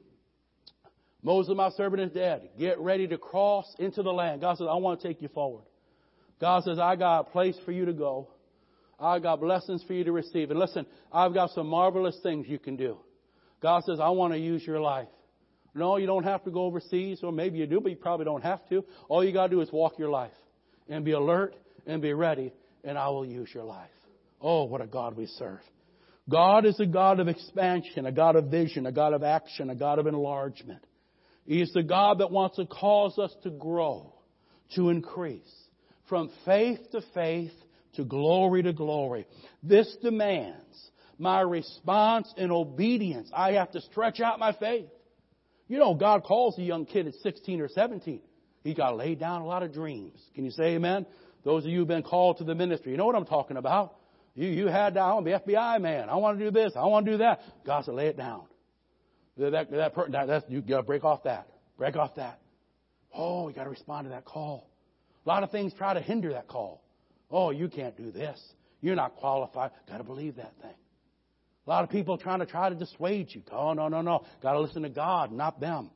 Moses, 1.22 1.54
my 1.56 1.70
servant, 1.72 2.02
is 2.02 2.12
dead. 2.12 2.50
Get 2.58 2.80
ready 2.80 3.08
to 3.08 3.18
cross 3.18 3.66
into 3.78 4.04
the 4.04 4.12
land. 4.12 4.42
God 4.42 4.58
says, 4.58 4.68
I 4.70 4.76
want 4.76 5.02
to 5.02 5.08
take 5.08 5.22
you 5.22 5.28
forward. 5.30 5.66
God 6.40 6.64
says, 6.64 6.80
I 6.80 6.96
got 6.96 7.20
a 7.20 7.24
place 7.26 7.58
for 7.66 7.72
you 7.72 7.86
to 7.86 7.94
go. 7.94 8.30
I've 9.00 9.24
got 9.24 9.40
blessings 9.40 9.84
for 9.88 9.94
you 9.94 10.04
to 10.04 10.12
receive. 10.12 10.52
And 10.52 10.60
listen, 10.60 10.86
I've 11.12 11.34
got 11.34 11.52
some 11.52 11.68
marvelous 11.68 12.18
things 12.22 12.48
you 12.48 12.60
can 12.60 12.76
do. 12.76 12.98
God 13.62 13.84
says, 13.86 14.00
I 14.00 14.10
want 14.10 14.34
to 14.34 14.40
use 14.40 14.66
your 14.66 14.80
life. 14.80 15.08
No, 15.74 15.98
you 15.98 16.08
don't 16.08 16.24
have 16.24 16.44
to 16.46 16.52
go 16.52 16.64
overseas, 16.64 17.20
or 17.24 17.32
maybe 17.32 17.60
you 17.60 17.68
do, 17.68 17.80
but 17.80 17.92
you 17.92 17.98
probably 17.98 18.26
don't 18.26 18.44
have 18.44 18.68
to. 18.70 18.84
All 19.08 19.24
you 19.24 19.32
got 19.32 19.48
to 19.48 19.56
do 19.56 19.62
is 19.62 19.72
walk 19.72 20.00
your 20.00 20.10
life 20.10 20.32
and 20.90 21.06
be 21.06 21.12
alert 21.12 21.56
and 21.86 22.02
be 22.02 22.14
ready, 22.14 22.52
and 22.84 22.98
I 22.98 23.10
will 23.10 23.26
use 23.26 23.50
your 23.54 23.64
life. 23.64 23.90
Oh, 24.42 24.64
what 24.64 24.82
a 24.82 24.88
God 24.88 25.16
we 25.16 25.28
serve. 25.28 25.60
God 26.30 26.66
is 26.66 26.80
a 26.80 26.86
God 26.86 27.20
of 27.20 27.28
expansion, 27.28 28.06
a 28.06 28.12
God 28.12 28.36
of 28.36 28.46
vision, 28.46 28.86
a 28.86 28.92
God 28.92 29.14
of 29.14 29.24
action, 29.24 29.70
a 29.70 29.76
God 29.76 30.00
of 30.00 30.08
enlargement. 30.08 30.84
He 31.46 31.62
is 31.62 31.72
the 31.74 31.84
God 31.84 32.20
that 32.20 32.32
wants 32.32 32.58
to 32.58 32.66
cause 32.66 33.18
us 33.18 33.34
to 33.44 33.50
grow, 33.50 34.14
to 34.76 34.90
increase, 34.90 35.52
from 36.10 36.32
faith 36.46 36.80
to 36.92 37.02
faith, 37.14 37.54
to 37.94 38.04
glory 38.04 38.64
to 38.64 38.74
glory. 38.74 39.26
This 39.64 39.96
demands 40.02 40.92
my 41.18 41.42
response 41.42 42.34
in 42.38 42.52
obedience. 42.52 43.30
I 43.34 43.54
have 43.54 43.72
to 43.72 43.82
stretch 43.82 44.20
out 44.20 44.40
my 44.40 44.54
faith. 44.54 44.90
You 45.68 45.78
know, 45.78 45.94
God 45.94 46.24
calls 46.24 46.58
a 46.58 46.64
young 46.64 46.86
kid 46.86 47.08
at 47.08 47.14
16 47.22 47.62
or 47.62 47.70
17. 47.70 48.22
He 48.64 48.74
got 48.74 48.92
to 48.92 48.96
lay 48.96 49.16
down 49.16 49.42
a 49.42 49.46
lot 49.46 49.64
of 49.64 49.74
dreams. 49.74 50.20
Can 50.36 50.46
you 50.46 50.52
say 50.52 50.76
amen? 50.76 51.06
Those 51.46 51.64
of 51.64 51.70
you 51.70 51.80
who've 51.80 51.88
been 51.88 52.04
called 52.04 52.40
to 52.40 52.44
the 52.44 52.56
ministry, 52.56 52.92
you 52.92 52.98
know 52.98 53.06
what 53.06 53.16
I'm 53.16 53.26
talking 53.26 53.58
about. 53.58 53.96
You, 54.36 54.48
you 54.48 54.68
had 54.68 54.96
that, 54.96 55.02
I 55.02 55.14
want 55.14 55.26
to 55.26 55.38
be 55.38 55.54
FBI 55.54 55.82
man. 55.82 56.10
I 56.10 56.16
want 56.16 56.40
to 56.40 56.46
do 56.46 56.52
this. 56.52 56.74
I 56.76 56.86
want 56.86 57.06
to 57.06 57.12
do 57.14 57.18
that. 57.20 57.42
God 57.66 57.86
said, 57.86 57.94
lay 57.94 58.08
it 58.08 58.18
down. 58.18 58.44
That, 59.38 59.52
that, 59.52 59.72
that, 59.72 60.12
that, 60.12 60.28
that's, 60.28 60.46
you 60.50 60.62
got 60.62 60.78
to 60.78 60.84
break 60.84 61.04
off 61.04 61.24
that. 61.24 61.48
Break 61.78 61.96
off 61.96 62.16
that. 62.16 62.40
Oh, 63.14 63.48
you 63.48 63.56
got 63.56 63.64
to 63.64 63.70
respond 63.70 64.06
to 64.06 64.10
that 64.10 64.26
call. 64.26 64.69
A 65.30 65.32
lot 65.32 65.44
of 65.44 65.52
things 65.52 65.76
try 65.78 65.94
to 65.94 66.02
hinder 66.02 66.34
that 66.34 66.48
call. 66.48 66.82
Oh, 67.30 67.52
you 67.52 67.70
can't 67.70 67.96
do 67.96 68.12
this. 68.12 68.42
You're 68.82 68.96
not 68.96 69.16
qualified. 69.18 69.70
Got 69.88 70.00
to 70.00 70.04
believe 70.04 70.38
that 70.38 70.54
thing. 70.60 70.74
A 71.68 71.70
lot 71.70 71.84
of 71.84 71.92
people 71.92 72.18
trying 72.18 72.40
to 72.40 72.48
try 72.48 72.68
to 72.68 72.74
dissuade 72.74 73.28
you. 73.30 73.44
Oh, 73.52 73.74
no, 73.74 73.90
no, 73.90 74.02
no. 74.02 74.26
Got 74.42 74.54
to 74.54 74.60
listen 74.60 74.82
to 74.82 74.90
God, 74.90 75.32
not 75.32 75.60
them. 75.60 75.92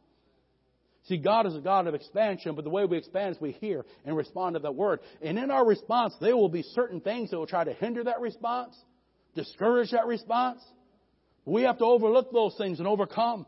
See, 1.07 1.17
God 1.17 1.47
is 1.47 1.55
a 1.55 1.61
God 1.61 1.87
of 1.87 1.95
expansion, 1.95 2.53
but 2.53 2.63
the 2.63 2.69
way 2.69 2.85
we 2.85 2.95
expand 2.95 3.33
is 3.33 3.41
we 3.41 3.53
hear 3.53 3.83
and 4.05 4.15
respond 4.15 4.53
to 4.53 4.59
that 4.59 4.75
word. 4.75 4.99
And 5.19 5.39
in 5.39 5.49
our 5.49 5.65
response, 5.65 6.13
there 6.21 6.37
will 6.37 6.47
be 6.47 6.61
certain 6.61 7.01
things 7.01 7.31
that 7.31 7.39
will 7.39 7.47
try 7.47 7.63
to 7.63 7.73
hinder 7.73 8.03
that 8.03 8.21
response, 8.21 8.75
discourage 9.33 9.89
that 9.93 10.05
response. 10.05 10.61
We 11.43 11.63
have 11.63 11.79
to 11.79 11.85
overlook 11.85 12.31
those 12.31 12.53
things 12.55 12.77
and 12.77 12.87
overcome. 12.87 13.47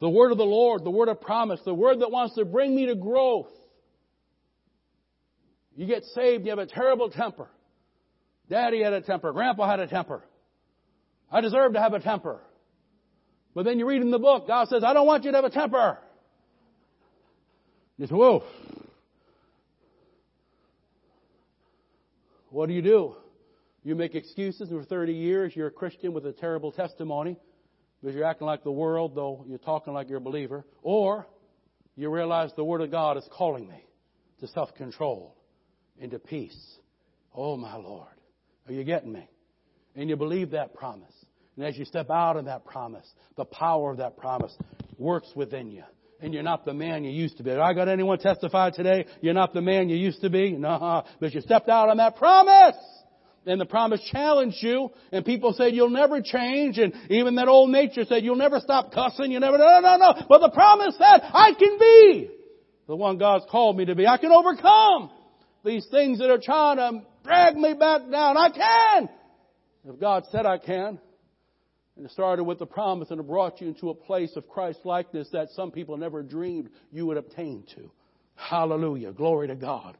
The 0.00 0.10
word 0.10 0.32
of 0.32 0.38
the 0.38 0.44
Lord, 0.44 0.82
the 0.82 0.90
word 0.90 1.08
of 1.08 1.20
promise, 1.20 1.60
the 1.64 1.72
word 1.72 2.00
that 2.00 2.10
wants 2.10 2.34
to 2.34 2.44
bring 2.44 2.74
me 2.74 2.86
to 2.86 2.96
growth. 2.96 3.46
You 5.80 5.86
get 5.86 6.04
saved, 6.14 6.44
you 6.44 6.50
have 6.50 6.58
a 6.58 6.66
terrible 6.66 7.08
temper. 7.08 7.48
Daddy 8.50 8.82
had 8.82 8.92
a 8.92 9.00
temper. 9.00 9.32
Grandpa 9.32 9.66
had 9.66 9.80
a 9.80 9.86
temper. 9.86 10.22
I 11.32 11.40
deserve 11.40 11.72
to 11.72 11.80
have 11.80 11.94
a 11.94 12.00
temper. 12.00 12.42
But 13.54 13.64
then 13.64 13.78
you 13.78 13.88
read 13.88 14.02
in 14.02 14.10
the 14.10 14.18
book, 14.18 14.46
God 14.46 14.68
says, 14.68 14.84
I 14.84 14.92
don't 14.92 15.06
want 15.06 15.24
you 15.24 15.30
to 15.30 15.38
have 15.38 15.44
a 15.46 15.48
temper. 15.48 15.96
You 17.96 18.06
say, 18.06 18.14
whoa. 18.14 18.44
What 22.50 22.68
do 22.68 22.74
you 22.74 22.82
do? 22.82 23.16
You 23.82 23.94
make 23.94 24.14
excuses 24.14 24.68
for 24.68 24.84
30 24.84 25.14
years. 25.14 25.56
You're 25.56 25.68
a 25.68 25.70
Christian 25.70 26.12
with 26.12 26.26
a 26.26 26.32
terrible 26.32 26.72
testimony 26.72 27.38
because 28.02 28.14
you're 28.14 28.26
acting 28.26 28.46
like 28.46 28.64
the 28.64 28.70
world, 28.70 29.14
though 29.14 29.46
you're 29.48 29.56
talking 29.56 29.94
like 29.94 30.10
you're 30.10 30.18
a 30.18 30.20
believer. 30.20 30.66
Or 30.82 31.26
you 31.96 32.10
realize 32.10 32.50
the 32.54 32.64
Word 32.64 32.82
of 32.82 32.90
God 32.90 33.16
is 33.16 33.26
calling 33.32 33.66
me 33.66 33.82
to 34.40 34.46
self 34.46 34.74
control 34.74 35.38
into 36.00 36.18
peace. 36.18 36.58
Oh, 37.34 37.56
my 37.56 37.76
Lord. 37.76 38.08
Are 38.66 38.72
you 38.72 38.82
getting 38.84 39.12
me? 39.12 39.28
And 39.94 40.08
you 40.08 40.16
believe 40.16 40.50
that 40.50 40.74
promise. 40.74 41.12
And 41.56 41.64
as 41.64 41.76
you 41.76 41.84
step 41.84 42.10
out 42.10 42.36
of 42.36 42.46
that 42.46 42.64
promise, 42.64 43.06
the 43.36 43.44
power 43.44 43.90
of 43.90 43.98
that 43.98 44.16
promise 44.16 44.56
works 44.98 45.28
within 45.34 45.70
you. 45.70 45.84
And 46.20 46.34
you're 46.34 46.42
not 46.42 46.64
the 46.64 46.74
man 46.74 47.04
you 47.04 47.10
used 47.10 47.38
to 47.38 47.42
be. 47.42 47.50
I 47.52 47.72
got 47.72 47.88
anyone 47.88 48.18
testify 48.18 48.70
today? 48.70 49.06
You're 49.20 49.34
not 49.34 49.54
the 49.54 49.62
man 49.62 49.88
you 49.88 49.96
used 49.96 50.20
to 50.22 50.30
be? 50.30 50.52
No, 50.52 51.04
but 51.18 51.34
you 51.34 51.40
stepped 51.40 51.68
out 51.68 51.88
on 51.88 51.96
that 51.96 52.16
promise. 52.16 52.76
And 53.46 53.58
the 53.58 53.66
promise 53.66 54.02
challenged 54.12 54.58
you, 54.60 54.90
and 55.12 55.24
people 55.24 55.54
said 55.54 55.74
you'll 55.74 55.88
never 55.88 56.20
change, 56.20 56.76
and 56.76 56.92
even 57.08 57.36
that 57.36 57.48
old 57.48 57.70
nature 57.70 58.04
said 58.04 58.22
you'll 58.22 58.36
never 58.36 58.60
stop 58.60 58.92
cussing, 58.92 59.32
you 59.32 59.40
never, 59.40 59.56
no, 59.56 59.80
no, 59.80 59.96
no, 59.96 60.14
But 60.28 60.40
the 60.40 60.50
promise 60.50 60.94
said, 60.98 61.22
I 61.22 61.54
can 61.58 61.78
be 61.78 62.30
the 62.86 62.96
one 62.96 63.16
God's 63.16 63.46
called 63.50 63.78
me 63.78 63.86
to 63.86 63.94
be. 63.94 64.06
I 64.06 64.18
can 64.18 64.30
overcome 64.30 65.10
these 65.64 65.86
things 65.90 66.18
that 66.18 66.30
are 66.30 66.40
trying 66.40 66.76
to 66.76 67.02
drag 67.24 67.56
me 67.56 67.74
back 67.74 68.02
down. 68.10 68.36
I 68.36 68.50
can. 68.50 69.08
If 69.84 70.00
God 70.00 70.24
said 70.30 70.46
I 70.46 70.58
can. 70.58 70.98
And 71.96 72.06
it 72.06 72.12
started 72.12 72.44
with 72.44 72.58
the 72.58 72.66
promise 72.66 73.10
and 73.10 73.20
it 73.20 73.26
brought 73.26 73.60
you 73.60 73.68
into 73.68 73.90
a 73.90 73.94
place 73.94 74.34
of 74.36 74.48
Christ 74.48 74.80
likeness 74.84 75.28
that 75.32 75.50
some 75.50 75.70
people 75.70 75.96
never 75.96 76.22
dreamed 76.22 76.70
you 76.90 77.06
would 77.06 77.16
obtain 77.16 77.64
to. 77.74 77.90
Hallelujah. 78.36 79.12
Glory 79.12 79.48
to 79.48 79.54
God. 79.54 79.98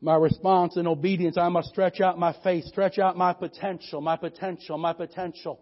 My 0.00 0.14
response 0.14 0.76
in 0.76 0.86
obedience, 0.86 1.36
I 1.36 1.48
must 1.48 1.68
stretch 1.68 2.00
out 2.00 2.18
my 2.18 2.34
faith, 2.42 2.64
stretch 2.64 2.98
out 2.98 3.18
my 3.18 3.32
potential, 3.32 4.00
my 4.00 4.16
potential, 4.16 4.78
my 4.78 4.92
potential. 4.92 5.60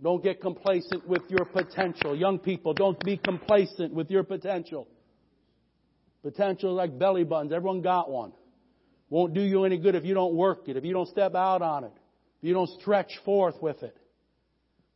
Don't 0.00 0.22
get 0.22 0.40
complacent 0.40 1.08
with 1.08 1.22
your 1.28 1.44
potential. 1.44 2.14
Young 2.14 2.38
people, 2.38 2.74
don't 2.74 3.02
be 3.04 3.16
complacent 3.16 3.92
with 3.92 4.10
your 4.10 4.22
potential. 4.22 4.86
Potential 6.22 6.74
like 6.74 6.98
belly 6.98 7.24
buttons. 7.24 7.52
Everyone 7.52 7.80
got 7.80 8.10
one. 8.10 8.32
Won't 9.10 9.34
do 9.34 9.40
you 9.40 9.64
any 9.64 9.78
good 9.78 9.94
if 9.94 10.04
you 10.04 10.14
don't 10.14 10.34
work 10.34 10.68
it, 10.68 10.76
if 10.76 10.84
you 10.84 10.92
don't 10.92 11.08
step 11.08 11.34
out 11.34 11.62
on 11.62 11.84
it, 11.84 11.92
if 12.42 12.48
you 12.48 12.52
don't 12.52 12.68
stretch 12.80 13.10
forth 13.24 13.60
with 13.62 13.82
it. 13.82 13.96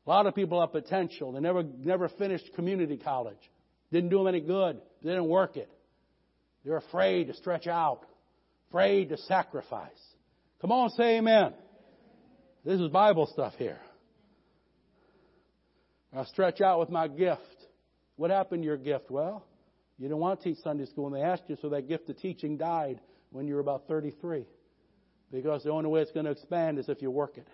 A 0.06 0.10
lot 0.10 0.26
of 0.26 0.34
people 0.34 0.60
have 0.60 0.72
potential. 0.72 1.32
They 1.32 1.40
never, 1.40 1.62
never 1.62 2.08
finished 2.08 2.52
community 2.54 2.96
college. 2.96 3.38
Didn't 3.92 4.10
do 4.10 4.18
them 4.18 4.26
any 4.26 4.40
good. 4.40 4.80
They 5.02 5.10
didn't 5.10 5.28
work 5.28 5.56
it. 5.56 5.70
They're 6.64 6.76
afraid 6.76 7.28
to 7.28 7.34
stretch 7.34 7.66
out, 7.66 8.00
afraid 8.68 9.10
to 9.10 9.16
sacrifice. 9.16 9.90
Come 10.60 10.72
on, 10.72 10.90
say 10.90 11.18
amen. 11.18 11.54
This 12.64 12.80
is 12.80 12.88
Bible 12.88 13.26
stuff 13.32 13.54
here. 13.58 13.78
I 16.14 16.24
stretch 16.24 16.60
out 16.60 16.78
with 16.78 16.90
my 16.90 17.08
gift. 17.08 17.40
What 18.16 18.30
happened 18.30 18.62
to 18.62 18.66
your 18.66 18.76
gift? 18.76 19.10
Well, 19.10 19.44
you 20.03 20.09
didn't 20.09 20.18
want 20.18 20.40
to 20.40 20.48
teach 20.48 20.61
Sunday 20.64 20.86
school, 20.86 21.07
and 21.07 21.14
they 21.14 21.22
asked 21.22 21.44
you, 21.46 21.57
so 21.62 21.68
that 21.68 21.86
gift 21.86 22.11
of 22.11 22.18
teaching 22.18 22.57
died 22.57 23.00
when 23.30 23.46
you 23.46 23.55
were 23.55 23.61
about 23.61 23.84
33. 23.86 24.44
Because 25.30 25.62
the 25.62 25.70
only 25.70 25.88
way 25.88 26.00
it's 26.00 26.11
going 26.11 26.26
to 26.26 26.32
expand 26.32 26.80
is 26.80 26.88
if 26.88 27.00
you 27.00 27.09
work 27.09 27.38
it. 27.38 27.46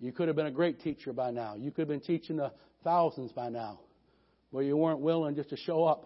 You 0.00 0.10
could 0.10 0.26
have 0.26 0.34
been 0.34 0.46
a 0.46 0.50
great 0.50 0.80
teacher 0.80 1.12
by 1.12 1.30
now. 1.30 1.54
You 1.54 1.70
could 1.70 1.82
have 1.82 1.88
been 1.88 2.00
teaching 2.00 2.38
the 2.38 2.50
thousands 2.82 3.30
by 3.30 3.48
now. 3.48 3.78
Where 4.50 4.64
you 4.64 4.76
weren't 4.76 4.98
willing 4.98 5.36
just 5.36 5.50
to 5.50 5.56
show 5.56 5.84
up 5.84 6.04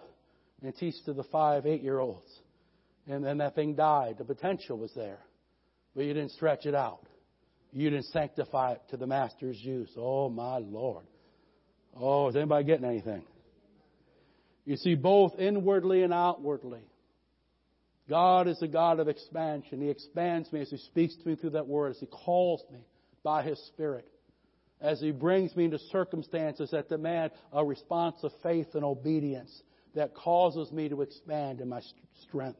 and 0.62 0.76
teach 0.76 0.94
to 1.06 1.14
the 1.14 1.24
five, 1.24 1.64
eight 1.64 1.82
year 1.82 1.98
olds. 1.98 2.30
And 3.08 3.24
then 3.24 3.38
that 3.38 3.54
thing 3.54 3.76
died. 3.76 4.16
The 4.18 4.24
potential 4.26 4.76
was 4.76 4.92
there. 4.94 5.20
But 5.96 6.04
you 6.04 6.12
didn't 6.12 6.32
stretch 6.32 6.66
it 6.66 6.74
out. 6.74 7.00
You 7.72 7.88
didn't 7.88 8.08
sanctify 8.08 8.72
it 8.72 8.82
to 8.90 8.98
the 8.98 9.06
master's 9.06 9.58
use. 9.58 9.90
Oh, 9.96 10.28
my 10.28 10.58
Lord. 10.58 11.06
Oh, 11.98 12.28
is 12.28 12.36
anybody 12.36 12.64
getting 12.64 12.84
anything? 12.84 13.22
You 14.64 14.76
see, 14.76 14.94
both 14.94 15.38
inwardly 15.38 16.02
and 16.02 16.12
outwardly. 16.12 16.82
God 18.08 18.48
is 18.48 18.60
a 18.60 18.68
God 18.68 18.98
of 18.98 19.08
expansion. 19.08 19.80
He 19.80 19.88
expands 19.88 20.52
me 20.52 20.60
as 20.60 20.70
He 20.70 20.76
speaks 20.78 21.14
to 21.16 21.28
me 21.28 21.36
through 21.36 21.50
that 21.50 21.66
word, 21.66 21.90
as 21.90 22.00
He 22.00 22.06
calls 22.06 22.62
me 22.72 22.80
by 23.22 23.42
His 23.42 23.58
Spirit, 23.68 24.08
as 24.80 25.00
He 25.00 25.12
brings 25.12 25.54
me 25.54 25.66
into 25.66 25.78
circumstances 25.90 26.70
that 26.72 26.88
demand 26.88 27.30
a 27.52 27.64
response 27.64 28.16
of 28.22 28.32
faith 28.42 28.74
and 28.74 28.84
obedience 28.84 29.62
that 29.94 30.14
causes 30.14 30.70
me 30.72 30.88
to 30.88 31.02
expand 31.02 31.60
in 31.60 31.68
my 31.68 31.80
strength, 32.22 32.58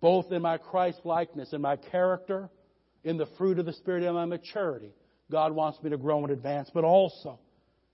both 0.00 0.30
in 0.32 0.42
my 0.42 0.58
Christ 0.58 1.00
likeness, 1.04 1.52
in 1.52 1.60
my 1.60 1.76
character, 1.76 2.48
in 3.04 3.16
the 3.16 3.28
fruit 3.36 3.58
of 3.58 3.66
the 3.66 3.72
Spirit, 3.72 4.04
in 4.04 4.14
my 4.14 4.26
maturity. 4.26 4.92
God 5.30 5.52
wants 5.52 5.82
me 5.82 5.90
to 5.90 5.98
grow 5.98 6.22
and 6.22 6.32
advance, 6.32 6.70
but 6.72 6.84
also 6.84 7.38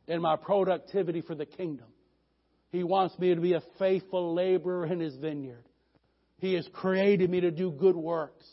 in 0.07 0.21
my 0.21 0.37
productivity 0.37 1.23
for 1.23 1.35
the 1.35 1.47
kingdom 1.47 1.87
he 2.75 2.83
wants 2.83 3.17
me 3.21 3.33
to 3.33 3.41
be 3.41 3.53
a 3.53 3.63
faithful 3.79 4.35
laborer 4.35 4.85
in 4.87 4.99
His 4.99 5.15
vineyard. 5.15 5.63
He 6.39 6.55
has 6.55 6.69
created 6.73 7.31
me 7.31 7.41
to 7.43 7.53
do 7.53 7.71
good 7.71 7.95
works 7.95 8.45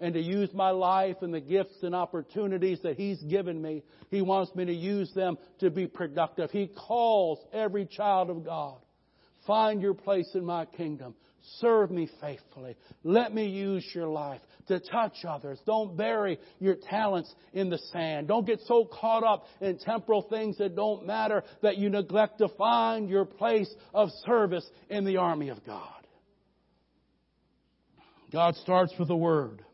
and 0.00 0.14
to 0.14 0.20
use 0.20 0.52
my 0.52 0.70
life 0.70 1.18
and 1.22 1.32
the 1.32 1.40
gifts 1.40 1.76
and 1.82 1.94
opportunities 1.94 2.80
that 2.82 2.96
He's 2.96 3.22
given 3.22 3.62
me. 3.62 3.84
He 4.10 4.20
wants 4.20 4.52
me 4.56 4.64
to 4.64 4.74
use 4.74 5.14
them 5.14 5.38
to 5.60 5.70
be 5.70 5.86
productive. 5.86 6.50
He 6.50 6.66
calls 6.66 7.38
every 7.52 7.86
child 7.86 8.30
of 8.30 8.44
God. 8.44 8.78
Find 9.46 9.80
your 9.80 9.94
place 9.94 10.28
in 10.34 10.44
my 10.44 10.64
kingdom. 10.64 11.14
Serve 11.56 11.90
me 11.90 12.08
faithfully. 12.20 12.76
Let 13.02 13.34
me 13.34 13.48
use 13.48 13.84
your 13.94 14.08
life 14.08 14.40
to 14.68 14.80
touch 14.80 15.24
others. 15.26 15.58
Don't 15.66 15.96
bury 15.96 16.38
your 16.58 16.76
talents 16.76 17.34
in 17.52 17.70
the 17.70 17.78
sand. 17.92 18.28
Don't 18.28 18.46
get 18.46 18.60
so 18.66 18.84
caught 18.84 19.24
up 19.24 19.46
in 19.60 19.78
temporal 19.78 20.22
things 20.22 20.58
that 20.58 20.76
don't 20.76 21.06
matter 21.06 21.42
that 21.62 21.78
you 21.78 21.88
neglect 21.88 22.38
to 22.38 22.48
find 22.48 23.08
your 23.08 23.24
place 23.24 23.72
of 23.94 24.10
service 24.26 24.68
in 24.90 25.04
the 25.04 25.16
army 25.16 25.48
of 25.48 25.64
God. 25.64 26.06
God 28.30 28.54
starts 28.56 28.92
with 28.98 29.10
a 29.10 29.16
word. 29.16 29.64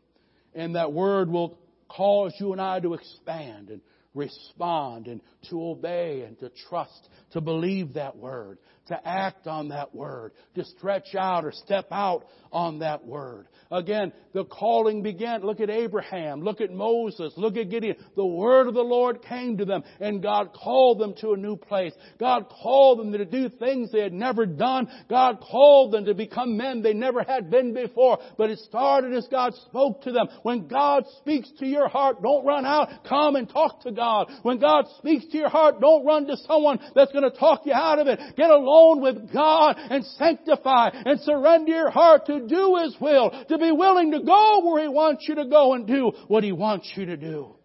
And 0.53 0.75
that 0.75 0.93
word 0.93 1.29
will 1.29 1.57
cause 1.89 2.33
you 2.39 2.53
and 2.53 2.61
I 2.61 2.79
to 2.79 2.93
expand 2.93 3.69
and 3.69 3.81
respond 4.13 5.07
and 5.07 5.21
to 5.49 5.61
obey 5.61 6.21
and 6.21 6.39
to 6.39 6.49
trust, 6.69 7.09
to 7.31 7.41
believe 7.41 7.93
that 7.93 8.15
word, 8.15 8.57
to 8.87 9.07
act 9.07 9.47
on 9.47 9.69
that 9.69 9.93
word, 9.95 10.31
to 10.55 10.63
stretch 10.63 11.15
out 11.15 11.45
or 11.45 11.51
step 11.51 11.87
out 11.91 12.25
on 12.51 12.79
that 12.79 13.05
word. 13.05 13.47
Again, 13.71 14.13
the 14.33 14.45
calling 14.45 15.01
began. 15.01 15.41
Look 15.41 15.59
at 15.59 15.69
Abraham. 15.69 16.41
Look 16.41 16.61
at 16.61 16.71
Moses. 16.71 17.33
Look 17.35 17.57
at 17.57 17.69
Gideon. 17.69 17.97
The 18.15 18.25
word 18.25 18.67
of 18.67 18.73
the 18.73 18.81
Lord 18.81 19.23
came 19.23 19.57
to 19.57 19.65
them 19.65 19.83
and 19.99 20.21
God 20.21 20.53
called 20.53 20.99
them 20.99 21.15
to 21.21 21.31
a 21.31 21.37
new 21.37 21.57
place. 21.57 21.93
God 22.19 22.45
called 22.49 22.99
them 22.99 23.11
to 23.11 23.25
do 23.25 23.49
things 23.49 23.91
they 23.91 24.01
had 24.01 24.13
never 24.13 24.45
done. 24.45 24.87
God 25.09 25.39
called 25.41 25.91
them 25.91 26.05
to 26.05 26.13
become 26.13 26.57
men 26.57 26.81
they 26.81 26.93
never 26.93 27.23
had 27.23 27.49
been 27.49 27.73
before. 27.73 28.19
But 28.37 28.51
it 28.51 28.59
started 28.59 29.13
as 29.13 29.27
God 29.29 29.53
spoke 29.67 30.03
to 30.03 30.11
them. 30.11 30.27
When 30.43 30.67
God 30.67 31.05
speaks 31.19 31.49
to 31.59 31.65
your 31.65 31.87
heart, 31.87 32.21
don't 32.21 32.45
run 32.45 32.65
out. 32.65 33.05
Come 33.07 33.35
and 33.35 33.49
talk 33.49 33.81
to 33.81 33.91
God. 33.91 34.31
When 34.43 34.59
God 34.59 34.85
speaks 34.99 35.25
to 35.31 35.37
your 35.37 35.49
heart, 35.49 35.81
don't 35.81 36.05
run 36.05 36.27
to 36.27 36.37
someone 36.37 36.79
that's 36.93 37.11
going 37.11 37.29
to 37.29 37.37
talk 37.37 37.65
you 37.65 37.73
out 37.73 37.99
of 37.99 38.07
it. 38.07 38.19
Get 38.37 38.51
alone 38.75 39.01
with 39.01 39.31
God 39.33 39.75
and 39.77 40.05
sanctify 40.05 40.89
and 40.93 41.19
surrender 41.21 41.71
your 41.71 41.89
heart 41.89 42.25
to 42.27 42.47
do 42.47 42.79
His 42.83 42.95
will, 42.99 43.31
to 43.49 43.57
be 43.57 43.71
willing 43.71 44.11
to 44.11 44.21
go 44.21 44.61
where 44.65 44.81
He 44.81 44.87
wants 44.87 45.25
you 45.27 45.35
to 45.35 45.45
go 45.45 45.73
and 45.73 45.87
do 45.87 46.11
what 46.27 46.43
He 46.43 46.51
wants 46.51 46.91
you 46.95 47.05
to 47.05 47.17
do. 47.17 47.55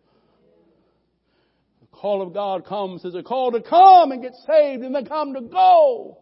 The 1.80 1.86
call 1.96 2.22
of 2.22 2.32
God 2.32 2.64
comes 2.64 3.04
as 3.04 3.14
a 3.14 3.22
call 3.22 3.52
to 3.52 3.62
come 3.62 4.12
and 4.12 4.22
get 4.22 4.32
saved 4.46 4.82
and 4.82 4.94
then 4.94 5.06
come 5.06 5.34
to 5.34 5.42
go 5.42 6.18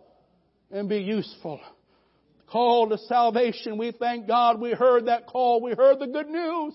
and 0.70 0.88
be 0.88 0.98
useful. 0.98 1.60
The 2.38 2.52
Call 2.52 2.88
to 2.88 2.98
salvation. 2.98 3.78
We 3.78 3.92
thank 3.92 4.26
God 4.26 4.60
we 4.60 4.72
heard 4.72 5.06
that 5.06 5.26
call. 5.26 5.62
We 5.62 5.74
heard 5.74 5.98
the 5.98 6.06
good 6.06 6.28
news. 6.28 6.74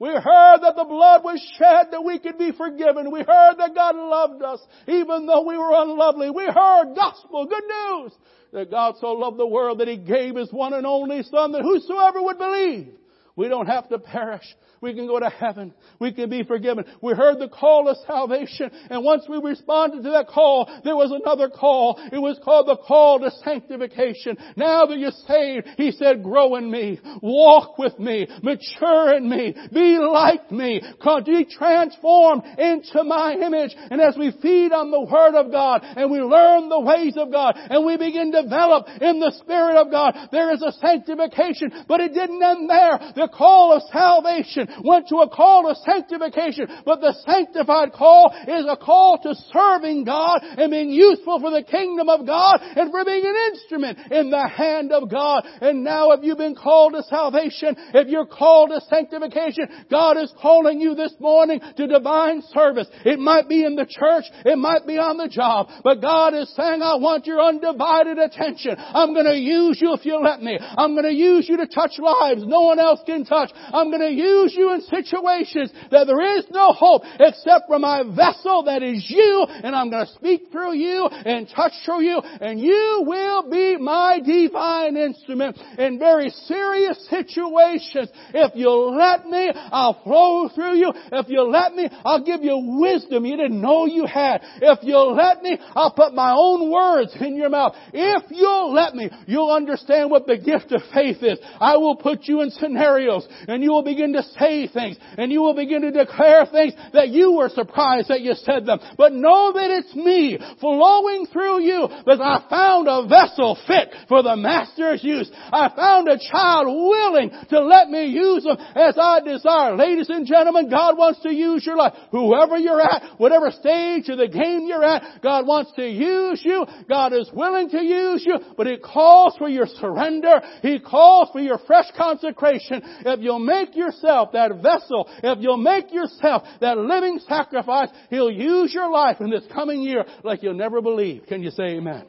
We 0.00 0.08
heard 0.08 0.60
that 0.62 0.76
the 0.76 0.86
blood 0.88 1.22
was 1.22 1.38
shed 1.58 1.88
that 1.90 2.02
we 2.02 2.18
could 2.18 2.38
be 2.38 2.52
forgiven. 2.52 3.10
We 3.12 3.20
heard 3.20 3.56
that 3.58 3.74
God 3.74 3.94
loved 3.94 4.42
us 4.42 4.60
even 4.88 5.26
though 5.26 5.42
we 5.46 5.58
were 5.58 5.74
unlovely. 5.74 6.30
We 6.30 6.46
heard 6.46 6.94
gospel, 6.96 7.44
good 7.44 7.64
news 7.64 8.12
that 8.52 8.70
God 8.70 8.94
so 8.98 9.12
loved 9.12 9.38
the 9.38 9.46
world 9.46 9.80
that 9.80 9.88
He 9.88 9.98
gave 9.98 10.36
His 10.36 10.50
one 10.50 10.72
and 10.72 10.86
only 10.86 11.22
Son 11.24 11.52
that 11.52 11.60
whosoever 11.60 12.22
would 12.22 12.38
believe, 12.38 12.94
we 13.40 13.48
don't 13.48 13.68
have 13.68 13.88
to 13.88 13.98
perish, 13.98 14.44
we 14.82 14.94
can 14.94 15.06
go 15.06 15.18
to 15.18 15.30
heaven. 15.30 15.72
We 15.98 16.12
can 16.12 16.28
be 16.28 16.42
forgiven. 16.42 16.84
We 17.00 17.14
heard 17.14 17.38
the 17.38 17.48
call 17.48 17.88
of 17.88 17.96
salvation, 18.06 18.70
and 18.90 19.02
once 19.02 19.24
we 19.28 19.38
responded 19.42 20.02
to 20.02 20.10
that 20.10 20.28
call, 20.28 20.68
there 20.84 20.96
was 20.96 21.10
another 21.10 21.48
call. 21.48 21.98
It 22.12 22.18
was 22.18 22.38
called 22.44 22.68
the 22.68 22.76
call 22.76 23.18
to 23.20 23.30
sanctification. 23.42 24.36
Now 24.56 24.84
that 24.84 24.98
you're 24.98 25.10
saved, 25.26 25.68
He 25.78 25.90
said, 25.92 26.22
grow 26.22 26.56
in 26.56 26.70
me, 26.70 27.00
walk 27.22 27.78
with 27.78 27.98
me, 27.98 28.26
mature 28.42 29.16
in 29.16 29.28
me, 29.28 29.54
be 29.72 29.98
like 29.98 30.50
me, 30.52 30.82
be 31.24 31.46
transformed 31.46 32.42
into 32.58 33.04
my 33.04 33.34
image. 33.34 33.74
And 33.90 34.02
as 34.02 34.16
we 34.18 34.32
feed 34.42 34.72
on 34.72 34.90
the 34.90 35.00
Word 35.00 35.34
of 35.34 35.50
God, 35.50 35.80
and 35.82 36.10
we 36.10 36.20
learn 36.20 36.68
the 36.68 36.80
ways 36.80 37.14
of 37.16 37.32
God, 37.32 37.54
and 37.56 37.86
we 37.86 37.96
begin 37.96 38.32
to 38.32 38.42
develop 38.42 38.86
in 39.00 39.20
the 39.20 39.32
Spirit 39.40 39.76
of 39.76 39.90
God, 39.90 40.28
there 40.30 40.52
is 40.52 40.62
a 40.62 40.72
sanctification, 40.72 41.84
but 41.88 42.00
it 42.00 42.12
didn't 42.12 42.42
end 42.42 42.68
there. 42.68 43.12
The 43.14 43.29
call 43.30 43.72
of 43.72 43.82
salvation 43.92 44.68
went 44.84 45.08
to 45.08 45.16
a 45.16 45.28
call 45.28 45.70
of 45.70 45.76
sanctification, 45.78 46.66
but 46.84 47.00
the 47.00 47.14
sanctified 47.24 47.92
call 47.92 48.34
is 48.46 48.66
a 48.68 48.76
call 48.76 49.18
to 49.22 49.34
serving 49.52 50.04
God 50.04 50.40
and 50.42 50.70
being 50.70 50.90
useful 50.90 51.40
for 51.40 51.50
the 51.50 51.62
kingdom 51.62 52.08
of 52.08 52.26
God 52.26 52.60
and 52.60 52.90
for 52.90 53.04
being 53.04 53.24
an 53.24 53.36
instrument 53.52 53.98
in 54.12 54.30
the 54.30 54.46
hand 54.48 54.92
of 54.92 55.10
God. 55.10 55.46
And 55.60 55.84
now 55.84 56.12
if 56.12 56.20
you've 56.22 56.38
been 56.38 56.54
called 56.54 56.92
to 56.94 57.02
salvation, 57.04 57.76
if 57.94 58.08
you're 58.08 58.26
called 58.26 58.70
to 58.70 58.80
sanctification, 58.88 59.86
God 59.90 60.16
is 60.16 60.32
calling 60.40 60.80
you 60.80 60.94
this 60.94 61.14
morning 61.18 61.60
to 61.76 61.86
divine 61.86 62.42
service. 62.52 62.88
It 63.04 63.18
might 63.18 63.48
be 63.48 63.64
in 63.64 63.76
the 63.76 63.86
church, 63.86 64.24
it 64.44 64.58
might 64.58 64.86
be 64.86 64.98
on 64.98 65.16
the 65.16 65.28
job, 65.28 65.68
but 65.82 66.00
God 66.00 66.34
is 66.34 66.52
saying, 66.54 66.82
I 66.82 66.96
want 66.96 67.26
your 67.26 67.40
undivided 67.40 68.18
attention. 68.18 68.76
I'm 68.78 69.14
going 69.14 69.26
to 69.26 69.36
use 69.36 69.78
you 69.80 69.94
if 69.94 70.04
you 70.04 70.18
let 70.20 70.42
me. 70.42 70.58
I'm 70.60 70.94
going 70.94 71.04
to 71.04 71.14
use 71.14 71.48
you 71.48 71.56
to 71.56 71.66
touch 71.66 71.98
lives 71.98 72.42
no 72.46 72.62
one 72.62 72.78
else 72.78 73.00
can 73.10 73.24
touch. 73.24 73.50
I'm 73.72 73.90
going 73.90 74.02
to 74.02 74.12
use 74.12 74.54
you 74.56 74.72
in 74.74 74.80
situations 74.82 75.70
that 75.90 76.06
there 76.06 76.38
is 76.38 76.44
no 76.50 76.72
hope 76.72 77.02
except 77.18 77.66
for 77.68 77.78
my 77.78 78.02
vessel 78.02 78.64
that 78.64 78.82
is 78.82 79.04
you, 79.08 79.46
and 79.48 79.74
I'm 79.74 79.90
going 79.90 80.06
to 80.06 80.12
speak 80.12 80.48
through 80.52 80.74
you 80.74 81.06
and 81.06 81.48
touch 81.54 81.72
through 81.84 82.02
you, 82.02 82.20
and 82.20 82.60
you 82.60 83.04
will 83.06 83.50
be 83.50 83.76
my 83.76 84.20
divine 84.24 84.96
instrument 84.96 85.58
in 85.78 85.98
very 85.98 86.30
serious 86.46 86.98
situations. 87.08 88.08
If 88.34 88.52
you 88.54 88.70
let 88.70 89.26
me, 89.26 89.50
I'll 89.72 90.02
flow 90.02 90.48
through 90.54 90.76
you. 90.76 90.92
If 91.12 91.28
you 91.28 91.42
let 91.42 91.74
me, 91.74 91.88
I'll 92.04 92.24
give 92.24 92.42
you 92.42 92.78
wisdom 92.80 93.24
you 93.24 93.36
didn't 93.36 93.60
know 93.60 93.86
you 93.86 94.06
had. 94.06 94.40
If 94.60 94.80
you'll 94.82 95.14
let 95.14 95.42
me, 95.42 95.58
I'll 95.74 95.92
put 95.92 96.14
my 96.14 96.32
own 96.36 96.70
words 96.70 97.16
in 97.20 97.36
your 97.36 97.48
mouth. 97.48 97.74
If 97.92 98.24
you'll 98.30 98.72
let 98.72 98.94
me, 98.94 99.10
you'll 99.26 99.50
understand 99.50 100.10
what 100.10 100.26
the 100.26 100.38
gift 100.38 100.72
of 100.72 100.82
faith 100.92 101.22
is. 101.22 101.38
I 101.60 101.76
will 101.76 101.96
put 101.96 102.24
you 102.24 102.42
in 102.42 102.50
scenarios 102.50 102.99
and 103.48 103.62
you 103.62 103.70
will 103.70 103.82
begin 103.82 104.12
to 104.12 104.22
say 104.38 104.66
things 104.68 104.96
and 105.18 105.32
you 105.32 105.40
will 105.42 105.54
begin 105.54 105.82
to 105.82 105.90
declare 105.90 106.46
things 106.46 106.74
that 106.92 107.08
you 107.08 107.32
were 107.32 107.48
surprised 107.48 108.08
that 108.08 108.20
you 108.20 108.34
said 108.34 108.66
them. 108.66 108.80
But 108.96 109.12
know 109.12 109.52
that 109.52 109.70
it's 109.70 109.94
me 109.94 110.38
flowing 110.60 111.26
through 111.32 111.62
you 111.62 111.88
that 112.06 112.20
I 112.20 112.44
found 112.48 112.88
a 112.88 113.06
vessel 113.08 113.58
fit 113.66 113.88
for 114.08 114.22
the 114.22 114.36
master's 114.36 115.02
use. 115.02 115.30
I 115.34 115.70
found 115.74 116.08
a 116.08 116.18
child 116.18 116.66
willing 116.66 117.30
to 117.50 117.60
let 117.60 117.88
me 117.88 118.06
use 118.06 118.44
them 118.44 118.56
as 118.74 118.96
I 118.98 119.20
desire. 119.20 119.76
Ladies 119.76 120.08
and 120.08 120.26
gentlemen, 120.26 120.70
God 120.70 120.96
wants 120.96 121.22
to 121.22 121.32
use 121.32 121.64
your 121.64 121.76
life. 121.76 121.94
Whoever 122.10 122.56
you're 122.56 122.80
at, 122.80 123.18
whatever 123.18 123.50
stage 123.50 124.08
of 124.08 124.18
the 124.18 124.28
game 124.28 124.66
you're 124.66 124.84
at, 124.84 125.22
God 125.22 125.46
wants 125.46 125.72
to 125.76 125.86
use 125.86 126.42
you. 126.44 126.64
God 126.88 127.12
is 127.12 127.30
willing 127.32 127.70
to 127.70 127.82
use 127.82 128.24
you, 128.26 128.38
but 128.56 128.66
it 128.66 128.82
calls 128.82 129.36
for 129.38 129.48
your 129.48 129.66
surrender. 129.66 130.40
He 130.62 130.78
calls 130.78 131.30
for 131.32 131.40
your 131.40 131.58
fresh 131.66 131.86
consecration. 131.96 132.82
If 133.04 133.20
you'll 133.20 133.38
make 133.38 133.76
yourself 133.76 134.32
that 134.32 134.62
vessel, 134.62 135.08
if 135.22 135.38
you'll 135.40 135.56
make 135.56 135.92
yourself 135.92 136.42
that 136.60 136.78
living 136.78 137.20
sacrifice, 137.28 137.88
He'll 138.10 138.30
use 138.30 138.72
your 138.72 138.90
life 138.90 139.20
in 139.20 139.30
this 139.30 139.44
coming 139.52 139.82
year 139.82 140.04
like 140.24 140.42
you'll 140.42 140.54
never 140.54 140.80
believe. 140.80 141.26
Can 141.26 141.42
you 141.42 141.50
say 141.50 141.76
amen? 141.76 142.06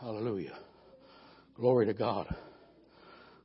Hallelujah. 0.00 0.58
Glory 1.54 1.86
to 1.86 1.94
God. 1.94 2.34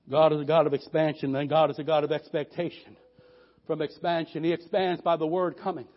God 0.10 0.34
is 0.34 0.42
a 0.42 0.46
God 0.46 0.66
of 0.66 0.74
expansion, 0.74 1.36
and 1.36 1.50
God 1.50 1.70
is 1.70 1.80
a 1.80 1.84
God 1.84 2.04
of 2.04 2.12
expectation. 2.12 2.96
From 3.68 3.82
expansion, 3.82 4.44
He 4.44 4.54
expands 4.54 5.02
by 5.02 5.18
the 5.18 5.28
Word 5.28 5.58
coming. 5.62 5.88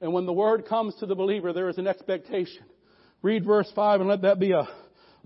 And 0.00 0.12
when 0.12 0.26
the 0.26 0.32
Word 0.32 0.66
comes 0.66 0.94
to 0.96 1.06
the 1.06 1.14
believer, 1.14 1.52
there 1.52 1.68
is 1.68 1.78
an 1.78 1.86
expectation. 1.86 2.64
Read 3.22 3.44
verse 3.44 3.70
5 3.74 4.00
and 4.00 4.10
let 4.10 4.22
that 4.22 4.40
be 4.40 4.50
a, 4.50 4.68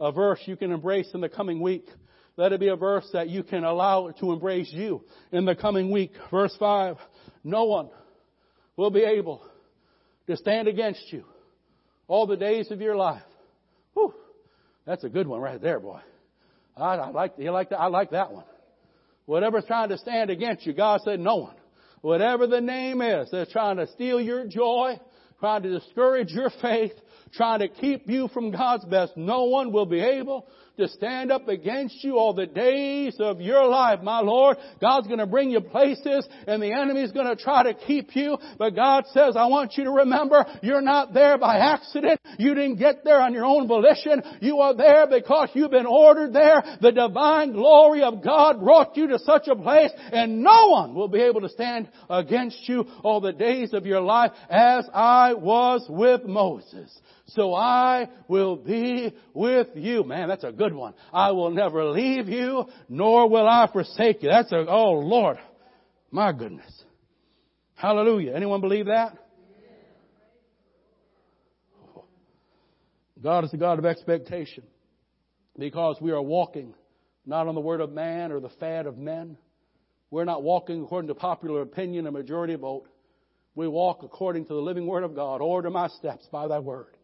a 0.01 0.13
verse 0.13 0.41
you 0.47 0.57
can 0.57 0.73
embrace 0.73 1.09
in 1.15 1.21
the 1.21 1.29
coming 1.29 1.61
week. 1.61 1.87
Let 2.37 2.53
it 2.53 2.61
be 2.61 2.69
a 2.69 2.77
verse 2.77 3.09
that 3.13 3.29
you 3.31 3.43
can 3.43 3.65
allow 3.65 4.11
to 4.11 4.33
embrace 4.33 4.71
you 4.71 5.03
in 5.33 5.45
the 5.47 5.55
coming 5.55 5.91
week. 5.91 6.13
Verse 6.31 6.55
5. 6.59 6.97
No 7.45 7.65
one 7.65 7.89
will 8.77 8.91
be 8.91 9.03
able 9.03 9.43
to 10.27 10.37
stand 10.37 10.69
against 10.69 11.13
you 11.13 11.25
all 12.09 12.27
the 12.27 12.37
days 12.37 12.71
of 12.71 12.81
your 12.81 12.97
life. 12.97 13.23
Whew, 13.95 14.15
that's 14.85 15.05
a 15.05 15.09
good 15.09 15.27
one 15.27 15.41
right 15.41 15.61
there, 15.61 15.81
boy. 15.81 16.01
I, 16.77 16.97
I 16.97 17.11
like 17.11 17.35
you 17.39 17.51
like 17.51 17.71
that. 17.71 17.81
I 17.81 17.87
like 17.87 18.11
that 18.11 18.33
one. 18.33 18.45
Whatever's 19.25 19.65
trying 19.65 19.89
to 19.89 19.99
stand 19.99 20.31
against 20.31 20.67
you, 20.67 20.73
God 20.73 21.01
said 21.05 21.19
no 21.19 21.37
one. 21.37 21.57
Whatever 22.03 22.47
the 22.47 22.61
name 22.61 23.01
is 23.01 23.29
that's 23.33 23.51
trying 23.51 23.79
to 23.79 23.87
steal 23.89 24.21
your 24.21 24.47
joy, 24.47 25.01
trying 25.41 25.63
to 25.63 25.79
discourage 25.79 26.33
your 26.33 26.51
faith, 26.63 26.93
trying 27.33 27.61
to 27.61 27.69
keep 27.69 28.09
you 28.09 28.29
from 28.29 28.51
God's 28.51 28.85
best, 28.85 29.17
no 29.17 29.45
one 29.45 29.73
will 29.73 29.87
be 29.87 30.01
able 30.01 30.49
to 30.79 30.89
stand 30.89 31.33
up 31.33 31.49
against 31.49 32.05
you 32.05 32.19
all 32.19 32.35
the 32.35 32.47
days 32.47 33.17
of 33.19 33.41
your 33.41 33.67
life, 33.67 34.01
my 34.03 34.21
Lord. 34.21 34.59
God's 34.81 35.07
going 35.07 35.19
to 35.19 35.27
bring 35.27 35.51
you 35.51 35.61
places 35.61 36.27
and 36.47 36.63
the 36.63 36.73
enemy's 36.73 37.13
going 37.13 37.27
to 37.27 37.43
try 37.43 37.63
to 37.63 37.75
keep 37.75 38.15
you. 38.15 38.37
But 38.59 38.75
God 38.75 39.05
says, 39.13 39.37
I 39.37 39.47
want 39.47 39.75
you 39.77 39.85
to 39.85 39.91
remember 39.91 40.45
you're 40.63 40.83
not 40.83 41.15
there 41.15 41.39
by 41.39 41.59
accident. 41.59 42.21
You 42.39 42.55
didn't 42.55 42.77
get 42.77 43.05
there 43.05 43.21
on 43.21 43.33
your 43.33 43.45
own 43.45 43.67
volition. 43.69 44.23
You 44.41 44.61
are 44.61 44.75
there 44.75 45.07
because 45.07 45.51
you've 45.55 45.71
been 45.71 45.87
ordered 45.87 46.33
there. 46.33 46.63
The 46.81 46.93
divine 46.93 47.53
glory 47.53 48.03
of 48.03 48.23
God 48.23 48.61
brought 48.61 48.97
you 48.97 49.09
to 49.09 49.19
such 49.21 49.49
a 49.49 49.57
place 49.57 49.91
and 50.13 50.43
no 50.43 50.69
one 50.69 50.95
will 50.95 51.09
be 51.09 51.23
able 51.23 51.41
to 51.41 51.49
stand 51.49 51.89
against 52.11 52.69
you 52.69 52.87
all 53.03 53.21
the 53.21 53.33
days 53.33 53.73
of 53.73 53.87
your 53.87 54.01
life 54.01 54.33
as 54.51 54.89
I 54.93 55.35
was 55.35 55.87
with 55.89 56.25
Moses 56.25 57.01
so 57.29 57.55
I 57.55 58.09
will 58.29 58.57
be 58.57 59.15
with 59.35 59.69
you. 59.75 60.05
Man, 60.05 60.29
that's 60.29 60.45
a 60.45 60.53
good 60.53 60.73
one. 60.75 60.95
I 61.13 61.33
will 61.33 61.51
never 61.51 61.85
leave 61.87 62.29
you, 62.29 62.67
nor 62.89 63.29
will 63.29 63.49
I 63.49 63.69
forsake 63.73 64.23
you. 64.23 64.29
That's 64.29 64.53
a, 64.53 64.65
oh 64.69 64.93
Lord, 64.93 65.39
my 66.11 66.33
goodness. 66.33 66.71
Hallelujah. 67.75 68.33
Anyone 68.35 68.61
believe 68.61 68.87
that? 68.87 69.19
God 73.23 73.45
is 73.45 73.53
a 73.53 73.57
God 73.57 73.79
of 73.79 73.85
expectation. 73.85 74.63
because 75.59 75.97
we 76.01 76.13
are 76.13 76.23
walking 76.23 76.75
not 77.25 77.49
on 77.49 77.55
the 77.55 77.61
word 77.61 77.81
of 77.81 77.91
man 77.93 78.31
or 78.31 78.41
the 78.41 78.51
fad 78.61 78.87
of 78.87 78.99
men. 78.99 79.37
We're 80.11 80.25
not 80.25 80.43
walking 80.43 80.85
according 80.85 81.09
to 81.09 81.15
popular 81.15 81.63
opinion 81.63 82.07
and 82.07 82.15
majority 82.15 82.55
vote. 82.55 82.87
We 83.55 83.67
walk 83.67 84.03
according 84.03 84.47
to 84.47 84.55
the 84.55 84.61
living 84.61 84.87
word 84.87 85.03
of 85.03 85.15
God. 85.15 85.41
Order 85.41 85.71
my 85.71 85.89
steps 85.89 86.29
by 86.31 86.47
thy 86.47 86.59
word. 86.61 86.96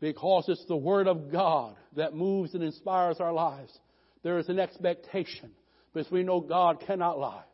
Because 0.00 0.44
it's 0.48 0.64
the 0.66 0.76
word 0.76 1.08
of 1.08 1.32
God 1.32 1.76
that 1.96 2.14
moves 2.14 2.54
and 2.54 2.62
inspires 2.62 3.18
our 3.18 3.32
lives. 3.32 3.72
There 4.22 4.38
is 4.38 4.48
an 4.48 4.58
expectation 4.58 5.50
because 5.92 6.10
we 6.10 6.22
know 6.22 6.40
God 6.40 6.80
cannot 6.86 7.18
lie. 7.18 7.44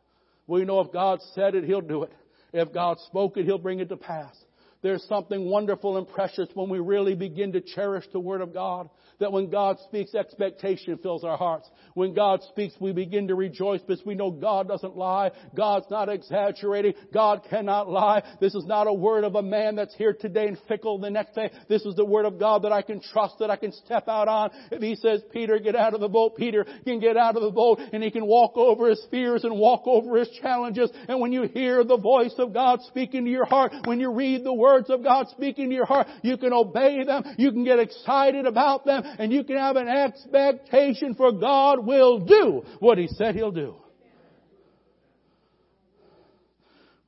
We 0.47 0.65
know 0.65 0.81
if 0.81 0.91
God 0.91 1.19
said 1.33 1.55
it, 1.55 1.63
He'll 1.63 1.81
do 1.81 2.03
it. 2.03 2.11
If 2.51 2.73
God 2.73 2.97
spoke 3.07 3.37
it, 3.37 3.45
He'll 3.45 3.57
bring 3.57 3.79
it 3.79 3.89
to 3.89 3.97
pass. 3.97 4.35
There's 4.83 5.03
something 5.05 5.49
wonderful 5.49 5.97
and 5.97 6.07
precious 6.07 6.49
when 6.53 6.69
we 6.69 6.79
really 6.79 7.15
begin 7.15 7.53
to 7.53 7.61
cherish 7.61 8.05
the 8.11 8.19
Word 8.19 8.41
of 8.41 8.53
God 8.53 8.89
that 9.19 9.31
when 9.31 9.49
God 9.49 9.77
speaks, 9.87 10.13
expectation 10.13 10.97
fills 10.97 11.23
our 11.23 11.37
hearts. 11.37 11.69
When 11.93 12.13
God 12.13 12.41
speaks, 12.49 12.73
we 12.79 12.91
begin 12.91 13.27
to 13.29 13.35
rejoice 13.35 13.81
because 13.81 14.05
we 14.05 14.15
know 14.15 14.31
God 14.31 14.67
doesn't 14.67 14.97
lie. 14.97 15.31
God's 15.55 15.85
not 15.89 16.09
exaggerating. 16.09 16.93
God 17.13 17.41
cannot 17.49 17.89
lie. 17.89 18.23
This 18.41 18.55
is 18.55 18.65
not 18.65 18.87
a 18.87 18.93
word 18.93 19.23
of 19.23 19.35
a 19.35 19.41
man 19.41 19.75
that's 19.75 19.95
here 19.95 20.13
today 20.13 20.47
and 20.47 20.57
fickle 20.67 20.99
the 20.99 21.09
next 21.09 21.35
day. 21.35 21.51
This 21.69 21.83
is 21.83 21.95
the 21.95 22.05
word 22.05 22.25
of 22.25 22.39
God 22.39 22.63
that 22.63 22.71
I 22.71 22.81
can 22.81 23.01
trust, 23.01 23.35
that 23.39 23.49
I 23.49 23.55
can 23.55 23.71
step 23.71 24.07
out 24.07 24.27
on. 24.27 24.51
If 24.71 24.81
he 24.81 24.95
says, 24.95 25.21
Peter, 25.31 25.59
get 25.59 25.75
out 25.75 25.93
of 25.93 26.01
the 26.01 26.09
boat, 26.09 26.35
Peter 26.35 26.65
can 26.83 26.99
get 26.99 27.15
out 27.15 27.35
of 27.35 27.43
the 27.43 27.51
boat 27.51 27.79
and 27.93 28.03
he 28.03 28.11
can 28.11 28.25
walk 28.25 28.57
over 28.57 28.89
his 28.89 29.05
fears 29.09 29.43
and 29.43 29.57
walk 29.57 29.83
over 29.85 30.17
his 30.17 30.29
challenges. 30.41 30.89
And 31.07 31.21
when 31.21 31.31
you 31.31 31.43
hear 31.43 31.83
the 31.83 31.97
voice 31.97 32.35
of 32.37 32.53
God 32.53 32.79
speaking 32.87 33.25
to 33.25 33.31
your 33.31 33.45
heart, 33.45 33.73
when 33.85 33.99
you 33.99 34.11
read 34.11 34.43
the 34.43 34.53
words 34.73 34.89
of 34.89 35.03
God 35.03 35.27
speaking 35.29 35.69
to 35.69 35.75
your 35.75 35.85
heart, 35.85 36.07
you 36.23 36.37
can 36.37 36.53
obey 36.53 37.03
them. 37.03 37.23
You 37.37 37.51
can 37.51 37.63
get 37.63 37.79
excited 37.79 38.45
about 38.45 38.85
them 38.85 39.03
and 39.19 39.31
you 39.31 39.43
can 39.43 39.57
have 39.57 39.75
an 39.75 39.87
expectation 39.87 41.15
for 41.15 41.31
God 41.31 41.85
will 41.85 42.19
do 42.19 42.63
what 42.79 42.97
He 42.97 43.07
said 43.07 43.35
He'll 43.35 43.51
do. 43.51 43.75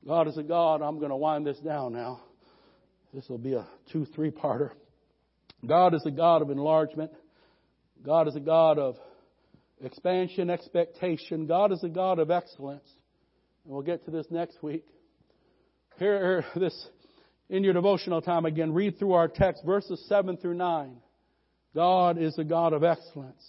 God 0.06 0.28
is 0.28 0.36
a 0.36 0.42
God, 0.42 0.82
I'm 0.82 0.98
going 0.98 1.10
to 1.10 1.16
wind 1.16 1.46
this 1.46 1.58
down 1.58 1.92
now. 1.92 2.20
This 3.12 3.28
will 3.28 3.38
be 3.38 3.54
a 3.54 3.66
two, 3.92 4.04
three 4.14 4.30
parter. 4.30 4.70
God 5.66 5.94
is 5.94 6.04
a 6.06 6.10
God 6.10 6.42
of 6.42 6.50
enlargement. 6.50 7.10
God 8.04 8.28
is 8.28 8.36
a 8.36 8.40
God 8.40 8.78
of 8.78 8.96
expansion, 9.82 10.48
expectation. 10.48 11.46
God 11.46 11.72
is 11.72 11.82
a 11.82 11.88
God 11.88 12.20
of 12.20 12.30
excellence. 12.30 12.88
And 13.64 13.72
we'll 13.72 13.82
get 13.82 14.04
to 14.04 14.12
this 14.12 14.26
next 14.30 14.62
week. 14.62 14.84
Here, 15.98 16.44
this, 16.54 16.88
in 17.48 17.64
your 17.64 17.72
devotional 17.72 18.22
time 18.22 18.44
again, 18.44 18.72
read 18.72 18.98
through 18.98 19.12
our 19.12 19.28
text, 19.28 19.64
verses 19.64 20.04
7 20.08 20.36
through 20.36 20.54
9. 20.54 20.96
God 21.74 22.18
is 22.18 22.38
a 22.38 22.44
God 22.44 22.72
of 22.72 22.82
excellence. 22.82 23.44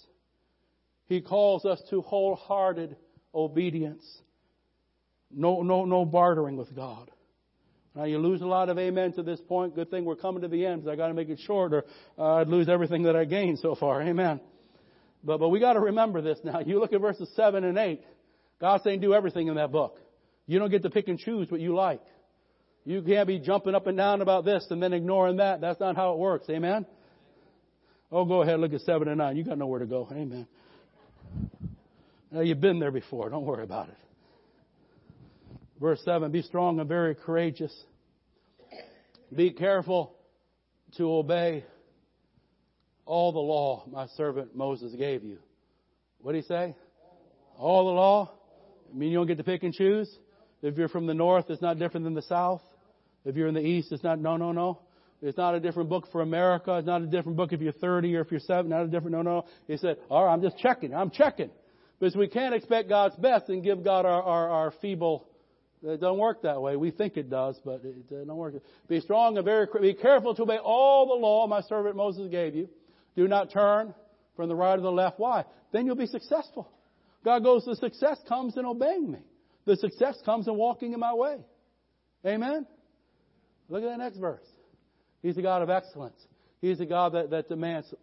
He 1.06 1.22
calls 1.22 1.66
us 1.66 1.82
to 1.90 2.02
wholehearted 2.02 2.98
obedience. 3.34 4.06
No, 5.32 5.62
no, 5.62 5.86
no 5.86 6.06
bartering 6.06 6.58
with 6.58 6.76
God. 6.76 7.10
Now 7.96 8.04
you 8.04 8.20
lose 8.20 8.42
a 8.42 8.46
lot 8.46 8.70
of 8.70 8.78
amen 8.78 9.14
to 9.14 9.24
this 9.24 9.40
point. 9.42 9.76
Good 9.76 9.90
thing 9.90 10.06
we're 10.06 10.16
coming 10.16 10.44
to 10.44 10.48
the 10.48 10.66
end 10.66 10.82
because 10.82 10.94
I 10.94 10.96
got 10.96 11.08
to 11.08 11.14
make 11.14 11.30
it 11.30 11.40
short, 11.40 11.74
or 11.74 11.86
uh, 12.18 12.36
I'd 12.36 12.48
lose 12.48 12.70
everything 12.70 13.04
that 13.04 13.16
I 13.16 13.26
gained 13.26 13.58
so 13.60 13.74
far. 13.74 14.02
Amen. 14.04 14.40
But 15.24 15.40
but 15.40 15.50
we 15.50 15.60
got 15.60 15.74
to 15.74 15.80
remember 15.80 16.22
this 16.22 16.38
now. 16.44 16.60
You 16.60 16.80
look 16.80 16.94
at 16.94 17.02
verses 17.02 17.28
seven 17.36 17.64
and 17.64 17.78
eight. 17.78 18.02
God's 18.62 18.84
saying 18.84 19.02
do 19.02 19.16
everything 19.16 19.48
in 19.48 19.56
that 19.56 19.72
book. 19.72 20.00
You 20.46 20.60
don't 20.60 20.70
get 20.70 20.84
to 20.84 20.90
pick 20.92 21.08
and 21.08 21.18
choose 21.18 21.50
what 21.50 21.60
you 21.60 21.74
like. 21.74 22.02
You 22.88 23.02
can't 23.02 23.28
be 23.28 23.38
jumping 23.38 23.76
up 23.76 23.86
and 23.88 23.98
down 23.98 24.22
about 24.22 24.46
this 24.46 24.66
and 24.70 24.82
then 24.82 24.94
ignoring 24.94 25.38
that. 25.38 25.60
That's 25.60 25.78
not 25.78 25.98
how 25.98 26.14
it 26.14 26.20
works. 26.20 26.50
Amen. 26.50 26.86
Oh, 28.10 28.24
go 28.24 28.44
ahead, 28.44 28.62
look 28.62 28.72
at 28.72 28.80
7 28.80 29.10
and 29.10 29.18
9. 29.18 29.36
You 29.36 29.44
got 29.44 29.58
nowhere 29.58 29.80
to 29.80 29.86
go. 29.86 30.08
Amen. 30.10 30.48
Now, 32.32 32.40
you've 32.40 32.62
been 32.62 32.80
there 32.80 32.92
before. 32.92 33.30
Don't 33.30 33.44
worry 33.44 33.66
about 33.66 33.90
it. 33.90 33.98
Verse 35.82 36.00
7 36.06 36.32
Be 36.32 36.42
strong 36.44 36.80
and 36.80 36.88
very 36.88 37.14
courageous. 37.14 37.78
Be 39.36 39.52
careful 39.52 40.16
to 40.96 41.12
obey 41.12 41.66
all 43.06 43.34
the 43.34 43.40
law 43.40 43.84
my 43.92 44.08
servant 44.16 44.56
Moses 44.56 44.96
gave 44.96 45.26
you. 45.26 45.40
What 46.20 46.32
did 46.32 46.44
he 46.44 46.48
say? 46.48 46.74
All 47.58 47.88
the 47.88 47.92
law? 47.92 48.32
I 48.90 48.98
mean 48.98 49.12
you 49.12 49.18
don't 49.18 49.28
get 49.28 49.40
to 49.40 49.44
pick 49.44 49.64
and 49.64 49.74
choose? 49.74 50.10
If 50.62 50.78
you're 50.78 50.88
from 50.88 51.06
the 51.06 51.14
north, 51.14 51.50
it's 51.50 51.62
not 51.62 51.78
different 51.78 52.06
than 52.06 52.14
the 52.14 52.22
south. 52.22 52.62
If 53.28 53.36
you're 53.36 53.48
in 53.48 53.54
the 53.54 53.66
east, 53.66 53.92
it's 53.92 54.04
not, 54.04 54.20
no, 54.20 54.38
no, 54.38 54.54
no. 54.54 54.80
It's 55.22 55.38
not 55.38 55.54
a 55.54 55.60
different 55.60 55.90
book 55.90 56.08
for 56.14 56.22
America. 56.22 56.78
It's 56.78 56.88
not 56.88 57.02
a 57.02 57.08
different 57.08 57.38
book 57.38 57.52
if 57.52 57.60
you're 57.60 57.74
30 57.74 58.16
or 58.16 58.22
if 58.22 58.32
you're 58.32 58.40
7. 58.40 58.70
Not 58.70 58.84
a 58.84 58.88
different, 58.88 59.12
no, 59.18 59.22
no. 59.22 59.46
He 59.68 59.76
said, 59.76 59.98
all 60.10 60.24
right, 60.24 60.32
I'm 60.32 60.42
just 60.42 60.58
checking. 60.60 60.94
I'm 60.94 61.10
checking. 61.10 61.50
Because 62.00 62.16
we 62.16 62.28
can't 62.28 62.56
expect 62.56 62.88
God's 62.88 63.18
best 63.18 63.50
and 63.50 63.62
give 63.62 63.84
God 63.84 64.06
our, 64.06 64.24
our, 64.24 64.50
our 64.50 64.74
feeble. 64.82 65.28
It 65.84 66.00
doesn't 66.00 66.18
work 66.18 66.44
that 66.44 66.62
way. 66.62 66.78
We 66.78 66.92
think 66.92 67.18
it 67.18 67.30
does, 67.30 67.60
but 67.66 67.82
it 67.84 68.10
doesn't 68.10 68.34
work. 68.34 68.54
Be 68.88 69.02
strong 69.02 69.36
and 69.38 69.44
very, 69.44 69.68
be 69.82 69.94
careful 69.94 70.34
to 70.36 70.44
obey 70.44 70.58
all 70.58 71.08
the 71.08 71.16
law 71.16 71.48
my 71.48 71.62
servant 71.62 71.98
Moses 71.98 72.30
gave 72.32 72.56
you. 72.56 72.70
Do 73.18 73.28
not 73.28 73.52
turn 73.52 73.94
from 74.38 74.48
the 74.48 74.56
right 74.56 74.78
or 74.78 74.82
the 74.82 74.92
left. 74.92 75.20
Why? 75.20 75.44
Then 75.74 75.86
you'll 75.86 75.96
be 75.96 76.08
successful. 76.08 76.72
God 77.26 77.44
goes, 77.44 77.66
the 77.66 77.76
success 77.76 78.20
comes 78.30 78.56
in 78.56 78.66
obeying 78.66 79.12
me. 79.12 79.20
The 79.66 79.76
success 79.76 80.18
comes 80.24 80.48
in 80.48 80.56
walking 80.56 80.94
in 80.94 81.00
my 81.00 81.14
way. 81.14 81.40
Amen? 82.26 82.66
Look 83.70 83.84
at 83.84 83.90
that 83.90 84.00
next 84.00 84.18
verse. 84.18 84.46
He's 85.22 85.38
a 85.38 85.42
God 85.42 85.62
of 85.62 85.70
excellence. 85.70 86.20
He's 86.62 86.80
a 86.80 86.86
God 86.86 87.14
that, 87.14 87.30
that 87.32 87.50
demands 87.50 87.94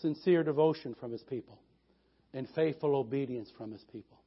sincere 0.00 0.42
devotion 0.42 0.94
from 0.98 1.12
his 1.12 1.22
people 1.22 1.58
and 2.32 2.48
faithful 2.54 2.96
obedience 2.96 3.50
from 3.56 3.70
his 3.70 3.84
people. 3.92 4.18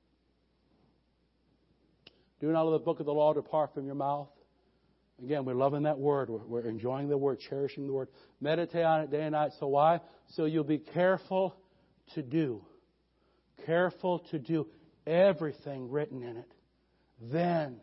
Do 2.40 2.52
not 2.52 2.64
let 2.64 2.80
the 2.80 2.86
book 2.86 3.00
of 3.00 3.06
the 3.06 3.14
law 3.14 3.34
depart 3.34 3.74
from 3.74 3.86
your 3.86 3.96
mouth. 3.96 4.30
Again, 5.22 5.46
we're 5.46 5.56
loving 5.56 5.84
that 5.84 5.98
word. 5.98 6.30
We're, 6.30 6.46
we're 6.46 6.68
enjoying 6.68 7.10
the 7.10 7.18
word, 7.18 7.40
cherishing 7.50 7.88
the 7.88 7.94
word. 7.94 8.10
Meditate 8.40 8.86
on 8.86 9.02
it 9.02 9.12
day 9.12 9.24
and 9.24 9.32
night. 9.32 9.52
So 9.60 9.68
why? 9.68 10.00
So 10.36 10.46
you'll 10.46 10.64
be 10.64 10.78
careful 10.78 11.56
to 12.14 12.22
do. 12.22 12.64
Careful 13.66 14.20
to 14.32 14.38
do 14.38 14.68
everything 15.08 15.90
written 15.90 16.22
in 16.22 16.38
it. 16.38 16.52
Then 17.20 17.78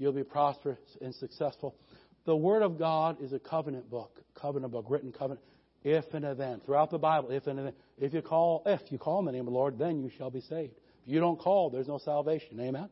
you'll 0.00 0.12
be 0.12 0.24
prosperous 0.24 0.78
and 1.00 1.14
successful. 1.14 1.76
The 2.24 2.34
Word 2.34 2.62
of 2.62 2.78
God 2.78 3.22
is 3.22 3.32
a 3.32 3.38
covenant 3.38 3.88
book, 3.90 4.20
covenant 4.34 4.72
book, 4.72 4.86
written 4.88 5.12
covenant. 5.12 5.44
If 5.84 6.12
and 6.12 6.24
then. 6.38 6.60
Throughout 6.64 6.90
the 6.90 6.98
Bible, 6.98 7.30
if 7.30 7.46
and 7.46 7.58
then. 7.58 7.72
If 7.98 8.12
you 8.14 8.22
call, 8.22 8.62
if 8.66 8.80
you 8.90 8.98
call 8.98 9.20
in 9.20 9.26
the 9.26 9.32
name 9.32 9.42
of 9.42 9.52
the 9.52 9.58
Lord, 9.58 9.78
then 9.78 10.02
you 10.02 10.10
shall 10.16 10.30
be 10.30 10.40
saved. 10.40 10.72
If 11.04 11.12
you 11.12 11.20
don't 11.20 11.38
call, 11.38 11.70
there's 11.70 11.86
no 11.86 11.98
salvation. 11.98 12.58
Amen? 12.58 12.88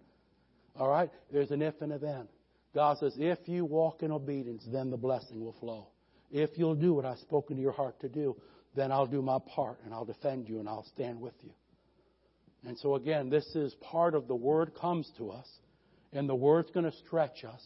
All 0.78 0.88
right? 0.88 1.10
There's 1.32 1.50
an 1.50 1.62
if 1.62 1.80
and 1.80 1.92
a 1.92 1.98
then. 1.98 2.28
God 2.74 2.98
says, 2.98 3.14
if 3.18 3.38
you 3.46 3.64
walk 3.64 4.02
in 4.02 4.12
obedience, 4.12 4.64
then 4.70 4.90
the 4.90 4.96
blessing 4.96 5.42
will 5.42 5.56
flow. 5.58 5.88
If 6.30 6.50
you'll 6.56 6.74
do 6.74 6.92
what 6.92 7.06
I've 7.06 7.18
spoken 7.18 7.56
to 7.56 7.62
your 7.62 7.72
heart 7.72 7.98
to 8.00 8.08
do, 8.08 8.36
then 8.76 8.92
I'll 8.92 9.06
do 9.06 9.22
my 9.22 9.38
part 9.54 9.78
and 9.84 9.94
I'll 9.94 10.04
defend 10.04 10.48
you 10.48 10.60
and 10.60 10.68
I'll 10.68 10.86
stand 10.94 11.20
with 11.20 11.34
you. 11.42 11.50
And 12.66 12.78
so 12.78 12.96
again, 12.96 13.30
this 13.30 13.46
is 13.54 13.74
part 13.80 14.14
of 14.14 14.28
the 14.28 14.34
Word 14.34 14.72
comes 14.74 15.10
to 15.16 15.30
us, 15.30 15.48
and 16.12 16.28
the 16.28 16.34
Word's 16.34 16.70
going 16.70 16.90
to 16.90 16.96
stretch 17.06 17.44
us. 17.44 17.62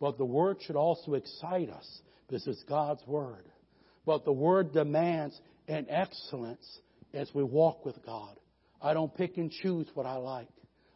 But 0.00 0.18
the 0.18 0.24
Word 0.24 0.58
should 0.60 0.76
also 0.76 1.14
excite 1.14 1.70
us. 1.70 2.00
This 2.28 2.46
is 2.46 2.62
God's 2.68 3.02
Word. 3.06 3.44
But 4.04 4.24
the 4.24 4.32
Word 4.32 4.72
demands 4.72 5.38
an 5.68 5.86
excellence 5.88 6.66
as 7.14 7.30
we 7.34 7.42
walk 7.42 7.84
with 7.84 8.04
God. 8.04 8.38
I 8.80 8.94
don't 8.94 9.14
pick 9.14 9.36
and 9.36 9.50
choose 9.50 9.86
what 9.94 10.06
I 10.06 10.16
like. 10.16 10.48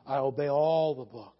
I 0.06 0.16
obey 0.16 0.48
all 0.48 0.94
the 0.94 1.04
book. 1.04 1.34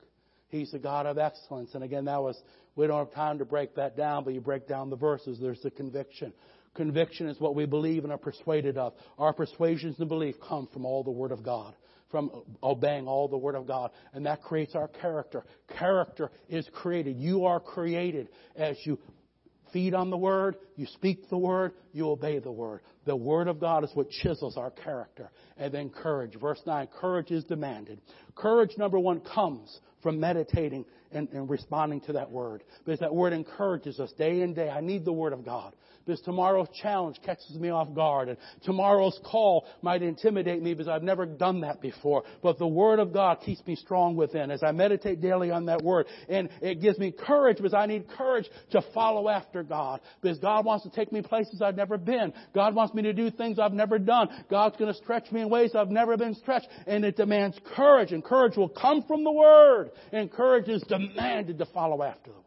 He's 0.48 0.70
the 0.72 0.78
God 0.78 1.06
of 1.06 1.18
excellence. 1.18 1.70
And 1.74 1.84
again, 1.84 2.06
that 2.06 2.22
was, 2.22 2.40
we 2.74 2.86
don't 2.86 3.06
have 3.06 3.14
time 3.14 3.38
to 3.38 3.44
break 3.44 3.76
that 3.76 3.96
down, 3.96 4.24
but 4.24 4.34
you 4.34 4.40
break 4.40 4.66
down 4.66 4.90
the 4.90 4.96
verses. 4.96 5.38
There's 5.40 5.60
the 5.62 5.70
conviction. 5.70 6.32
Conviction 6.74 7.28
is 7.28 7.38
what 7.40 7.54
we 7.54 7.66
believe 7.66 8.04
and 8.04 8.12
are 8.12 8.18
persuaded 8.18 8.78
of. 8.78 8.94
Our 9.18 9.32
persuasions 9.32 9.96
and 9.98 10.08
belief 10.08 10.36
come 10.48 10.68
from 10.72 10.84
all 10.84 11.04
the 11.04 11.10
Word 11.10 11.32
of 11.32 11.42
God 11.42 11.74
from 12.10 12.30
obeying 12.62 13.06
all 13.06 13.28
the 13.28 13.36
Word 13.36 13.54
of 13.54 13.66
God. 13.66 13.90
And 14.12 14.26
that 14.26 14.42
creates 14.42 14.74
our 14.74 14.88
character. 14.88 15.44
Character 15.78 16.30
is 16.48 16.68
created. 16.72 17.16
You 17.16 17.44
are 17.46 17.60
created 17.60 18.28
as 18.56 18.76
you 18.84 18.98
feed 19.72 19.94
on 19.94 20.10
the 20.10 20.16
Word, 20.16 20.56
you 20.76 20.86
speak 20.86 21.28
the 21.30 21.38
Word, 21.38 21.72
you 21.92 22.08
obey 22.08 22.38
the 22.38 22.50
Word. 22.50 22.80
The 23.06 23.16
Word 23.16 23.48
of 23.48 23.60
God 23.60 23.84
is 23.84 23.90
what 23.94 24.10
chisels 24.10 24.56
our 24.56 24.70
character. 24.70 25.30
And 25.56 25.72
then 25.72 25.90
courage. 25.90 26.34
Verse 26.40 26.60
9, 26.66 26.88
courage 27.00 27.30
is 27.30 27.44
demanded. 27.44 28.00
Courage, 28.34 28.76
number 28.78 28.98
one, 28.98 29.20
comes 29.20 29.78
from 30.02 30.18
meditating 30.18 30.84
and, 31.12 31.28
and 31.30 31.48
responding 31.48 32.00
to 32.02 32.12
that 32.14 32.30
Word. 32.30 32.62
Because 32.84 33.00
that 33.00 33.14
Word 33.14 33.32
encourages 33.32 34.00
us 34.00 34.12
day 34.12 34.42
in 34.42 34.54
day. 34.54 34.68
I 34.68 34.80
need 34.80 35.04
the 35.04 35.12
Word 35.12 35.32
of 35.32 35.44
God 35.44 35.74
because 36.04 36.20
tomorrow's 36.22 36.68
challenge 36.82 37.20
catches 37.24 37.56
me 37.56 37.70
off 37.70 37.94
guard 37.94 38.28
and 38.28 38.38
tomorrow's 38.64 39.18
call 39.24 39.66
might 39.82 40.02
intimidate 40.02 40.62
me 40.62 40.74
because 40.74 40.88
I've 40.88 41.02
never 41.02 41.26
done 41.26 41.60
that 41.60 41.80
before. 41.80 42.24
But 42.42 42.58
the 42.58 42.66
Word 42.66 42.98
of 42.98 43.12
God 43.12 43.38
keeps 43.44 43.64
me 43.66 43.76
strong 43.76 44.16
within 44.16 44.50
as 44.50 44.62
I 44.62 44.72
meditate 44.72 45.20
daily 45.20 45.50
on 45.50 45.66
that 45.66 45.82
Word. 45.82 46.06
And 46.28 46.48
it 46.60 46.80
gives 46.80 46.98
me 46.98 47.12
courage 47.12 47.58
because 47.58 47.74
I 47.74 47.86
need 47.86 48.08
courage 48.08 48.46
to 48.72 48.82
follow 48.94 49.28
after 49.28 49.62
God 49.62 50.00
because 50.20 50.38
God 50.38 50.64
wants 50.64 50.84
to 50.84 50.90
take 50.90 51.12
me 51.12 51.22
places 51.22 51.62
I've 51.62 51.76
never 51.76 51.98
been. 51.98 52.32
God 52.54 52.74
wants 52.74 52.94
me 52.94 53.02
to 53.02 53.12
do 53.12 53.30
things 53.30 53.58
I've 53.58 53.72
never 53.72 53.98
done. 53.98 54.28
God's 54.50 54.76
going 54.76 54.92
to 54.92 54.98
stretch 54.98 55.30
me 55.30 55.42
in 55.42 55.50
ways 55.50 55.72
I've 55.74 55.90
never 55.90 56.16
been 56.16 56.34
stretched. 56.34 56.68
And 56.86 57.04
it 57.04 57.16
demands 57.16 57.58
courage. 57.76 58.12
And 58.12 58.24
courage 58.24 58.56
will 58.56 58.68
come 58.68 59.04
from 59.06 59.24
the 59.24 59.32
Word. 59.32 59.90
And 60.12 60.30
courage 60.30 60.68
is 60.68 60.82
demanded 60.82 60.99
to 61.08 61.66
follow 61.72 62.02
after 62.02 62.30
the 62.30 62.36
Word. 62.36 62.46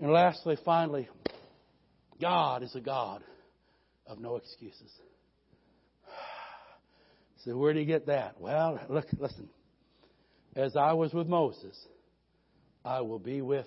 And 0.00 0.10
lastly, 0.12 0.56
finally, 0.64 1.08
God 2.20 2.62
is 2.62 2.74
a 2.74 2.80
God 2.80 3.22
of 4.06 4.18
no 4.18 4.36
excuses. 4.36 4.90
So 7.44 7.56
where 7.56 7.72
do 7.72 7.80
you 7.80 7.86
get 7.86 8.06
that? 8.06 8.40
Well, 8.40 8.80
look, 8.88 9.06
listen. 9.18 9.48
As 10.54 10.76
I 10.76 10.92
was 10.92 11.12
with 11.12 11.26
Moses, 11.26 11.76
I 12.84 13.00
will 13.00 13.18
be 13.18 13.40
with. 13.40 13.66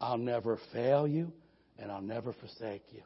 I'll 0.00 0.16
never 0.18 0.58
fail 0.72 1.08
you, 1.08 1.32
and 1.78 1.90
I'll 1.90 2.00
never 2.00 2.32
forsake 2.32 2.84
you. 2.92 3.02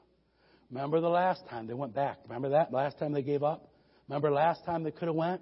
Remember 0.71 1.01
the 1.01 1.09
last 1.09 1.43
time 1.49 1.67
they 1.67 1.75
went 1.75 1.95
back? 1.95 2.19
Remember 2.25 2.51
that 2.51 2.73
last 2.73 2.99
time 2.99 3.13
they 3.13 3.23
gave 3.23 3.43
up? 3.43 3.71
Remember 4.09 4.31
last 4.31 4.65
time 4.65 4.83
they 4.83 4.91
could 4.91 5.09
have 5.09 5.15
went? 5.15 5.41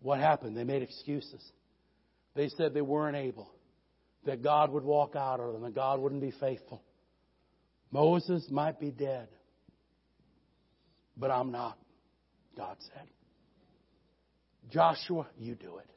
What 0.00 0.20
happened? 0.20 0.56
They 0.56 0.64
made 0.64 0.82
excuses. 0.82 1.42
They 2.34 2.48
said 2.48 2.74
they 2.74 2.80
weren't 2.80 3.16
able, 3.16 3.50
that 4.24 4.42
God 4.42 4.70
would 4.72 4.84
walk 4.84 5.16
out 5.16 5.40
of 5.40 5.52
them, 5.52 5.62
that 5.62 5.74
God 5.74 6.00
wouldn't 6.00 6.20
be 6.20 6.32
faithful. 6.38 6.82
Moses 7.90 8.46
might 8.50 8.78
be 8.78 8.90
dead, 8.90 9.28
but 11.16 11.30
I'm 11.30 11.50
not, 11.50 11.78
God 12.56 12.76
said. 12.94 13.08
Joshua, 14.70 15.26
you 15.36 15.56
do 15.56 15.78
it. 15.78 15.90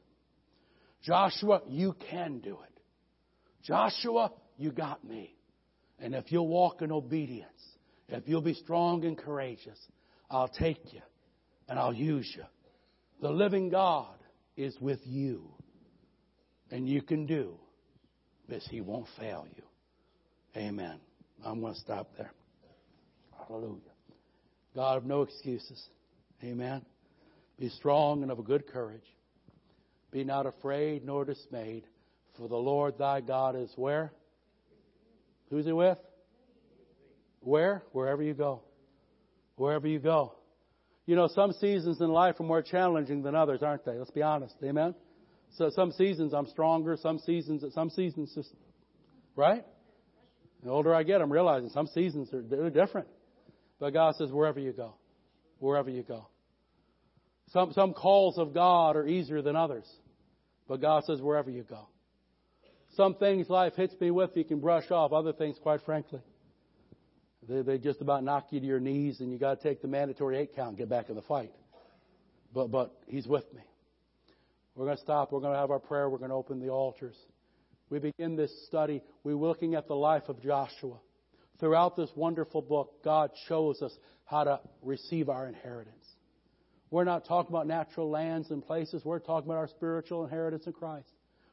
Joshua, 1.02 1.60
you 1.68 1.94
can 2.10 2.40
do 2.40 2.58
it. 2.64 2.80
Joshua, 3.62 4.32
you 4.56 4.72
got 4.72 5.04
me. 5.04 5.36
And 6.00 6.14
if 6.14 6.32
you'll 6.32 6.48
walk 6.48 6.82
in 6.82 6.90
obedience, 6.90 7.48
if 8.08 8.24
you'll 8.26 8.42
be 8.42 8.54
strong 8.54 9.04
and 9.04 9.16
courageous, 9.16 9.78
I'll 10.30 10.48
take 10.48 10.92
you 10.92 11.00
and 11.68 11.78
I'll 11.78 11.94
use 11.94 12.30
you. 12.36 12.44
The 13.22 13.30
living 13.30 13.68
God 13.68 14.16
is 14.56 14.76
with 14.80 15.00
you. 15.04 15.50
And 16.70 16.88
you 16.88 17.02
can 17.02 17.26
do 17.26 17.54
this. 18.48 18.66
He 18.70 18.80
won't 18.80 19.06
fail 19.18 19.46
you. 19.56 19.62
Amen. 20.56 20.98
I'm 21.44 21.60
going 21.60 21.74
to 21.74 21.80
stop 21.80 22.10
there. 22.16 22.32
Hallelujah. 23.46 23.80
God 24.74 24.98
of 24.98 25.04
no 25.04 25.22
excuses. 25.22 25.82
Amen. 26.42 26.84
Be 27.58 27.68
strong 27.68 28.22
and 28.22 28.32
of 28.32 28.38
a 28.38 28.42
good 28.42 28.66
courage. 28.66 29.04
Be 30.10 30.24
not 30.24 30.46
afraid 30.46 31.04
nor 31.04 31.24
dismayed, 31.24 31.84
for 32.36 32.48
the 32.48 32.56
Lord 32.56 32.98
thy 32.98 33.20
God 33.20 33.56
is 33.56 33.70
where? 33.76 34.12
Who's 35.50 35.66
he 35.66 35.72
with? 35.72 35.98
Where? 37.40 37.82
Wherever 37.92 38.22
you 38.22 38.34
go. 38.34 38.62
Wherever 39.56 39.86
you 39.86 39.98
go. 39.98 40.34
You 41.06 41.16
know, 41.16 41.28
some 41.28 41.52
seasons 41.52 42.00
in 42.00 42.08
life 42.08 42.40
are 42.40 42.44
more 42.44 42.62
challenging 42.62 43.22
than 43.22 43.34
others, 43.34 43.62
aren't 43.62 43.84
they? 43.84 43.92
Let's 43.92 44.10
be 44.10 44.22
honest. 44.22 44.54
Amen? 44.62 44.94
So 45.56 45.70
some 45.70 45.92
seasons 45.92 46.32
I'm 46.34 46.46
stronger, 46.46 46.96
some 47.00 47.18
seasons, 47.18 47.64
some 47.74 47.90
seasons 47.90 48.32
just, 48.34 48.52
right? 49.36 49.64
The 50.64 50.70
older 50.70 50.94
I 50.94 51.02
get, 51.02 51.20
I'm 51.20 51.32
realizing 51.32 51.70
some 51.70 51.86
seasons 51.86 52.32
are 52.32 52.42
they're 52.42 52.70
different. 52.70 53.08
But 53.78 53.92
God 53.92 54.16
says, 54.16 54.30
wherever 54.30 54.58
you 54.58 54.72
go, 54.72 54.94
wherever 55.58 55.90
you 55.90 56.02
go. 56.02 56.26
Some, 57.50 57.72
some 57.72 57.92
calls 57.92 58.38
of 58.38 58.54
God 58.54 58.96
are 58.96 59.06
easier 59.06 59.42
than 59.42 59.56
others. 59.56 59.84
But 60.66 60.80
God 60.80 61.04
says, 61.04 61.20
wherever 61.20 61.50
you 61.50 61.62
go. 61.62 61.88
Some 62.96 63.14
things 63.16 63.48
life 63.48 63.74
hits 63.74 63.94
me 64.00 64.10
with, 64.10 64.30
you 64.36 64.44
can 64.44 64.60
brush 64.60 64.90
off. 64.90 65.12
Other 65.12 65.32
things, 65.32 65.56
quite 65.60 65.82
frankly, 65.84 66.20
they, 67.48 67.62
they 67.62 67.78
just 67.78 68.00
about 68.00 68.24
knock 68.24 68.46
you 68.50 68.60
to 68.60 68.66
your 68.66 68.80
knees, 68.80 69.20
and 69.20 69.30
you 69.30 69.38
got 69.38 69.60
to 69.60 69.68
take 69.68 69.82
the 69.82 69.88
mandatory 69.88 70.38
eight 70.38 70.54
count 70.56 70.70
and 70.70 70.78
get 70.78 70.88
back 70.88 71.10
in 71.10 71.16
the 71.16 71.22
fight. 71.22 71.52
But, 72.54 72.70
but 72.70 72.94
He's 73.06 73.26
with 73.26 73.44
me. 73.52 73.62
We're 74.74 74.86
going 74.86 74.96
to 74.96 75.02
stop. 75.02 75.32
We're 75.32 75.40
going 75.40 75.52
to 75.52 75.58
have 75.58 75.70
our 75.70 75.78
prayer. 75.78 76.08
We're 76.08 76.18
going 76.18 76.30
to 76.30 76.36
open 76.36 76.60
the 76.60 76.70
altars. 76.70 77.16
We 77.90 77.98
begin 77.98 78.34
this 78.34 78.50
study. 78.66 79.02
We're 79.22 79.36
looking 79.36 79.74
at 79.74 79.86
the 79.86 79.94
life 79.94 80.24
of 80.28 80.42
Joshua. 80.42 80.96
Throughout 81.60 81.96
this 81.96 82.10
wonderful 82.16 82.62
book, 82.62 83.04
God 83.04 83.30
shows 83.46 83.82
us 83.82 83.92
how 84.24 84.44
to 84.44 84.60
receive 84.82 85.28
our 85.28 85.46
inheritance. 85.46 86.04
We're 86.90 87.04
not 87.04 87.26
talking 87.26 87.50
about 87.50 87.66
natural 87.66 88.10
lands 88.10 88.50
and 88.50 88.64
places. 88.64 89.04
We're 89.04 89.20
talking 89.20 89.48
about 89.48 89.58
our 89.58 89.68
spiritual 89.68 90.24
inheritance 90.24 90.66
in 90.66 90.72
Christ. 90.72 91.08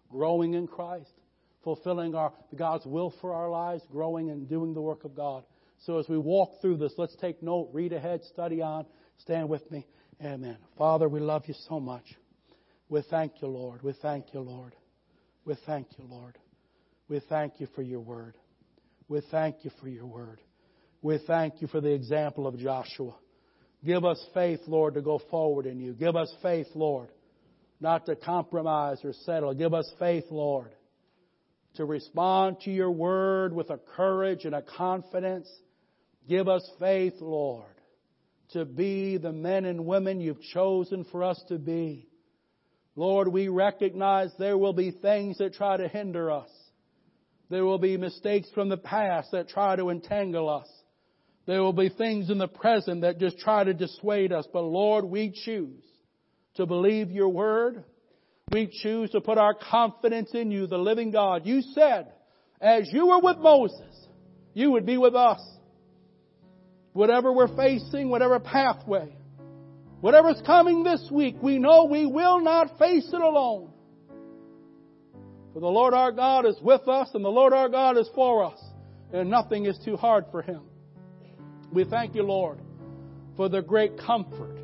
Growing 0.09 0.55
in 0.55 0.67
Christ. 0.67 1.11
Fulfilling 1.63 2.15
our, 2.15 2.33
God's 2.55 2.85
will 2.85 3.13
for 3.21 3.33
our 3.33 3.49
lives. 3.49 3.83
Growing 3.91 4.31
and 4.31 4.49
doing 4.49 4.73
the 4.73 4.81
work 4.81 5.03
of 5.03 5.15
God. 5.15 5.43
So 5.85 5.99
as 5.99 6.07
we 6.09 6.17
walk 6.17 6.61
through 6.61 6.77
this, 6.77 6.93
let's 6.97 7.15
take 7.17 7.41
note, 7.41 7.69
read 7.73 7.93
ahead, 7.93 8.23
study 8.23 8.61
on, 8.61 8.85
stand 9.17 9.49
with 9.49 9.69
me. 9.71 9.85
Amen. 10.23 10.57
Father, 10.77 11.09
we 11.09 11.19
love 11.19 11.43
you 11.47 11.55
so 11.67 11.79
much. 11.79 12.05
We 12.91 13.01
thank 13.09 13.41
you, 13.41 13.47
Lord. 13.47 13.83
We 13.83 13.93
thank 14.01 14.33
you, 14.33 14.41
Lord. 14.41 14.75
We 15.45 15.55
thank 15.65 15.87
you, 15.97 16.03
Lord. 16.09 16.37
We 17.07 17.21
thank 17.29 17.61
you 17.61 17.67
for 17.73 17.81
your 17.81 18.01
word. 18.01 18.35
We 19.07 19.21
thank 19.31 19.63
you 19.63 19.71
for 19.79 19.87
your 19.87 20.05
word. 20.05 20.41
We 21.01 21.17
thank 21.25 21.61
you 21.61 21.69
for 21.69 21.79
the 21.79 21.93
example 21.93 22.45
of 22.45 22.57
Joshua. 22.57 23.13
Give 23.85 24.03
us 24.03 24.21
faith, 24.33 24.59
Lord, 24.67 24.95
to 24.95 25.01
go 25.01 25.21
forward 25.31 25.67
in 25.67 25.79
you. 25.79 25.93
Give 25.93 26.17
us 26.17 26.35
faith, 26.41 26.67
Lord, 26.75 27.07
not 27.79 28.07
to 28.07 28.17
compromise 28.17 28.97
or 29.05 29.13
settle. 29.23 29.53
Give 29.53 29.73
us 29.73 29.89
faith, 29.97 30.25
Lord, 30.29 30.75
to 31.75 31.85
respond 31.85 32.57
to 32.65 32.71
your 32.71 32.91
word 32.91 33.53
with 33.53 33.69
a 33.69 33.79
courage 33.95 34.43
and 34.43 34.53
a 34.53 34.63
confidence. 34.63 35.49
Give 36.27 36.49
us 36.49 36.69
faith, 36.77 37.13
Lord, 37.21 37.73
to 38.49 38.65
be 38.65 39.15
the 39.15 39.31
men 39.31 39.63
and 39.63 39.85
women 39.85 40.19
you've 40.19 40.41
chosen 40.53 41.05
for 41.09 41.23
us 41.23 41.41
to 41.47 41.57
be. 41.57 42.09
Lord, 42.95 43.29
we 43.29 43.47
recognize 43.47 44.31
there 44.37 44.57
will 44.57 44.73
be 44.73 44.91
things 44.91 45.37
that 45.37 45.53
try 45.53 45.77
to 45.77 45.87
hinder 45.87 46.29
us. 46.29 46.49
There 47.49 47.65
will 47.65 47.79
be 47.79 47.97
mistakes 47.97 48.49
from 48.53 48.69
the 48.69 48.77
past 48.77 49.31
that 49.31 49.49
try 49.49 49.75
to 49.75 49.89
entangle 49.89 50.49
us. 50.49 50.67
There 51.45 51.61
will 51.61 51.73
be 51.73 51.89
things 51.89 52.29
in 52.29 52.37
the 52.37 52.47
present 52.47 53.01
that 53.01 53.19
just 53.19 53.39
try 53.39 53.63
to 53.63 53.73
dissuade 53.73 54.31
us. 54.31 54.47
But 54.51 54.61
Lord, 54.61 55.05
we 55.05 55.31
choose 55.45 55.83
to 56.55 56.65
believe 56.65 57.11
your 57.11 57.29
word. 57.29 57.83
We 58.51 58.67
choose 58.81 59.09
to 59.11 59.21
put 59.21 59.37
our 59.37 59.53
confidence 59.53 60.31
in 60.33 60.51
you, 60.51 60.67
the 60.67 60.77
living 60.77 61.11
God. 61.11 61.45
You 61.45 61.61
said, 61.61 62.11
as 62.59 62.89
you 62.91 63.07
were 63.07 63.19
with 63.19 63.37
Moses, 63.37 64.07
you 64.53 64.71
would 64.71 64.85
be 64.85 64.97
with 64.97 65.15
us. 65.15 65.41
Whatever 66.93 67.31
we're 67.31 67.55
facing, 67.55 68.09
whatever 68.09 68.39
pathway, 68.39 69.15
whatever's 70.01 70.41
coming 70.45 70.83
this 70.83 71.07
week, 71.11 71.35
we 71.41 71.57
know 71.57 71.85
we 71.85 72.05
will 72.05 72.41
not 72.41 72.77
face 72.77 73.07
it 73.07 73.21
alone. 73.21 73.71
For 75.53 75.59
the 75.59 75.67
Lord 75.67 75.93
our 75.93 76.11
God 76.11 76.45
is 76.45 76.55
with 76.61 76.87
us 76.87 77.09
and 77.13 77.23
the 77.23 77.29
Lord 77.29 77.53
our 77.53 77.69
God 77.69 77.97
is 77.97 78.09
for 78.15 78.45
us 78.45 78.59
and 79.13 79.29
nothing 79.29 79.65
is 79.65 79.77
too 79.83 79.97
hard 79.97 80.25
for 80.31 80.41
him. 80.41 80.61
We 81.71 81.83
thank 81.85 82.15
you, 82.15 82.23
Lord, 82.23 82.59
for 83.35 83.49
the 83.49 83.61
great 83.61 83.97
comfort, 83.97 84.59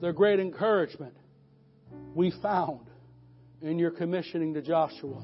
the 0.00 0.12
great 0.12 0.40
encouragement 0.40 1.14
we 2.14 2.32
found 2.42 2.88
in 3.62 3.78
your 3.78 3.90
commissioning 3.90 4.54
to 4.54 4.62
Joshua. 4.62 5.22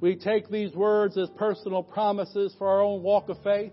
We 0.00 0.16
take 0.16 0.48
these 0.48 0.72
words 0.74 1.18
as 1.18 1.28
personal 1.30 1.82
promises 1.82 2.54
for 2.58 2.68
our 2.68 2.80
own 2.80 3.02
walk 3.02 3.28
of 3.28 3.42
faith, 3.42 3.72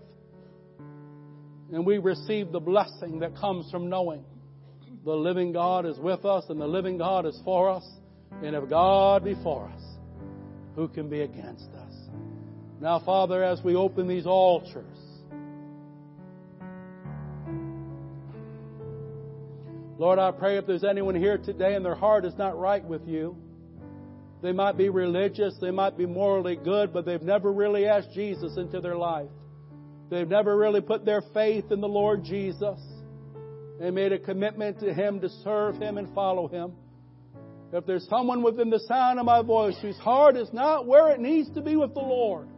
and 1.72 1.84
we 1.84 1.98
receive 1.98 2.52
the 2.52 2.60
blessing 2.60 3.20
that 3.20 3.36
comes 3.36 3.70
from 3.70 3.88
knowing 3.88 4.24
the 5.04 5.14
living 5.14 5.52
God 5.52 5.86
is 5.86 5.98
with 5.98 6.24
us 6.24 6.44
and 6.48 6.60
the 6.60 6.66
living 6.66 6.98
God 6.98 7.24
is 7.24 7.40
for 7.44 7.70
us. 7.70 7.86
And 8.42 8.54
if 8.54 8.68
God 8.68 9.24
be 9.24 9.34
for 9.42 9.66
us, 9.74 9.82
who 10.76 10.88
can 10.88 11.08
be 11.08 11.22
against 11.22 11.68
us? 11.74 11.94
Now, 12.80 13.00
Father, 13.04 13.42
as 13.42 13.62
we 13.62 13.74
open 13.74 14.06
these 14.06 14.26
altars, 14.26 14.84
Lord, 19.98 20.18
I 20.18 20.30
pray 20.30 20.58
if 20.58 20.66
there's 20.66 20.84
anyone 20.84 21.16
here 21.16 21.38
today 21.38 21.74
and 21.74 21.84
their 21.84 21.96
heart 21.96 22.24
is 22.24 22.36
not 22.36 22.58
right 22.58 22.84
with 22.84 23.08
you, 23.08 23.36
they 24.42 24.52
might 24.52 24.76
be 24.76 24.90
religious, 24.90 25.56
they 25.60 25.72
might 25.72 25.96
be 25.96 26.06
morally 26.06 26.54
good, 26.54 26.92
but 26.92 27.04
they've 27.04 27.20
never 27.22 27.50
really 27.50 27.86
asked 27.86 28.12
Jesus 28.12 28.56
into 28.56 28.80
their 28.80 28.96
life. 28.96 29.30
They've 30.10 30.28
never 30.28 30.56
really 30.56 30.80
put 30.80 31.04
their 31.04 31.22
faith 31.34 31.70
in 31.70 31.80
the 31.80 31.88
Lord 31.88 32.24
Jesus. 32.24 32.78
They 33.78 33.90
made 33.90 34.12
a 34.12 34.18
commitment 34.18 34.80
to 34.80 34.92
Him 34.92 35.20
to 35.20 35.28
serve 35.44 35.76
Him 35.76 35.98
and 35.98 36.12
follow 36.14 36.48
Him. 36.48 36.72
If 37.72 37.84
there's 37.84 38.08
someone 38.08 38.42
within 38.42 38.70
the 38.70 38.80
sound 38.80 39.18
of 39.18 39.26
my 39.26 39.42
voice 39.42 39.76
whose 39.82 39.98
heart 39.98 40.36
is 40.36 40.48
not 40.52 40.86
where 40.86 41.10
it 41.10 41.20
needs 41.20 41.50
to 41.54 41.60
be 41.60 41.76
with 41.76 41.92
the 41.92 42.00
Lord, 42.00 42.48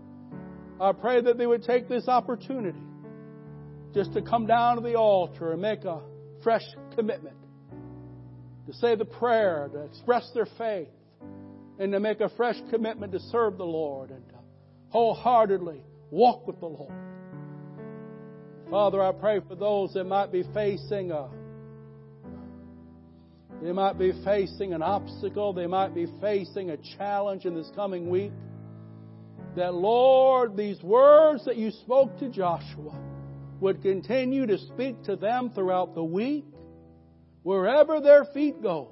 I 0.81 0.93
pray 0.93 1.21
that 1.21 1.37
they 1.37 1.47
would 1.47 1.65
take 1.65 1.89
this 1.89 2.07
opportunity 2.07 2.79
just 3.93 4.13
to 4.15 4.23
come 4.23 4.47
down 4.47 4.77
to 4.77 4.83
the 4.83 4.95
altar 4.95 5.53
and 5.53 5.61
make 5.61 5.85
a 5.85 6.01
fresh 6.45 6.63
commitment. 6.95 7.37
To 8.69 8.73
say 8.75 8.95
the 8.95 9.05
prayer, 9.05 9.69
to 9.73 9.83
express 9.83 10.31
their 10.33 10.47
faith, 10.57 10.89
and 11.81 11.93
to 11.93 11.99
make 11.99 12.21
a 12.21 12.29
fresh 12.37 12.57
commitment 12.71 13.13
to 13.13 13.21
serve 13.33 13.59
the 13.59 13.65
Lord 13.65 14.11
and 14.11 14.29
to 14.29 14.37
wholeheartedly 14.91 15.83
Walk 16.11 16.47
with 16.47 16.59
the 16.59 16.67
Lord. 16.67 16.93
Father, 18.71 19.03
I 19.03 19.13
pray 19.13 19.41
for 19.47 19.57
those 19.57 19.95
that 19.95 20.05
might 20.05 20.31
be 20.31 20.45
facing 20.55 21.11
a 21.11 21.29
they 23.63 23.73
might 23.73 23.99
be 23.99 24.13
facing 24.25 24.73
an 24.73 24.83
obstacle. 24.83 25.53
They 25.53 25.67
might 25.67 25.95
be 25.95 26.07
facing 26.21 26.71
a 26.71 26.79
challenge 26.97 27.45
in 27.45 27.55
this 27.55 27.71
coming 27.75 28.09
week. 28.09 28.33
That, 29.57 29.75
Lord, 29.75 30.57
these 30.57 30.83
words 30.83 31.45
that 31.45 31.57
you 31.57 31.71
spoke 31.71 32.19
to 32.21 32.31
Joshua 32.31 32.99
would 33.61 33.83
continue 33.83 34.47
to 34.47 34.57
speak 34.57 35.03
to 35.05 35.17
them 35.17 35.51
throughout 35.55 35.95
the 35.95 36.05
week. 36.05 36.47
Wherever 37.43 38.01
their 38.01 38.25
feet 38.33 38.63
goes, 38.63 38.89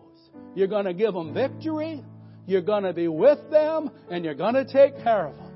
you're 0.55 0.69
going 0.69 0.85
to 0.85 0.95
give 0.95 1.15
them 1.15 1.33
victory. 1.33 2.05
You're 2.47 2.61
going 2.61 2.85
to 2.85 2.93
be 2.93 3.09
with 3.09 3.39
them 3.51 3.91
and 4.11 4.25
you're 4.25 4.35
going 4.35 4.55
to 4.55 4.65
take 4.65 5.03
care 5.03 5.29
of 5.29 5.37
them. 5.37 5.53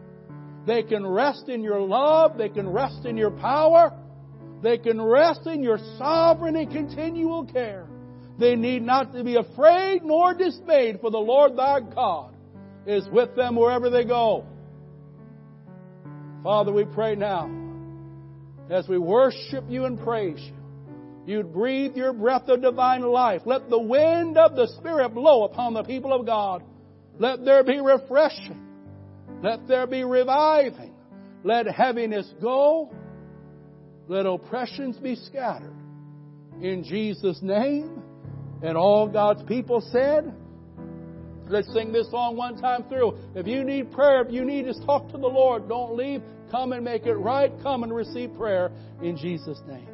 They 0.66 0.82
can 0.82 1.06
rest 1.06 1.48
in 1.48 1.62
your 1.62 1.80
love. 1.80 2.38
They 2.38 2.48
can 2.48 2.68
rest 2.68 3.04
in 3.04 3.16
your 3.16 3.30
power. 3.30 3.92
They 4.62 4.78
can 4.78 5.00
rest 5.00 5.46
in 5.46 5.62
your 5.62 5.78
sovereign 5.98 6.56
and 6.56 6.70
continual 6.70 7.46
care. 7.46 7.86
They 8.38 8.54
need 8.56 8.82
not 8.82 9.12
to 9.12 9.24
be 9.24 9.36
afraid 9.36 10.02
nor 10.04 10.34
dismayed, 10.34 11.00
for 11.00 11.10
the 11.10 11.18
Lord 11.18 11.56
thy 11.56 11.80
God 11.80 12.34
is 12.86 13.06
with 13.08 13.34
them 13.36 13.56
wherever 13.56 13.90
they 13.90 14.04
go. 14.04 14.46
Father, 16.42 16.72
we 16.72 16.84
pray 16.84 17.14
now 17.14 17.50
as 18.70 18.88
we 18.88 18.98
worship 18.98 19.64
you 19.68 19.84
and 19.84 20.00
praise 20.00 20.40
you. 20.40 20.54
You'd 21.24 21.52
breathe 21.52 21.96
your 21.96 22.12
breath 22.12 22.48
of 22.48 22.62
divine 22.62 23.02
life. 23.02 23.42
Let 23.44 23.70
the 23.70 23.78
wind 23.78 24.36
of 24.36 24.56
the 24.56 24.66
Spirit 24.78 25.10
blow 25.10 25.44
upon 25.44 25.74
the 25.74 25.84
people 25.84 26.12
of 26.12 26.26
God. 26.26 26.64
Let 27.18 27.44
there 27.44 27.62
be 27.62 27.80
refreshing. 27.80 28.60
Let 29.40 29.68
there 29.68 29.86
be 29.86 30.02
reviving. 30.02 30.94
Let 31.44 31.68
heaviness 31.68 32.32
go. 32.40 32.92
Let 34.08 34.26
oppressions 34.26 34.96
be 34.96 35.16
scattered. 35.16 35.76
In 36.60 36.84
Jesus' 36.84 37.40
name. 37.42 38.02
And 38.62 38.76
all 38.76 39.08
God's 39.08 39.42
people 39.44 39.80
said, 39.90 40.32
Let's 41.48 41.70
sing 41.74 41.92
this 41.92 42.10
song 42.10 42.36
one 42.36 42.56
time 42.56 42.84
through. 42.88 43.18
If 43.34 43.46
you 43.46 43.64
need 43.64 43.92
prayer, 43.92 44.22
if 44.22 44.32
you 44.32 44.44
need 44.44 44.64
to 44.66 44.86
talk 44.86 45.08
to 45.08 45.18
the 45.18 45.26
Lord, 45.26 45.68
don't 45.68 45.96
leave. 45.96 46.22
Come 46.50 46.72
and 46.72 46.84
make 46.84 47.04
it 47.04 47.14
right. 47.14 47.52
Come 47.62 47.82
and 47.82 47.92
receive 47.92 48.34
prayer 48.36 48.70
in 49.02 49.16
Jesus' 49.16 49.60
name. 49.66 49.91